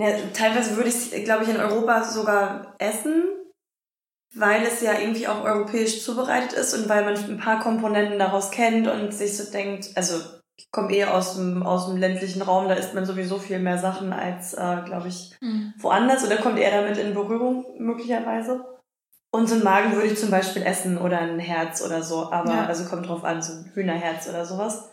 ja, 0.00 0.08
teilweise 0.32 0.76
würde 0.76 0.88
ich 0.88 0.94
es, 0.94 1.24
glaube 1.24 1.44
ich, 1.44 1.50
in 1.50 1.56
Europa 1.56 2.04
sogar 2.04 2.74
essen, 2.78 3.24
weil 4.34 4.62
es 4.62 4.80
ja 4.80 4.98
irgendwie 4.98 5.28
auch 5.28 5.44
europäisch 5.44 6.04
zubereitet 6.04 6.52
ist 6.52 6.74
und 6.74 6.88
weil 6.88 7.04
man 7.04 7.16
ein 7.16 7.38
paar 7.38 7.60
Komponenten 7.60 8.18
daraus 8.18 8.50
kennt 8.50 8.86
und 8.88 9.12
sich 9.12 9.36
so 9.36 9.50
denkt, 9.50 9.90
also 9.96 10.14
ich 10.56 10.70
komme 10.70 10.92
eher 10.92 11.14
aus 11.14 11.36
dem, 11.36 11.62
aus 11.62 11.86
dem 11.86 11.96
ländlichen 11.96 12.42
Raum, 12.42 12.68
da 12.68 12.74
isst 12.74 12.94
man 12.94 13.06
sowieso 13.06 13.38
viel 13.38 13.58
mehr 13.58 13.78
Sachen 13.78 14.12
als, 14.12 14.52
äh, 14.54 14.82
glaube 14.84 15.08
ich, 15.08 15.36
mhm. 15.40 15.72
woanders 15.78 16.24
oder 16.24 16.36
kommt 16.36 16.58
eher 16.58 16.82
damit 16.82 16.98
in 16.98 17.14
Berührung 17.14 17.64
möglicherweise. 17.78 18.64
Und 19.32 19.48
so 19.48 19.54
ein 19.54 19.64
Magen 19.64 19.92
würde 19.92 20.08
ich 20.08 20.18
zum 20.18 20.30
Beispiel 20.30 20.62
essen 20.62 20.98
oder 20.98 21.20
ein 21.20 21.38
Herz 21.38 21.82
oder 21.82 22.02
so. 22.02 22.30
Aber, 22.32 22.52
ja. 22.52 22.66
also 22.66 22.84
kommt 22.84 23.08
drauf 23.08 23.24
an, 23.24 23.40
so 23.40 23.52
ein 23.52 23.70
Hühnerherz 23.74 24.28
oder 24.28 24.44
sowas. 24.44 24.90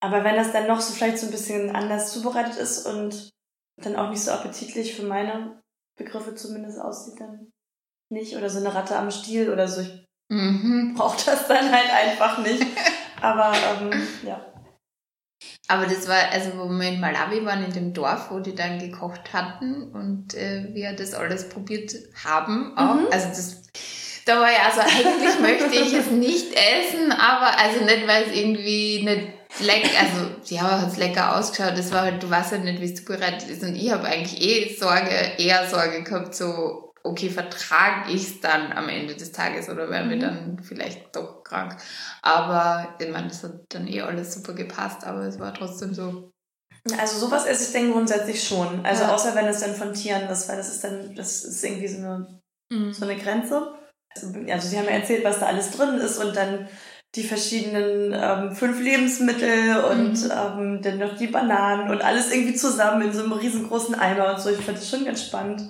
Aber 0.00 0.24
wenn 0.24 0.36
das 0.36 0.52
dann 0.52 0.68
noch 0.68 0.80
so 0.80 0.92
vielleicht 0.92 1.18
so 1.18 1.26
ein 1.26 1.32
bisschen 1.32 1.74
anders 1.74 2.12
zubereitet 2.12 2.56
ist 2.56 2.86
und 2.86 3.30
dann 3.76 3.96
auch 3.96 4.10
nicht 4.10 4.22
so 4.22 4.30
appetitlich 4.30 4.94
für 4.94 5.04
meine 5.04 5.62
Begriffe 5.96 6.34
zumindest 6.34 6.80
aussieht, 6.80 7.20
dann 7.20 7.52
nicht. 8.10 8.36
Oder 8.36 8.50
so 8.50 8.58
eine 8.58 8.74
Ratte 8.74 8.96
am 8.96 9.10
Stiel 9.10 9.50
oder 9.50 9.68
so. 9.68 9.82
Ich 9.82 10.06
mhm. 10.28 10.94
brauche 10.96 11.24
das 11.24 11.46
dann 11.48 11.70
halt 11.70 11.90
einfach 11.90 12.38
nicht. 12.38 12.64
Aber 13.20 13.52
ähm, 13.80 13.92
ja. 14.24 14.52
Aber 15.68 15.86
das 15.86 16.08
war, 16.08 16.30
also 16.30 16.58
wo 16.58 16.68
wir 16.68 16.88
in 16.88 17.00
Malawi 17.00 17.44
waren, 17.44 17.64
in 17.64 17.72
dem 17.72 17.92
Dorf, 17.92 18.30
wo 18.30 18.40
die 18.40 18.54
dann 18.54 18.78
gekocht 18.78 19.32
hatten 19.32 19.90
und 19.92 20.34
äh, 20.34 20.68
wir 20.72 20.94
das 20.94 21.14
alles 21.14 21.48
probiert 21.48 21.92
haben 22.24 22.76
auch. 22.76 22.94
Mhm. 22.94 23.06
Also 23.10 23.28
das, 23.28 23.62
da 24.24 24.40
war 24.40 24.50
ja 24.50 24.66
also 24.66 24.80
eigentlich 24.80 25.40
möchte 25.40 25.74
ich 25.74 25.92
es 25.92 26.10
nicht 26.10 26.52
essen, 26.52 27.12
aber 27.12 27.58
also 27.58 27.84
nicht, 27.84 28.06
weil 28.06 28.24
es 28.24 28.36
irgendwie 28.36 29.04
nicht 29.04 29.35
lecker, 29.60 29.90
also 30.00 30.54
ja, 30.54 30.80
hat 30.80 30.88
es 30.88 30.96
lecker 30.96 31.36
ausgeschaut. 31.36 31.76
Das 31.76 31.92
war 31.92 32.02
halt, 32.02 32.22
du 32.22 32.30
weißt 32.30 32.52
halt 32.52 32.64
nicht, 32.64 32.80
wie 32.80 32.92
es 32.92 32.94
zubereitet 32.94 33.48
ist 33.48 33.62
und 33.62 33.76
ich 33.76 33.90
habe 33.90 34.04
eigentlich 34.04 34.40
eh 34.40 34.76
Sorge, 34.76 35.10
eher 35.38 35.68
Sorge 35.68 36.02
gehabt, 36.02 36.34
so 36.34 36.86
okay, 37.06 37.30
vertrage 37.30 38.10
ich 38.10 38.22
es 38.22 38.40
dann 38.40 38.72
am 38.72 38.88
Ende 38.88 39.14
des 39.14 39.32
Tages 39.32 39.68
oder 39.68 39.88
werden 39.88 40.10
wir 40.10 40.16
mhm. 40.16 40.20
dann 40.20 40.58
vielleicht 40.62 41.14
doch 41.14 41.42
krank. 41.44 41.76
Aber 42.22 42.96
ich 42.98 43.08
meine, 43.08 43.28
das 43.28 43.44
hat 43.44 43.52
dann 43.70 43.86
eh 43.86 44.02
alles 44.02 44.34
super 44.34 44.54
gepasst, 44.54 45.04
aber 45.04 45.20
es 45.20 45.38
war 45.38 45.54
trotzdem 45.54 45.94
so. 45.94 46.30
Also 46.98 47.18
sowas 47.18 47.46
esse 47.46 47.64
ich 47.64 47.72
dann 47.72 47.92
grundsätzlich 47.92 48.42
schon. 48.46 48.84
Also 48.84 49.04
ja. 49.04 49.14
außer 49.14 49.34
wenn 49.34 49.46
es 49.46 49.60
dann 49.60 49.74
von 49.74 49.92
Tieren 49.92 50.28
ist, 50.28 50.48
weil 50.48 50.56
das 50.56 50.68
ist 50.68 50.84
dann, 50.84 51.14
das 51.14 51.44
ist 51.44 51.64
irgendwie 51.64 51.88
so 51.88 51.98
eine, 51.98 52.40
mhm. 52.70 52.92
so 52.92 53.04
eine 53.04 53.16
Grenze. 53.16 53.74
Also 54.14 54.68
sie 54.68 54.78
haben 54.78 54.86
ja 54.86 54.92
erzählt, 54.92 55.24
was 55.24 55.40
da 55.40 55.46
alles 55.46 55.72
drin 55.72 55.96
ist 55.96 56.18
und 56.18 56.34
dann 56.34 56.68
die 57.14 57.22
verschiedenen 57.22 58.12
ähm, 58.14 58.54
fünf 58.54 58.80
Lebensmittel 58.80 59.76
und 59.90 60.22
mhm. 60.22 60.30
ähm, 60.30 60.82
dann 60.82 60.98
noch 60.98 61.16
die 61.16 61.28
Bananen 61.28 61.90
und 61.90 62.02
alles 62.02 62.30
irgendwie 62.30 62.54
zusammen 62.54 63.02
in 63.02 63.12
so 63.12 63.22
einem 63.22 63.32
riesengroßen 63.32 63.94
Eimer 63.94 64.34
und 64.34 64.40
so. 64.40 64.50
Ich 64.50 64.58
fand 64.58 64.76
das 64.76 64.90
schon 64.90 65.04
ganz 65.04 65.24
spannend. 65.24 65.62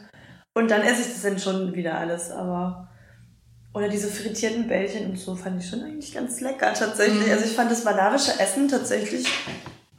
Und 0.54 0.70
dann 0.70 0.82
esse 0.82 1.02
ich 1.02 1.08
das 1.08 1.22
dann 1.22 1.38
schon 1.38 1.74
wieder 1.74 1.98
alles, 1.98 2.30
aber. 2.30 2.88
Oder 3.74 3.90
diese 3.90 4.08
frittierten 4.08 4.66
Bällchen 4.68 5.10
und 5.10 5.18
so 5.18 5.36
fand 5.36 5.62
ich 5.62 5.68
schon 5.68 5.82
eigentlich 5.82 6.14
ganz 6.14 6.40
lecker 6.40 6.72
tatsächlich. 6.72 7.26
Mhm. 7.26 7.32
Also 7.32 7.44
ich 7.44 7.52
fand 7.52 7.70
das 7.70 7.84
malawische 7.84 8.40
Essen 8.40 8.68
tatsächlich 8.68 9.28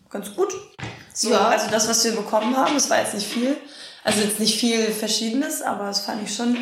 ganz 0.10 0.36
gut. 0.36 0.52
So, 1.14 1.32
ja. 1.32 1.48
Also 1.50 1.70
das, 1.70 1.88
was 1.88 2.04
wir 2.04 2.14
bekommen 2.14 2.58
haben, 2.58 2.74
das 2.74 2.90
war 2.90 3.00
jetzt 3.00 3.14
nicht 3.14 3.28
viel. 3.28 3.56
Also 4.04 4.22
jetzt 4.22 4.40
nicht 4.40 4.60
viel 4.60 4.88
Verschiedenes, 4.88 5.62
aber 5.62 5.86
das 5.86 6.02
fand 6.02 6.24
ich 6.24 6.36
schon 6.36 6.58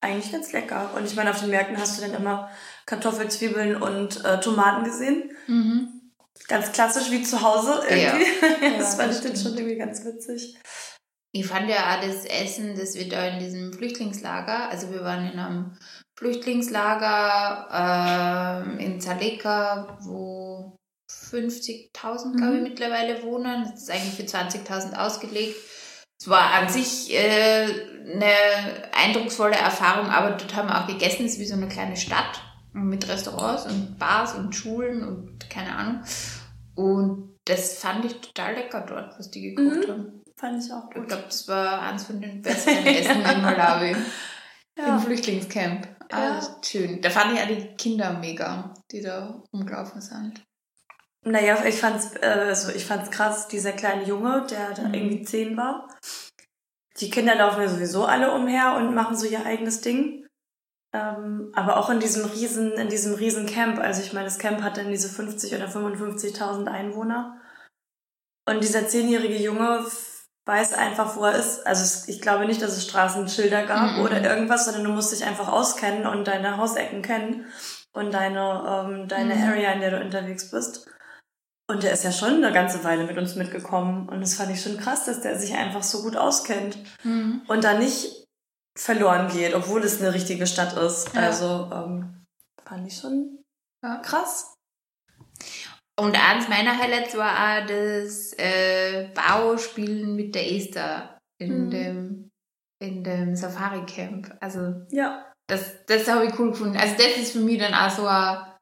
eigentlich 0.00 0.30
ganz 0.30 0.52
lecker. 0.52 0.90
Und 0.94 1.06
ich 1.06 1.16
meine, 1.16 1.30
auf 1.30 1.40
den 1.40 1.50
Märkten 1.50 1.76
hast 1.76 1.98
du 1.98 2.02
dann 2.02 2.14
immer 2.14 2.48
Kartoffelzwiebeln 2.88 3.80
und 3.80 4.24
äh, 4.24 4.40
Tomaten 4.40 4.82
gesehen. 4.84 5.30
Mhm. 5.46 6.10
Ganz 6.48 6.72
klassisch 6.72 7.10
wie 7.10 7.22
zu 7.22 7.42
Hause 7.42 7.82
irgendwie. 7.88 8.24
Ja. 8.24 8.78
das 8.78 8.92
ja, 8.92 8.96
fand 8.96 9.10
das 9.10 9.18
ich 9.18 9.26
dann 9.26 9.36
schon 9.36 9.58
irgendwie 9.58 9.76
ganz 9.76 10.04
witzig. 10.06 10.56
Ich 11.32 11.46
fand 11.46 11.68
ja 11.68 11.76
auch 11.76 12.00
das 12.00 12.24
Essen, 12.24 12.78
das 12.78 12.94
wir 12.94 13.06
da 13.10 13.26
in 13.26 13.40
diesem 13.40 13.74
Flüchtlingslager, 13.74 14.70
also 14.70 14.90
wir 14.90 15.04
waren 15.04 15.30
in 15.30 15.38
einem 15.38 15.76
Flüchtlingslager 16.18 17.68
äh, 18.78 18.82
in 18.82 18.98
Zaleka, 19.02 19.98
wo 20.00 20.78
50.000, 21.10 22.38
glaube 22.38 22.54
ich, 22.54 22.60
mhm. 22.60 22.68
mittlerweile 22.68 23.22
wohnen. 23.22 23.64
Das 23.70 23.82
ist 23.82 23.90
eigentlich 23.90 24.14
für 24.14 24.22
20.000 24.22 24.96
ausgelegt. 24.96 25.56
es 26.18 26.28
war 26.28 26.54
an 26.54 26.70
sich 26.70 27.12
äh, 27.12 27.66
eine 28.14 28.32
eindrucksvolle 28.94 29.56
Erfahrung, 29.56 30.08
aber 30.08 30.30
dort 30.30 30.56
haben 30.56 30.70
wir 30.70 30.82
auch 30.82 30.86
gegessen. 30.86 31.26
Es 31.26 31.34
ist 31.34 31.40
wie 31.40 31.46
so 31.46 31.54
eine 31.54 31.68
kleine 31.68 31.98
Stadt 31.98 32.47
mit 32.72 33.08
Restaurants 33.08 33.66
und 33.66 33.98
Bars 33.98 34.34
und 34.34 34.54
Schulen 34.54 35.04
und 35.06 35.50
keine 35.50 35.74
Ahnung. 35.74 36.02
Und 36.74 37.38
das 37.44 37.78
fand 37.78 38.04
ich 38.04 38.20
total 38.20 38.54
lecker 38.54 38.84
dort, 38.86 39.18
was 39.18 39.30
die 39.30 39.54
gekocht 39.54 39.88
mhm. 39.88 39.90
haben. 39.90 40.22
Fand 40.36 40.64
ich 40.64 40.72
auch 40.72 40.84
gut. 40.90 41.02
Ich 41.02 41.08
glaube, 41.08 41.24
das 41.24 41.48
war 41.48 41.82
eins 41.82 42.04
von 42.04 42.20
den 42.20 42.42
besseren 42.42 42.86
Essen 42.86 43.22
in 43.22 43.22
Malawi. 43.42 43.96
Ja. 44.76 44.94
Im 44.94 45.00
Flüchtlingscamp. 45.00 45.88
Ah, 46.10 46.38
ja. 46.38 46.56
schön. 46.64 47.02
Da 47.02 47.10
fand 47.10 47.34
ich 47.34 47.40
auch 47.40 47.48
die 47.48 47.74
Kinder 47.76 48.12
mega, 48.12 48.72
die 48.92 49.02
da 49.02 49.42
rumgelaufen 49.52 50.00
sind. 50.00 50.44
Naja, 51.24 51.64
ich 51.66 51.74
fand's, 51.74 52.14
äh, 52.14 52.26
also 52.26 52.70
ich 52.70 52.84
fand's 52.84 53.10
krass, 53.10 53.48
dieser 53.48 53.72
kleine 53.72 54.04
Junge, 54.04 54.46
der 54.48 54.74
da 54.74 54.82
mhm. 54.82 54.94
irgendwie 54.94 55.22
zehn 55.22 55.56
war. 55.56 55.88
Die 57.00 57.10
Kinder 57.10 57.34
laufen 57.34 57.62
ja 57.62 57.68
sowieso 57.68 58.04
alle 58.04 58.32
umher 58.32 58.74
und 58.76 58.94
machen 58.94 59.16
so 59.16 59.26
ihr 59.26 59.44
eigenes 59.44 59.80
Ding. 59.80 60.26
Ähm, 60.92 61.52
aber 61.54 61.76
auch 61.76 61.90
in 61.90 62.00
diesem 62.00 62.24
riesen, 62.24 62.72
in 62.72 62.88
diesem 62.88 63.14
riesen 63.14 63.46
Camp. 63.46 63.78
Also 63.78 64.02
ich 64.02 64.12
meine, 64.12 64.24
das 64.24 64.38
Camp 64.38 64.62
hat 64.62 64.76
dann 64.76 64.90
diese 64.90 65.08
50 65.08 65.54
oder 65.54 65.66
55.000 65.66 66.66
Einwohner. 66.66 67.40
Und 68.48 68.62
dieser 68.62 68.88
zehnjährige 68.88 69.36
Junge 69.36 69.84
weiß 70.46 70.72
einfach, 70.72 71.16
wo 71.16 71.24
er 71.24 71.34
ist. 71.34 71.66
Also 71.66 72.10
ich 72.10 72.22
glaube 72.22 72.46
nicht, 72.46 72.62
dass 72.62 72.72
es 72.72 72.86
Straßenschilder 72.86 73.66
gab 73.66 73.98
mhm. 73.98 74.04
oder 74.04 74.22
irgendwas, 74.22 74.64
sondern 74.64 74.84
du 74.84 74.90
musst 74.90 75.12
dich 75.12 75.24
einfach 75.24 75.48
auskennen 75.48 76.06
und 76.06 76.26
deine 76.26 76.56
Hausecken 76.56 77.02
kennen 77.02 77.44
und 77.92 78.12
deine, 78.12 78.86
ähm, 78.88 79.08
deine 79.08 79.34
mhm. 79.34 79.42
Area, 79.42 79.72
in 79.72 79.80
der 79.80 79.90
du 79.90 80.00
unterwegs 80.00 80.50
bist. 80.50 80.88
Und 81.70 81.82
der 81.82 81.92
ist 81.92 82.04
ja 82.04 82.12
schon 82.12 82.42
eine 82.42 82.50
ganze 82.50 82.82
Weile 82.82 83.04
mit 83.04 83.18
uns 83.18 83.34
mitgekommen. 83.34 84.08
Und 84.08 84.22
das 84.22 84.34
fand 84.34 84.50
ich 84.50 84.62
schon 84.62 84.78
krass, 84.78 85.04
dass 85.04 85.20
der 85.20 85.38
sich 85.38 85.54
einfach 85.54 85.82
so 85.82 86.02
gut 86.02 86.16
auskennt. 86.16 86.78
Mhm. 87.04 87.42
Und 87.46 87.62
da 87.62 87.74
nicht 87.74 88.27
verloren 88.78 89.28
geht, 89.28 89.54
obwohl 89.54 89.82
es 89.82 90.00
eine 90.00 90.14
richtige 90.14 90.46
Stadt 90.46 90.76
ist. 90.76 91.14
Ja. 91.14 91.22
Also 91.22 91.70
ähm, 91.72 92.24
fand 92.64 92.86
ich 92.86 92.96
schon 92.96 93.42
ja. 93.84 93.96
krass. 93.96 94.54
Und 95.98 96.16
eins 96.16 96.48
meiner 96.48 96.78
Highlights 96.78 97.16
war 97.16 97.32
auch 97.34 97.66
das 97.66 98.32
äh, 98.38 99.08
Bauspielen 99.14 100.14
mit 100.14 100.34
der 100.34 100.52
Esther 100.52 101.18
in 101.40 101.66
mhm. 101.66 101.70
dem 101.70 102.30
in 102.80 103.02
dem 103.02 103.34
Safari 103.34 103.84
Camp. 103.86 104.36
Also 104.40 104.86
ja. 104.90 105.32
das, 105.48 105.84
das 105.86 106.06
habe 106.06 106.26
ich 106.26 106.38
cool 106.38 106.50
gefunden. 106.50 106.76
Also 106.76 106.94
das 106.96 107.16
ist 107.16 107.32
für 107.32 107.40
mich 107.40 107.58
dann 107.58 107.74
auch 107.74 107.90
so 107.90 108.06
eine 108.06 108.56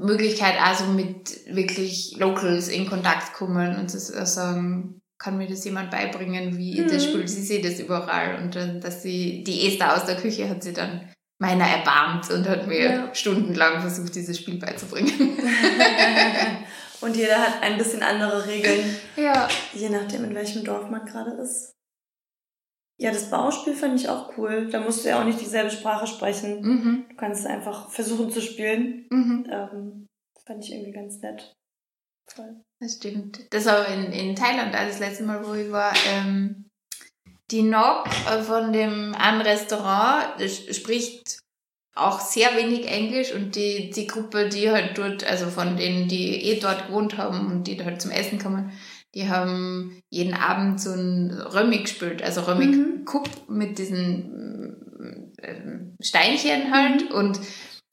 Möglichkeit, 0.00 0.60
also 0.60 0.84
mit 0.86 1.44
wirklich 1.52 2.16
Locals 2.16 2.68
in 2.68 2.88
Kontakt 2.88 3.32
kommen 3.32 3.76
und 3.76 3.88
zu 3.88 3.98
sagen, 3.98 5.00
kann 5.24 5.38
mir 5.38 5.48
das 5.48 5.64
jemand 5.64 5.90
beibringen, 5.90 6.58
wie 6.58 6.82
mhm. 6.82 6.88
das 6.88 7.04
spielt. 7.04 7.30
Sie 7.30 7.40
sieht 7.40 7.64
das 7.64 7.80
überall 7.80 8.42
und 8.42 8.54
dann, 8.54 8.82
dass 8.82 9.02
sie, 9.02 9.42
die 9.42 9.66
Esther 9.66 9.96
aus 9.96 10.04
der 10.04 10.16
Küche 10.16 10.50
hat 10.50 10.62
sie 10.62 10.74
dann 10.74 11.10
meiner 11.38 11.64
erbarmt 11.64 12.30
und 12.30 12.46
hat 12.46 12.66
mir 12.66 12.90
ja. 12.90 13.14
stundenlang 13.14 13.80
versucht, 13.80 14.14
dieses 14.14 14.38
Spiel 14.38 14.58
beizubringen. 14.58 15.38
und 17.00 17.16
jeder 17.16 17.38
hat 17.38 17.62
ein 17.62 17.78
bisschen 17.78 18.02
andere 18.02 18.46
Regeln. 18.46 18.96
Ja. 19.16 19.48
Je 19.72 19.88
nachdem, 19.88 20.24
in 20.24 20.34
welchem 20.34 20.62
Dorf 20.62 20.90
man 20.90 21.06
gerade 21.06 21.30
ist. 21.42 21.72
Ja, 22.98 23.10
das 23.10 23.30
Bauspiel 23.30 23.74
fand 23.74 23.98
ich 23.98 24.10
auch 24.10 24.36
cool. 24.36 24.68
Da 24.70 24.80
musst 24.80 25.04
du 25.04 25.08
ja 25.08 25.20
auch 25.20 25.24
nicht 25.24 25.40
dieselbe 25.40 25.70
Sprache 25.70 26.06
sprechen. 26.06 26.60
Mhm. 26.60 27.04
Du 27.08 27.16
kannst 27.16 27.46
einfach 27.46 27.90
versuchen 27.90 28.30
zu 28.30 28.42
spielen. 28.42 29.06
Mhm. 29.08 29.46
Ähm, 29.50 30.06
fand 30.46 30.62
ich 30.62 30.72
irgendwie 30.72 30.92
ganz 30.92 31.18
nett. 31.20 31.54
Voll. 32.26 32.64
Das 32.80 32.94
stimmt. 32.94 33.40
Das 33.50 33.66
war 33.66 33.86
in, 33.88 34.12
in 34.12 34.36
Thailand, 34.36 34.74
also 34.74 34.90
das 34.90 35.00
letzte 35.00 35.24
Mal, 35.24 35.46
wo 35.46 35.54
ich 35.54 35.70
war, 35.70 35.92
ähm, 36.08 36.70
die 37.50 37.62
Nok 37.62 38.08
von 38.46 38.72
dem 38.72 39.14
einen 39.14 39.42
Restaurant 39.42 40.40
spricht 40.72 41.38
auch 41.94 42.20
sehr 42.20 42.56
wenig 42.56 42.88
Englisch 42.88 43.32
und 43.32 43.54
die, 43.54 43.90
die 43.90 44.06
Gruppe, 44.06 44.48
die 44.48 44.70
halt 44.70 44.98
dort, 44.98 45.24
also 45.24 45.46
von 45.46 45.76
denen, 45.76 46.08
die 46.08 46.42
eh 46.44 46.58
dort 46.58 46.88
gewohnt 46.88 47.16
haben 47.16 47.46
und 47.46 47.66
die 47.66 47.82
halt 47.84 48.02
zum 48.02 48.10
Essen 48.10 48.38
kommen, 48.38 48.72
die 49.14 49.28
haben 49.28 50.00
jeden 50.10 50.34
Abend 50.34 50.80
so 50.80 50.90
ein 50.90 51.30
Römmig 51.30 51.82
gespielt, 51.82 52.22
also 52.22 52.40
Römmig 52.42 52.70
mhm. 52.70 53.04
Mit 53.48 53.78
diesen 53.78 55.34
äh, 55.38 56.04
Steinchen 56.04 56.72
halt 56.72 57.10
mhm. 57.10 57.14
und 57.14 57.40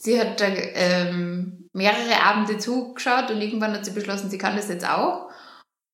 sie 0.02 0.20
hat 0.20 0.42
da 0.42 0.48
ähm, 0.48 1.70
mehrere 1.74 2.22
Abende 2.24 2.58
zugeschaut 2.58 3.30
und 3.30 3.40
irgendwann 3.40 3.74
hat 3.74 3.86
sie 3.86 3.92
beschlossen, 3.92 4.30
sie 4.30 4.38
kann 4.38 4.56
das 4.56 4.68
jetzt 4.68 4.88
auch 4.88 5.31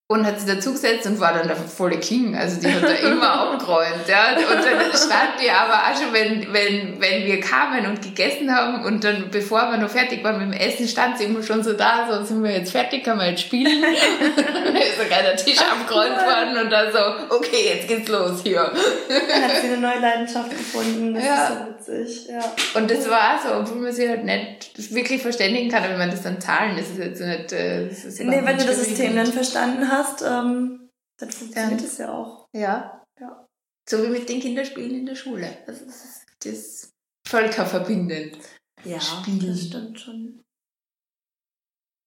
und 0.10 0.26
hat 0.26 0.40
sich 0.40 0.48
dazugesetzt 0.48 1.06
und 1.06 1.20
war 1.20 1.34
dann 1.34 1.48
der 1.48 1.58
volle 1.58 1.98
King. 1.98 2.34
Also 2.34 2.62
die 2.62 2.74
hat 2.74 2.82
da 2.82 2.94
immer 2.94 3.30
abgeräumt. 3.52 4.08
Ja. 4.08 4.38
Und 4.38 4.64
dann 4.64 4.80
stand 4.96 5.42
die 5.42 5.52
aber 5.52 5.74
auch 5.74 6.02
schon, 6.02 6.14
wenn, 6.14 6.54
wenn, 6.54 7.02
wenn 7.02 7.26
wir 7.26 7.42
kamen 7.42 7.86
und 7.86 8.02
gegessen 8.02 8.56
haben 8.56 8.86
und 8.86 9.04
dann, 9.04 9.30
bevor 9.32 9.70
wir 9.70 9.78
noch 9.78 9.90
fertig 9.90 10.24
waren 10.24 10.38
mit 10.38 10.58
dem 10.58 10.62
Essen, 10.62 10.88
stand 10.88 11.18
sie 11.18 11.26
immer 11.26 11.44
schon 11.44 11.62
so 11.62 11.74
da, 11.74 12.08
so 12.10 12.24
sind 12.24 12.42
wir 12.42 12.52
jetzt 12.52 12.72
fertig, 12.72 13.04
können 13.04 13.20
wir 13.20 13.32
jetzt 13.32 13.42
spielen. 13.42 13.82
dann 13.82 14.76
ist 14.78 14.98
sogar 14.98 15.24
der 15.24 15.36
Tisch 15.36 15.60
abgeräumt 15.60 16.16
worden 16.16 16.64
und 16.64 16.70
dann 16.72 16.90
so, 16.94 17.36
okay, 17.36 17.74
jetzt 17.76 17.90
geht's 17.90 18.08
los 18.08 18.40
hier. 18.44 18.72
Dann 19.10 19.44
hat 19.44 19.62
sie 19.62 19.68
eine 19.68 19.78
neue 19.78 20.00
Leidenschaft 20.00 20.52
gefunden. 20.52 21.16
Das 21.16 21.26
ja. 21.26 21.36
ist 21.36 21.50
so 21.50 21.96
witzig. 21.96 22.30
Ja. 22.30 22.80
Und 22.80 22.90
das 22.90 23.10
war 23.10 23.42
so, 23.44 23.56
obwohl 23.60 23.82
man 23.82 23.92
sie 23.92 24.08
halt 24.08 24.24
nicht 24.24 24.94
wirklich 24.94 25.22
verständigen 25.22 25.70
kann, 25.70 25.84
wenn 25.84 25.98
man 25.98 26.12
das 26.12 26.22
dann 26.22 26.40
zahlen, 26.40 26.78
ist 26.78 26.92
es 26.92 26.98
jetzt 26.98 27.20
nicht. 27.20 27.52
Äh, 27.52 27.90
das 27.90 28.06
ist 28.06 28.22
nee, 28.22 28.40
wenn 28.42 28.58
du 28.58 28.64
das 28.64 28.86
System 28.86 29.14
dann 29.14 29.28
verstanden 29.28 29.92
hast, 29.92 29.97
hast, 29.98 30.22
ähm, 30.22 30.90
dann 31.20 31.32
funktioniert 31.32 31.82
es 31.82 31.98
ja 31.98 32.14
auch. 32.14 32.48
Ja. 32.54 33.04
ja. 33.20 33.48
So 33.90 34.04
wie 34.04 34.10
mit 34.10 34.30
den 34.30 34.40
Kinderspielen 34.40 34.92
in 34.92 35.06
der 35.06 35.16
Schule. 35.16 35.58
Das 35.66 35.82
ist 35.82 36.26
das 36.44 36.92
Völkerverbindend. 37.28 38.38
Ja, 38.84 39.02
Spielen. 39.02 39.48
das 39.48 39.66
stimmt 39.66 40.00
schon. 40.00 40.44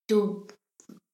Du 0.08 0.46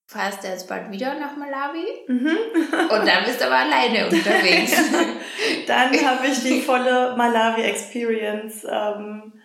fährst 0.08 0.44
jetzt 0.44 0.68
bald 0.68 0.90
wieder 0.92 1.18
nach 1.18 1.36
Malawi 1.36 1.84
mhm. 2.06 2.28
und 2.90 3.06
dann 3.06 3.24
bist 3.24 3.40
du 3.40 3.46
aber 3.46 3.56
alleine 3.56 4.06
unterwegs. 4.06 4.72
dann 5.66 5.92
habe 5.92 6.26
ich 6.28 6.42
die 6.42 6.60
volle 6.60 7.16
Malawi-Experience. 7.16 8.66
Ähm, 8.70 9.42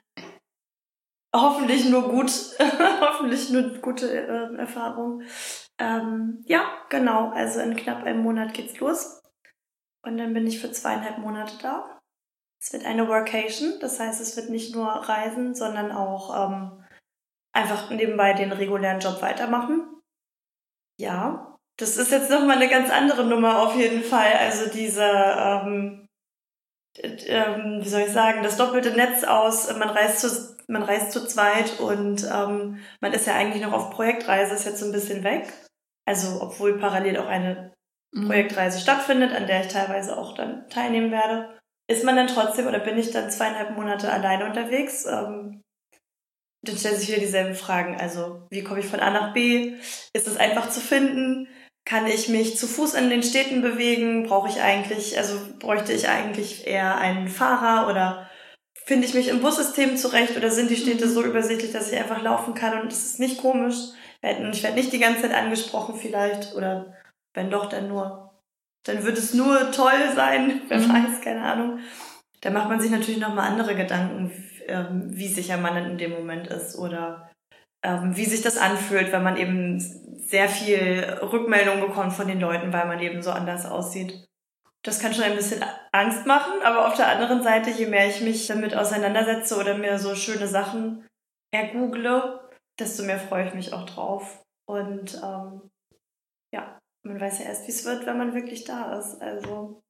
hoffentlich 1.35 1.85
nur 1.85 2.09
gut, 2.09 2.31
hoffentlich 3.01 3.49
nur 3.49 3.63
gute 3.79 4.11
äh, 4.11 4.55
Erfahrung. 4.57 5.23
Ähm, 5.81 6.43
ja, 6.45 6.63
genau. 6.89 7.31
Also 7.31 7.59
in 7.59 7.75
knapp 7.75 8.03
einem 8.03 8.21
Monat 8.21 8.53
geht's 8.53 8.79
los. 8.79 9.19
Und 10.03 10.17
dann 10.17 10.33
bin 10.33 10.45
ich 10.45 10.61
für 10.61 10.71
zweieinhalb 10.71 11.17
Monate 11.17 11.57
da. 11.61 11.99
Es 12.61 12.71
wird 12.71 12.85
eine 12.85 13.07
Workation, 13.07 13.79
das 13.79 13.99
heißt, 13.99 14.21
es 14.21 14.37
wird 14.37 14.51
nicht 14.51 14.75
nur 14.75 14.87
Reisen, 14.87 15.55
sondern 15.55 15.91
auch 15.91 16.51
ähm, 16.51 16.85
einfach 17.53 17.89
nebenbei 17.89 18.33
den 18.33 18.51
regulären 18.51 18.99
Job 18.99 19.19
weitermachen. 19.23 19.87
Ja, 20.99 21.57
das 21.77 21.97
ist 21.97 22.11
jetzt 22.11 22.29
nochmal 22.29 22.57
eine 22.57 22.69
ganz 22.69 22.91
andere 22.91 23.25
Nummer 23.25 23.63
auf 23.63 23.75
jeden 23.75 24.03
Fall. 24.03 24.33
Also 24.33 24.69
diese, 24.69 25.03
ähm, 25.03 26.07
ähm, 26.99 27.79
wie 27.81 27.89
soll 27.89 28.01
ich 28.01 28.13
sagen, 28.13 28.43
das 28.43 28.57
doppelte 28.57 28.91
Netz 28.91 29.23
aus, 29.23 29.75
man 29.75 29.89
reist 29.89 30.19
zu, 30.19 30.55
man 30.67 30.83
reist 30.83 31.11
zu 31.11 31.25
zweit 31.25 31.79
und 31.79 32.23
ähm, 32.31 32.79
man 32.99 33.13
ist 33.13 33.25
ja 33.25 33.33
eigentlich 33.33 33.63
noch 33.63 33.73
auf 33.73 33.89
Projektreise, 33.89 34.53
ist 34.53 34.65
jetzt 34.65 34.79
so 34.79 34.85
ein 34.85 34.91
bisschen 34.91 35.23
weg. 35.23 35.51
Also 36.07 36.41
obwohl 36.41 36.79
parallel 36.79 37.17
auch 37.17 37.27
eine 37.27 37.73
mhm. 38.13 38.27
Projektreise 38.27 38.79
stattfindet, 38.79 39.33
an 39.33 39.47
der 39.47 39.61
ich 39.61 39.67
teilweise 39.67 40.17
auch 40.17 40.35
dann 40.35 40.67
teilnehmen 40.69 41.11
werde, 41.11 41.57
ist 41.89 42.03
man 42.03 42.15
dann 42.15 42.27
trotzdem 42.27 42.67
oder 42.67 42.79
bin 42.79 42.97
ich 42.97 43.11
dann 43.11 43.29
zweieinhalb 43.29 43.75
Monate 43.75 44.11
alleine 44.11 44.45
unterwegs. 44.45 45.05
Ähm, 45.05 45.61
dann 46.63 46.77
stellen 46.77 46.97
sich 46.97 47.09
wieder 47.09 47.19
dieselben 47.19 47.55
Fragen. 47.55 47.99
Also 47.99 48.47
wie 48.49 48.63
komme 48.63 48.79
ich 48.79 48.85
von 48.85 48.99
A 48.99 49.09
nach 49.09 49.33
B? 49.33 49.73
Ist 50.13 50.27
es 50.27 50.37
einfach 50.37 50.69
zu 50.69 50.79
finden? 50.79 51.47
Kann 51.85 52.05
ich 52.05 52.29
mich 52.29 52.57
zu 52.57 52.67
Fuß 52.67 52.93
in 52.93 53.09
den 53.09 53.23
Städten 53.23 53.61
bewegen? 53.61 54.23
Brauche 54.23 54.47
ich 54.47 54.61
eigentlich, 54.61 55.17
also 55.17 55.39
bräuchte 55.57 55.91
ich 55.93 56.07
eigentlich 56.07 56.67
eher 56.67 56.97
einen 56.97 57.27
Fahrer 57.27 57.89
oder 57.89 58.29
finde 58.85 59.07
ich 59.07 59.13
mich 59.13 59.27
im 59.29 59.41
Bussystem 59.41 59.97
zurecht 59.97 60.35
oder 60.37 60.49
sind 60.49 60.69
die 60.69 60.75
Städte 60.75 61.05
mhm. 61.05 61.11
so 61.11 61.23
übersichtlich, 61.23 61.71
dass 61.71 61.91
ich 61.91 61.99
einfach 61.99 62.21
laufen 62.21 62.53
kann 62.53 62.81
und 62.81 62.91
es 62.91 63.05
ist 63.05 63.19
nicht 63.19 63.41
komisch? 63.41 63.75
Und 64.21 64.55
ich 64.55 64.61
werde 64.61 64.75
nicht 64.75 64.93
die 64.93 64.99
ganze 64.99 65.23
Zeit 65.23 65.33
angesprochen 65.33 65.95
vielleicht 65.95 66.53
oder 66.55 66.93
wenn 67.33 67.49
doch, 67.49 67.69
dann 67.69 67.87
nur, 67.87 68.31
dann 68.83 69.03
wird 69.03 69.17
es 69.17 69.33
nur 69.33 69.71
toll 69.71 70.11
sein, 70.15 70.61
wer 70.67 70.79
mhm. 70.79 70.89
weiß, 70.89 71.21
keine 71.21 71.43
Ahnung. 71.43 71.79
Da 72.41 72.49
macht 72.49 72.69
man 72.69 72.79
sich 72.79 72.91
natürlich 72.91 73.19
nochmal 73.19 73.47
andere 73.49 73.75
Gedanken, 73.75 74.31
ähm, 74.67 75.09
wie 75.11 75.27
sicher 75.27 75.57
man 75.57 75.77
in 75.77 75.97
dem 75.97 76.11
Moment 76.11 76.47
ist 76.47 76.77
oder 76.77 77.29
ähm, 77.83 78.15
wie 78.15 78.25
sich 78.25 78.41
das 78.41 78.57
anfühlt, 78.57 79.11
wenn 79.11 79.23
man 79.23 79.37
eben 79.37 79.79
sehr 79.79 80.49
viel 80.49 81.03
Rückmeldung 81.21 81.81
bekommt 81.81 82.13
von 82.13 82.27
den 82.27 82.39
Leuten, 82.39 82.73
weil 82.73 82.87
man 82.87 82.99
eben 82.99 83.21
so 83.21 83.31
anders 83.31 83.65
aussieht. 83.65 84.27
Das 84.83 84.99
kann 84.99 85.13
schon 85.13 85.25
ein 85.25 85.35
bisschen 85.35 85.63
Angst 85.91 86.25
machen, 86.25 86.61
aber 86.63 86.87
auf 86.87 86.95
der 86.95 87.07
anderen 87.07 87.43
Seite, 87.43 87.69
je 87.69 87.85
mehr 87.85 88.07
ich 88.07 88.21
mich 88.21 88.47
damit 88.47 88.75
auseinandersetze 88.75 89.57
oder 89.57 89.77
mir 89.77 89.99
so 89.99 90.15
schöne 90.15 90.47
Sachen 90.47 91.07
ergoogle, 91.53 92.49
desto 92.79 93.03
mehr 93.03 93.19
freue 93.19 93.47
ich 93.47 93.53
mich 93.53 93.73
auch 93.73 93.85
drauf. 93.85 94.43
Und 94.67 95.15
ähm, 95.15 95.69
ja, 96.53 96.79
man 97.03 97.19
weiß 97.19 97.39
ja 97.39 97.45
erst, 97.45 97.67
wie 97.67 97.71
es 97.71 97.85
wird, 97.85 98.05
wenn 98.05 98.17
man 98.17 98.33
wirklich 98.33 98.63
da 98.63 98.97
ist. 98.97 99.21
Also 99.21 99.81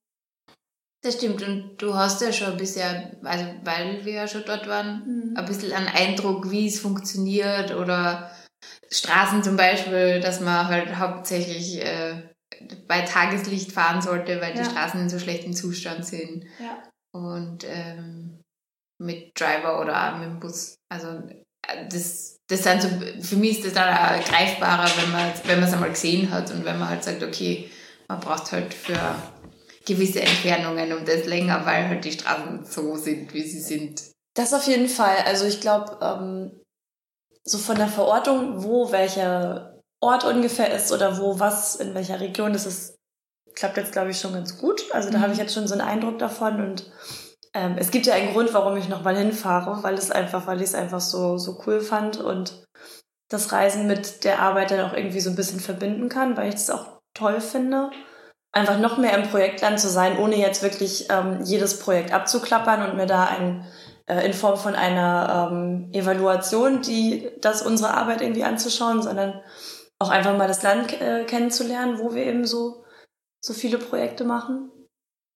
Das 1.03 1.15
stimmt. 1.15 1.41
Und 1.41 1.77
du 1.77 1.93
hast 1.93 2.21
ja 2.21 2.33
schon 2.33 2.57
bisher, 2.57 3.15
also 3.23 3.45
weil 3.63 4.03
wir 4.03 4.13
ja 4.13 4.27
schon 4.27 4.43
dort 4.45 4.67
waren, 4.67 5.03
mhm. 5.05 5.37
ein 5.37 5.45
bisschen 5.45 5.71
einen 5.71 5.87
Eindruck, 5.87 6.51
wie 6.51 6.67
es 6.67 6.81
funktioniert 6.81 7.73
oder 7.73 8.29
Straßen 8.91 9.41
zum 9.41 9.55
Beispiel, 9.55 10.19
dass 10.19 10.41
man 10.41 10.67
halt 10.67 10.97
hauptsächlich 10.97 11.81
äh, 11.81 12.30
bei 12.87 13.01
Tageslicht 13.01 13.71
fahren 13.71 14.01
sollte, 14.01 14.41
weil 14.41 14.55
ja. 14.55 14.63
die 14.63 14.69
Straßen 14.69 14.99
in 15.01 15.09
so 15.09 15.19
schlechtem 15.19 15.53
Zustand 15.53 16.05
sind. 16.05 16.45
Ja. 16.59 16.83
Und 17.13 17.65
ähm, 17.67 18.41
mit 19.01 19.39
Driver 19.39 19.81
oder 19.81 20.17
mit 20.17 20.29
dem 20.29 20.39
Bus. 20.39 20.75
Also 20.89 21.07
äh, 21.67 21.87
das, 21.89 22.37
das 22.47 22.63
sind 22.63 22.81
so, 22.81 22.89
für 23.21 23.35
mich 23.35 23.57
ist 23.57 23.65
das 23.65 23.73
dann 23.73 23.93
auch 23.93 24.25
greifbarer, 24.25 24.89
wenn 24.97 25.11
man 25.11 25.31
wenn 25.45 25.63
es 25.63 25.73
einmal 25.73 25.89
gesehen 25.89 26.31
hat 26.31 26.51
und 26.51 26.63
wenn 26.65 26.79
man 26.79 26.89
halt 26.89 27.03
sagt, 27.03 27.23
okay, 27.23 27.69
man 28.07 28.19
braucht 28.19 28.51
halt 28.51 28.73
für 28.73 29.15
gewisse 29.85 30.21
Entfernungen 30.21 30.93
und 30.93 31.07
das 31.07 31.25
länger, 31.25 31.65
weil 31.65 31.87
halt 31.87 32.05
die 32.05 32.11
Straßen 32.11 32.65
so 32.65 32.95
sind, 32.95 33.33
wie 33.33 33.43
sie 33.43 33.59
sind. 33.59 34.11
Das 34.35 34.53
auf 34.53 34.67
jeden 34.67 34.87
Fall. 34.87 35.17
Also 35.25 35.45
ich 35.45 35.59
glaube, 35.59 35.97
ähm, 36.01 36.61
so 37.43 37.57
von 37.57 37.75
der 37.75 37.87
Verortung, 37.87 38.63
wo 38.63 38.91
welcher 38.91 39.70
Ort 40.01 40.25
ungefähr 40.25 40.73
ist 40.73 40.91
oder 40.91 41.19
wo 41.19 41.39
was 41.39 41.75
in 41.75 41.93
welcher 41.93 42.19
Region, 42.19 42.53
das 42.53 42.65
ist, 42.65 42.97
klappt 43.55 43.77
jetzt, 43.77 43.91
glaube 43.91 44.11
ich, 44.11 44.19
schon 44.19 44.33
ganz 44.33 44.57
gut. 44.57 44.83
Also 44.91 45.09
da 45.09 45.19
mhm. 45.19 45.21
habe 45.21 45.33
ich 45.33 45.39
jetzt 45.39 45.53
schon 45.53 45.67
so 45.67 45.73
einen 45.73 45.87
Eindruck 45.87 46.19
davon 46.19 46.61
und 46.61 46.91
ähm, 47.53 47.75
es 47.77 47.91
gibt 47.91 48.05
ja 48.05 48.13
einen 48.13 48.33
Grund, 48.33 48.53
warum 48.53 48.77
ich 48.77 48.89
nochmal 48.89 49.15
hinfahre, 49.15 49.83
weil 49.83 49.93
es 49.95 50.11
einfach, 50.11 50.47
weil 50.47 50.57
ich 50.57 50.69
es 50.69 50.75
einfach 50.75 51.01
so, 51.01 51.37
so 51.37 51.61
cool 51.65 51.81
fand 51.81 52.17
und 52.17 52.65
das 53.29 53.51
Reisen 53.51 53.87
mit 53.87 54.23
der 54.23 54.41
Arbeit 54.41 54.71
dann 54.71 54.81
auch 54.81 54.93
irgendwie 54.93 55.21
so 55.21 55.29
ein 55.29 55.35
bisschen 55.35 55.59
verbinden 55.59 56.09
kann, 56.09 56.35
weil 56.35 56.49
ich 56.49 56.55
es 56.55 56.69
auch 56.69 57.01
toll 57.13 57.39
finde 57.39 57.91
einfach 58.51 58.79
noch 58.79 58.97
mehr 58.97 59.17
im 59.17 59.29
Projektland 59.29 59.79
zu 59.79 59.89
sein, 59.89 60.17
ohne 60.17 60.35
jetzt 60.35 60.61
wirklich 60.61 61.07
ähm, 61.09 61.39
jedes 61.43 61.79
Projekt 61.79 62.13
abzuklappern 62.13 62.89
und 62.89 62.97
mir 62.97 63.05
da 63.05 63.25
ein 63.25 63.65
äh, 64.07 64.25
in 64.25 64.33
Form 64.33 64.57
von 64.57 64.75
einer 64.75 65.49
ähm, 65.51 65.89
Evaluation, 65.93 66.81
die 66.81 67.29
das 67.39 67.61
unsere 67.61 67.93
Arbeit 67.93 68.21
irgendwie 68.21 68.43
anzuschauen, 68.43 69.01
sondern 69.01 69.39
auch 70.01 70.09
einfach 70.09 70.37
mal 70.37 70.47
das 70.47 70.63
Land 70.63 70.99
äh, 70.99 71.23
kennenzulernen, 71.25 71.99
wo 71.99 72.13
wir 72.13 72.25
eben 72.25 72.45
so 72.45 72.83
so 73.43 73.53
viele 73.53 73.77
Projekte 73.77 74.23
machen. 74.23 74.71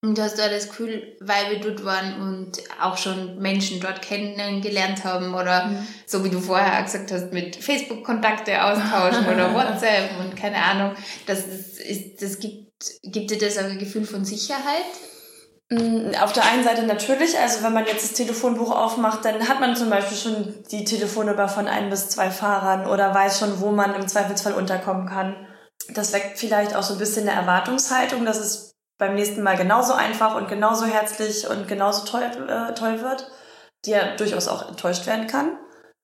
Und 0.04 0.20
hast 0.20 0.38
du 0.38 0.48
das 0.48 0.70
Gefühl, 0.70 1.18
weil 1.20 1.50
wir 1.50 1.60
dort 1.60 1.84
waren 1.84 2.22
und 2.22 2.62
auch 2.80 2.96
schon 2.96 3.40
Menschen 3.40 3.80
dort 3.80 4.04
kennengelernt 4.04 5.04
haben 5.04 5.34
oder 5.34 5.66
mhm. 5.66 5.88
so 6.06 6.24
wie 6.24 6.30
du 6.30 6.40
vorher 6.40 6.84
gesagt 6.84 7.12
hast, 7.12 7.34
mit 7.34 7.56
Facebook-Kontakte 7.56 8.64
austauschen 8.64 9.26
oder 9.34 9.56
WhatsApp 9.56 10.20
und 10.20 10.36
keine 10.36 10.58
Ahnung, 10.58 10.96
das, 11.26 11.48
ist, 11.48 12.22
das 12.22 12.40
gibt 12.40 12.66
gibt 13.04 13.32
dir 13.32 13.38
das 13.38 13.58
ein 13.58 13.80
Gefühl 13.80 14.06
von 14.06 14.26
Sicherheit? 14.26 14.86
Mm, 15.70 16.14
auf 16.22 16.32
der 16.34 16.46
einen 16.46 16.64
Seite 16.64 16.84
natürlich, 16.84 17.38
also 17.40 17.64
wenn 17.64 17.74
man 17.74 17.86
jetzt 17.86 18.04
das 18.04 18.14
Telefonbuch 18.14 18.72
aufmacht, 18.72 19.26
dann 19.26 19.48
hat 19.48 19.60
man 19.60 19.76
zum 19.76 19.90
Beispiel 19.90 20.18
schon 20.18 20.64
die 20.70 20.84
Telefonnummer 20.84 21.48
von 21.48 21.68
ein 21.68 21.90
bis 21.90 22.10
zwei 22.10 22.30
Fahrern 22.30 22.88
oder 22.88 23.14
weiß 23.14 23.40
schon, 23.40 23.60
wo 23.60 23.72
man 23.72 23.96
im 23.96 24.08
Zweifelsfall 24.08 24.54
unterkommen 24.54 25.08
kann. 25.08 25.36
Das 25.94 26.14
weckt 26.14 26.38
vielleicht 26.38 26.76
auch 26.76 26.84
so 26.84 26.94
ein 26.94 27.00
bisschen 27.00 27.28
eine 27.28 27.40
Erwartungshaltung, 27.40 28.26
dass 28.26 28.38
es 28.38 28.76
beim 28.98 29.16
nächsten 29.16 29.42
Mal 29.42 29.58
genauso 29.58 29.94
einfach 29.94 30.36
und 30.36 30.48
genauso 30.48 30.86
herzlich 30.86 31.50
und 31.50 31.68
genauso 31.68 32.06
toll, 32.06 32.24
äh, 32.24 32.74
toll 32.74 33.02
wird, 33.02 33.30
die 33.86 33.92
ja 33.92 34.16
durchaus 34.16 34.48
auch 34.48 34.70
enttäuscht 34.70 35.06
werden 35.08 35.28
kann. 35.28 35.58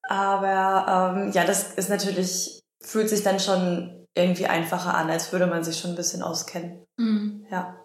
Aber 0.04 1.14
ähm, 1.16 1.32
ja, 1.32 1.46
das 1.46 1.74
ist 1.74 1.90
natürlich, 1.90 2.62
fühlt 2.82 3.10
sich 3.10 3.24
dann 3.24 3.40
schon 3.40 4.08
irgendwie 4.14 4.48
einfacher 4.48 4.94
an, 4.94 5.10
als 5.10 5.32
würde 5.32 5.48
man 5.48 5.64
sich 5.64 5.80
schon 5.80 5.92
ein 5.92 5.96
bisschen 5.96 6.22
auskennen. 6.22 6.86
Mhm. 6.98 7.46
Ja. 7.50 7.81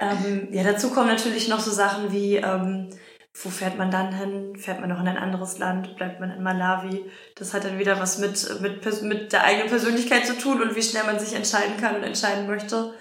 Ähm, 0.00 0.48
ja, 0.52 0.64
dazu 0.64 0.90
kommen 0.90 1.08
natürlich 1.08 1.48
noch 1.48 1.60
so 1.60 1.70
Sachen 1.70 2.10
wie, 2.10 2.36
ähm, 2.36 2.88
wo 3.42 3.50
fährt 3.50 3.76
man 3.76 3.90
dann 3.90 4.12
hin? 4.12 4.56
Fährt 4.56 4.80
man 4.80 4.88
noch 4.88 5.00
in 5.00 5.08
ein 5.08 5.18
anderes 5.18 5.58
Land? 5.58 5.94
Bleibt 5.96 6.20
man 6.20 6.30
in 6.30 6.42
Malawi? 6.42 7.10
Das 7.36 7.52
hat 7.52 7.64
dann 7.64 7.78
wieder 7.78 8.00
was 8.00 8.18
mit, 8.18 8.60
mit, 8.60 9.02
mit 9.02 9.32
der 9.32 9.44
eigenen 9.44 9.68
Persönlichkeit 9.68 10.26
zu 10.26 10.36
tun 10.36 10.62
und 10.62 10.74
wie 10.74 10.82
schnell 10.82 11.04
man 11.04 11.18
sich 11.18 11.34
entscheiden 11.34 11.76
kann 11.76 11.96
und 11.96 12.02
entscheiden 12.02 12.46
möchte. 12.46 12.94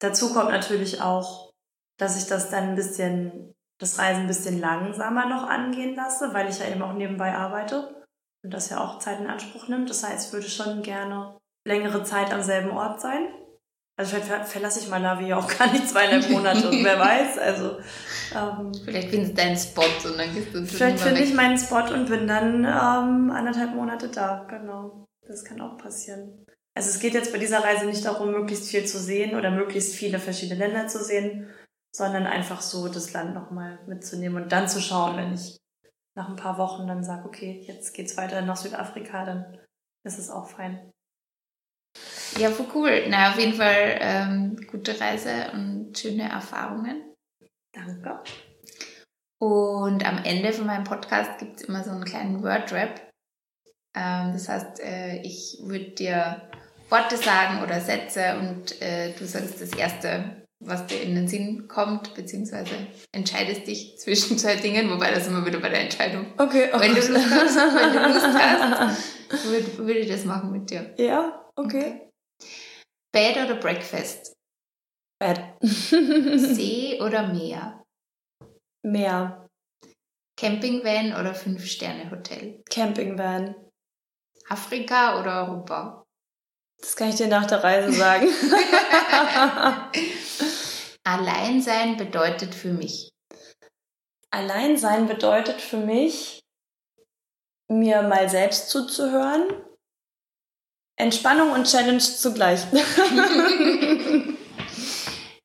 Dazu 0.00 0.34
kommt 0.34 0.50
natürlich 0.50 1.00
auch, 1.00 1.52
dass 1.98 2.20
ich 2.20 2.28
das 2.28 2.50
dann 2.50 2.70
ein 2.70 2.74
bisschen, 2.74 3.54
das 3.78 3.98
Reisen 3.98 4.22
ein 4.22 4.26
bisschen 4.26 4.60
langsamer 4.60 5.26
noch 5.26 5.48
angehen 5.48 5.94
lasse, 5.94 6.34
weil 6.34 6.48
ich 6.48 6.58
ja 6.58 6.66
eben 6.66 6.82
auch 6.82 6.94
nebenbei 6.94 7.34
arbeite 7.34 8.04
und 8.42 8.52
das 8.52 8.70
ja 8.70 8.80
auch 8.80 8.98
Zeit 8.98 9.20
in 9.20 9.28
Anspruch 9.28 9.68
nimmt. 9.68 9.88
Das 9.88 10.02
heißt, 10.02 10.28
ich 10.28 10.32
würde 10.32 10.48
schon 10.48 10.82
gerne 10.82 11.38
längere 11.66 12.02
Zeit 12.02 12.32
am 12.32 12.42
selben 12.42 12.70
Ort 12.70 13.00
sein. 13.00 13.28
Also 14.00 14.16
vielleicht 14.16 14.48
verlasse 14.48 14.80
ich 14.80 14.88
Malawi 14.88 15.28
ja 15.28 15.36
auch 15.36 15.58
gar 15.58 15.70
nicht 15.70 15.86
zweieinhalb 15.86 16.30
Monate, 16.30 16.70
wer 16.70 16.98
weiß. 16.98 17.36
Also 17.36 17.76
ähm, 18.34 18.72
vielleicht 18.82 19.10
findest 19.10 19.32
du 19.32 19.36
deinen 19.36 19.58
Spot 19.58 20.08
und 20.08 20.18
dann 20.18 20.32
gehst 20.32 20.54
du 20.54 20.64
Vielleicht 20.64 21.00
finde 21.00 21.20
ich 21.20 21.34
meinen 21.34 21.58
Spot 21.58 21.92
und 21.92 22.08
bin 22.08 22.26
dann 22.26 22.64
ähm, 22.64 23.30
anderthalb 23.30 23.74
Monate 23.74 24.08
da, 24.08 24.46
genau. 24.48 25.06
Das 25.28 25.44
kann 25.44 25.60
auch 25.60 25.76
passieren. 25.76 26.46
Also 26.74 26.88
es 26.88 26.98
geht 26.98 27.12
jetzt 27.12 27.30
bei 27.30 27.38
dieser 27.38 27.62
Reise 27.62 27.84
nicht 27.84 28.02
darum, 28.06 28.30
möglichst 28.30 28.70
viel 28.70 28.86
zu 28.86 28.98
sehen 28.98 29.36
oder 29.36 29.50
möglichst 29.50 29.94
viele 29.94 30.18
verschiedene 30.18 30.58
Länder 30.58 30.88
zu 30.88 31.04
sehen, 31.04 31.50
sondern 31.94 32.26
einfach 32.26 32.62
so 32.62 32.88
das 32.88 33.12
Land 33.12 33.34
nochmal 33.34 33.80
mitzunehmen 33.86 34.42
und 34.42 34.50
dann 34.50 34.66
zu 34.66 34.80
schauen, 34.80 35.18
wenn 35.18 35.34
ich 35.34 35.58
nach 36.16 36.30
ein 36.30 36.36
paar 36.36 36.56
Wochen 36.56 36.86
dann 36.86 37.04
sage, 37.04 37.26
okay, 37.26 37.62
jetzt 37.66 37.92
geht's 37.92 38.16
weiter 38.16 38.40
nach 38.40 38.56
Südafrika, 38.56 39.26
dann 39.26 39.58
ist 40.04 40.18
es 40.18 40.30
auch 40.30 40.48
fein. 40.48 40.90
Ja, 42.38 42.50
voll 42.50 42.66
cool. 42.74 43.04
Na, 43.08 43.30
auf 43.30 43.38
jeden 43.38 43.54
Fall 43.54 43.98
ähm, 44.00 44.56
gute 44.70 44.98
Reise 45.00 45.50
und 45.52 45.98
schöne 45.98 46.28
Erfahrungen. 46.28 47.02
Danke. 47.72 48.20
Und 49.38 50.06
am 50.06 50.22
Ende 50.24 50.52
von 50.52 50.66
meinem 50.66 50.84
Podcast 50.84 51.38
gibt 51.38 51.56
es 51.56 51.62
immer 51.62 51.82
so 51.82 51.90
einen 51.90 52.04
kleinen 52.04 52.42
Word-Rap. 52.42 53.00
Ähm, 53.94 54.32
das 54.32 54.48
heißt, 54.48 54.80
äh, 54.80 55.22
ich 55.22 55.58
würde 55.62 55.90
dir 55.90 56.42
Worte 56.90 57.16
sagen 57.16 57.62
oder 57.62 57.80
Sätze 57.80 58.38
und 58.38 58.80
äh, 58.82 59.12
du 59.12 59.24
sagst 59.26 59.60
das 59.60 59.72
Erste, 59.72 60.46
was 60.60 60.86
dir 60.86 61.02
in 61.02 61.14
den 61.14 61.26
Sinn 61.26 61.68
kommt, 61.68 62.14
beziehungsweise 62.14 62.74
entscheidest 63.12 63.66
dich 63.66 63.96
zwischen 63.98 64.38
zwei 64.38 64.56
Dingen, 64.56 64.90
wobei 64.90 65.10
das 65.10 65.26
immer 65.26 65.46
wieder 65.46 65.60
bei 65.60 65.70
der 65.70 65.82
Entscheidung. 65.82 66.26
Okay, 66.36 66.68
okay. 66.72 66.80
Wenn 66.80 66.94
du 66.94 67.00
Lust 67.00 67.30
hast, 67.30 67.56
wenn 67.56 67.92
du 67.92 68.08
Lust 68.08 68.26
hast, 68.26 69.44
würde, 69.44 69.78
würde 69.78 70.00
ich 70.00 70.08
das 70.08 70.24
machen 70.24 70.52
mit 70.52 70.68
dir. 70.68 70.92
Ja, 70.98 71.49
okay. 71.64 72.10
Bed 73.12 73.36
oder 73.36 73.56
Breakfast? 73.56 74.34
Bed. 75.20 75.40
See 75.62 77.00
oder 77.00 77.28
Meer? 77.28 77.84
Meer. 78.82 79.46
Campingvan 80.38 81.12
oder 81.12 81.34
Fünf-Sterne-Hotel? 81.34 82.62
Campingvan. 82.70 83.54
Afrika 84.48 85.20
oder 85.20 85.46
Europa? 85.46 86.04
Das 86.80 86.96
kann 86.96 87.10
ich 87.10 87.16
dir 87.16 87.28
nach 87.28 87.46
der 87.46 87.62
Reise 87.62 87.92
sagen. 87.92 88.26
Alleinsein 91.04 91.98
bedeutet 91.98 92.54
für 92.54 92.72
mich. 92.72 93.10
Alleinsein 94.30 95.06
bedeutet 95.06 95.60
für 95.60 95.76
mich, 95.76 96.40
mir 97.68 98.02
mal 98.02 98.28
selbst 98.30 98.70
zuzuhören 98.70 99.69
Entspannung 101.00 101.52
und 101.52 101.66
Challenge 101.66 101.98
zugleich. 101.98 102.60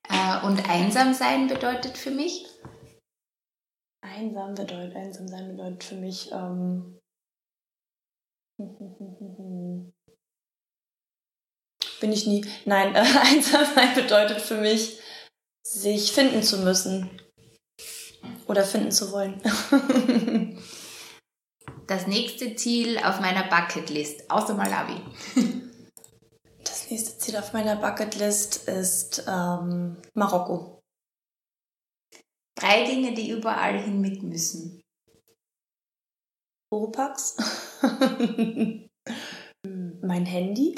äh, 0.09 0.45
und 0.45 0.69
einsam 0.69 1.13
sein 1.13 1.47
bedeutet 1.47 1.97
für 1.97 2.11
mich? 2.11 2.45
Einsam 4.01 4.53
bedeutet, 4.53 4.95
einsam 4.95 5.27
sein 5.27 5.47
bedeutet 5.49 5.83
für 5.83 5.95
mich, 5.95 6.31
ähm, 6.31 6.99
bin 11.99 12.11
ich 12.11 12.27
nie. 12.27 12.45
Nein, 12.65 12.93
äh, 12.95 12.99
einsam 13.21 13.65
sein 13.73 13.95
bedeutet 13.95 14.41
für 14.41 14.57
mich, 14.57 14.99
sich 15.63 16.11
finden 16.11 16.43
zu 16.43 16.59
müssen. 16.59 17.09
Oder 18.47 18.63
finden 18.63 18.91
zu 18.91 19.11
wollen. 19.11 19.41
Das 21.87 22.07
nächste 22.07 22.55
Ziel 22.55 22.97
auf 22.99 23.19
meiner 23.19 23.47
Bucketlist, 23.47 24.29
außer 24.29 24.55
Malawi? 24.55 25.01
Das 26.63 26.89
nächste 26.89 27.17
Ziel 27.17 27.37
auf 27.37 27.53
meiner 27.53 27.75
Bucketlist 27.75 28.67
ist 28.67 29.23
ähm, 29.27 29.97
Marokko. 30.13 30.81
Drei 32.55 32.85
Dinge, 32.85 33.13
die 33.13 33.29
überall 33.29 33.79
hin 33.79 34.01
mit 34.01 34.23
müssen. 34.23 34.81
Oropax. 36.71 37.37
mein 40.01 40.25
Handy. 40.25 40.75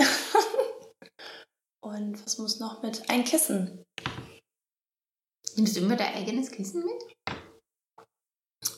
Und 1.84 2.26
was 2.26 2.38
muss 2.38 2.60
noch 2.60 2.82
mit? 2.84 3.10
Ein 3.10 3.24
Kissen. 3.24 3.84
Nimmst 5.56 5.78
du 5.78 5.82
immer 5.82 5.96
dein 5.96 6.16
eigenes 6.16 6.52
Kissen 6.52 6.84
mit? 6.86 7.16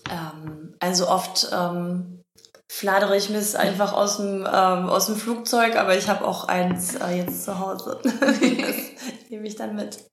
Ähm, 0.10 0.76
also 0.80 1.08
oft 1.08 1.50
ähm, 1.52 2.24
fladere 2.68 3.18
ich 3.18 3.30
mir 3.30 3.38
es 3.38 3.56
einfach 3.56 3.94
aus 3.94 4.18
dem, 4.18 4.42
ähm, 4.42 4.90
aus 4.90 5.08
dem 5.08 5.16
Flugzeug, 5.16 5.76
aber 5.76 5.98
ich 5.98 6.08
habe 6.08 6.26
auch 6.26 6.48
eins 6.48 6.96
äh, 6.96 7.18
jetzt 7.18 7.44
zu 7.44 7.60
Hause. 7.60 8.00
das 8.04 9.30
nehme 9.30 9.48
ich 9.48 9.56
dann 9.56 9.76
mit. 9.76 10.06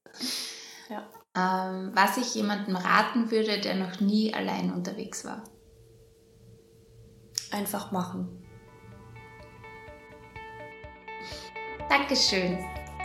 Ja. 0.89 1.03
ähm, 1.35 1.93
was 1.95 2.17
ich 2.17 2.35
jemandem 2.35 2.77
raten 2.77 3.31
würde, 3.31 3.61
der 3.61 3.75
noch 3.75 4.01
nie 4.01 4.33
allein 4.33 4.73
unterwegs 4.73 5.25
war? 5.25 5.45
Einfach 7.51 7.93
machen. 7.93 8.43
Dankeschön. 11.89 12.59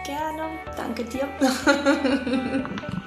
Gerne. 0.03 0.59
Danke 0.75 1.05
dir. 1.05 1.27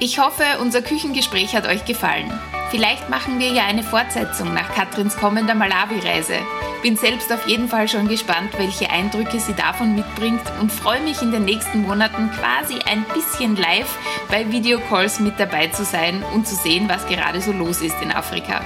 ich 0.00 0.18
hoffe, 0.18 0.44
unser 0.60 0.82
Küchengespräch 0.82 1.54
hat 1.54 1.66
euch 1.66 1.84
gefallen. 1.84 2.32
Vielleicht 2.70 3.08
machen 3.08 3.38
wir 3.38 3.48
ja 3.48 3.64
eine 3.66 3.82
Fortsetzung 3.82 4.52
nach 4.52 4.74
Katrins 4.74 5.16
kommender 5.16 5.54
Malawi-Reise. 5.54 6.38
Bin 6.82 6.96
selbst 6.96 7.32
auf 7.32 7.46
jeden 7.46 7.68
Fall 7.68 7.88
schon 7.88 8.08
gespannt, 8.08 8.50
welche 8.58 8.90
Eindrücke 8.90 9.38
sie 9.38 9.54
davon 9.54 9.94
mitbringt 9.94 10.42
und 10.60 10.72
freue 10.72 11.00
mich 11.00 11.22
in 11.22 11.30
den 11.30 11.44
nächsten 11.44 11.82
Monaten 11.82 12.30
quasi 12.32 12.78
ein 12.90 13.04
bisschen 13.14 13.56
live 13.56 13.96
bei 14.28 14.50
Videocalls 14.50 15.20
mit 15.20 15.38
dabei 15.38 15.68
zu 15.68 15.84
sein 15.84 16.22
und 16.34 16.48
zu 16.48 16.56
sehen, 16.56 16.88
was 16.88 17.06
gerade 17.06 17.40
so 17.40 17.52
los 17.52 17.80
ist 17.80 18.00
in 18.02 18.10
Afrika. 18.10 18.60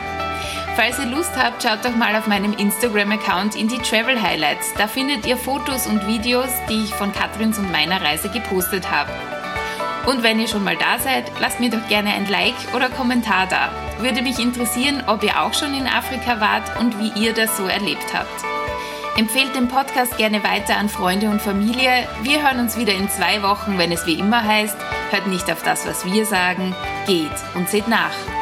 Falls 0.75 0.99
ihr 0.99 1.07
Lust 1.07 1.37
habt, 1.37 1.63
schaut 1.63 1.85
doch 1.85 1.97
mal 1.97 2.15
auf 2.17 2.29
meinem 2.29 2.55
Instagram-Account 2.55 3.57
in 3.57 3.69
die 3.69 3.79
Travel 3.79 4.23
Highlights. 4.23 4.73
Da 4.79 4.87
findet 4.87 5.27
ihr 5.27 5.37
Fotos 5.37 5.87
und 5.87 6.07
Videos, 6.07 6.51
die 6.69 6.85
ich 6.85 6.95
von 6.95 7.13
Katrins 7.13 7.59
und 7.59 7.71
meiner 7.73 8.01
Reise 8.01 8.29
gepostet 8.29 8.91
habe. 8.91 9.11
Und 10.07 10.23
wenn 10.23 10.41
ihr 10.41 10.49
schon 10.49 10.65
mal 10.65 10.77
da 10.77 10.99
seid, 10.99 11.25
lasst 11.41 11.61
mir 11.61 11.71
doch 11.71 11.87
gerne 11.89 12.11
ein 12.11 12.29
Like 12.29 12.55
oder 12.75 12.89
Kommentar 12.89 13.47
da. 13.47 13.71
Würde 13.99 14.23
mich 14.23 14.39
interessieren, 14.39 15.03
ob 15.07 15.23
ihr 15.23 15.43
auch 15.43 15.55
schon 15.55 15.75
in 15.75 15.87
Afrika 15.87 16.41
wart 16.41 16.79
und 16.81 16.99
wie 16.99 17.21
ihr 17.21 17.35
das 17.35 17.57
so 17.57 17.67
erlebt 17.67 18.15
habt. 18.15 18.45
Empfehlt 19.19 19.55
den 19.57 19.67
Podcast 19.67 20.17
gerne 20.17 20.45
weiter 20.45 20.77
an 20.77 20.89
Freunde 20.89 21.29
und 21.29 21.43
Familie. 21.43 22.09
Wir 22.23 22.43
hören 22.43 22.61
uns 22.61 22.79
wieder 22.79 22.95
in 22.95 23.11
zwei 23.11 23.43
Wochen, 23.43 23.77
wenn 23.77 23.91
es 23.91 24.07
wie 24.07 24.19
immer 24.19 24.45
heißt, 24.45 24.77
hört 25.11 25.27
nicht 25.27 25.51
auf 25.51 25.63
das, 25.65 25.87
was 25.87 26.05
wir 26.05 26.25
sagen, 26.25 26.75
geht 27.07 27.33
und 27.55 27.69
seht 27.69 27.89
nach. 27.89 28.38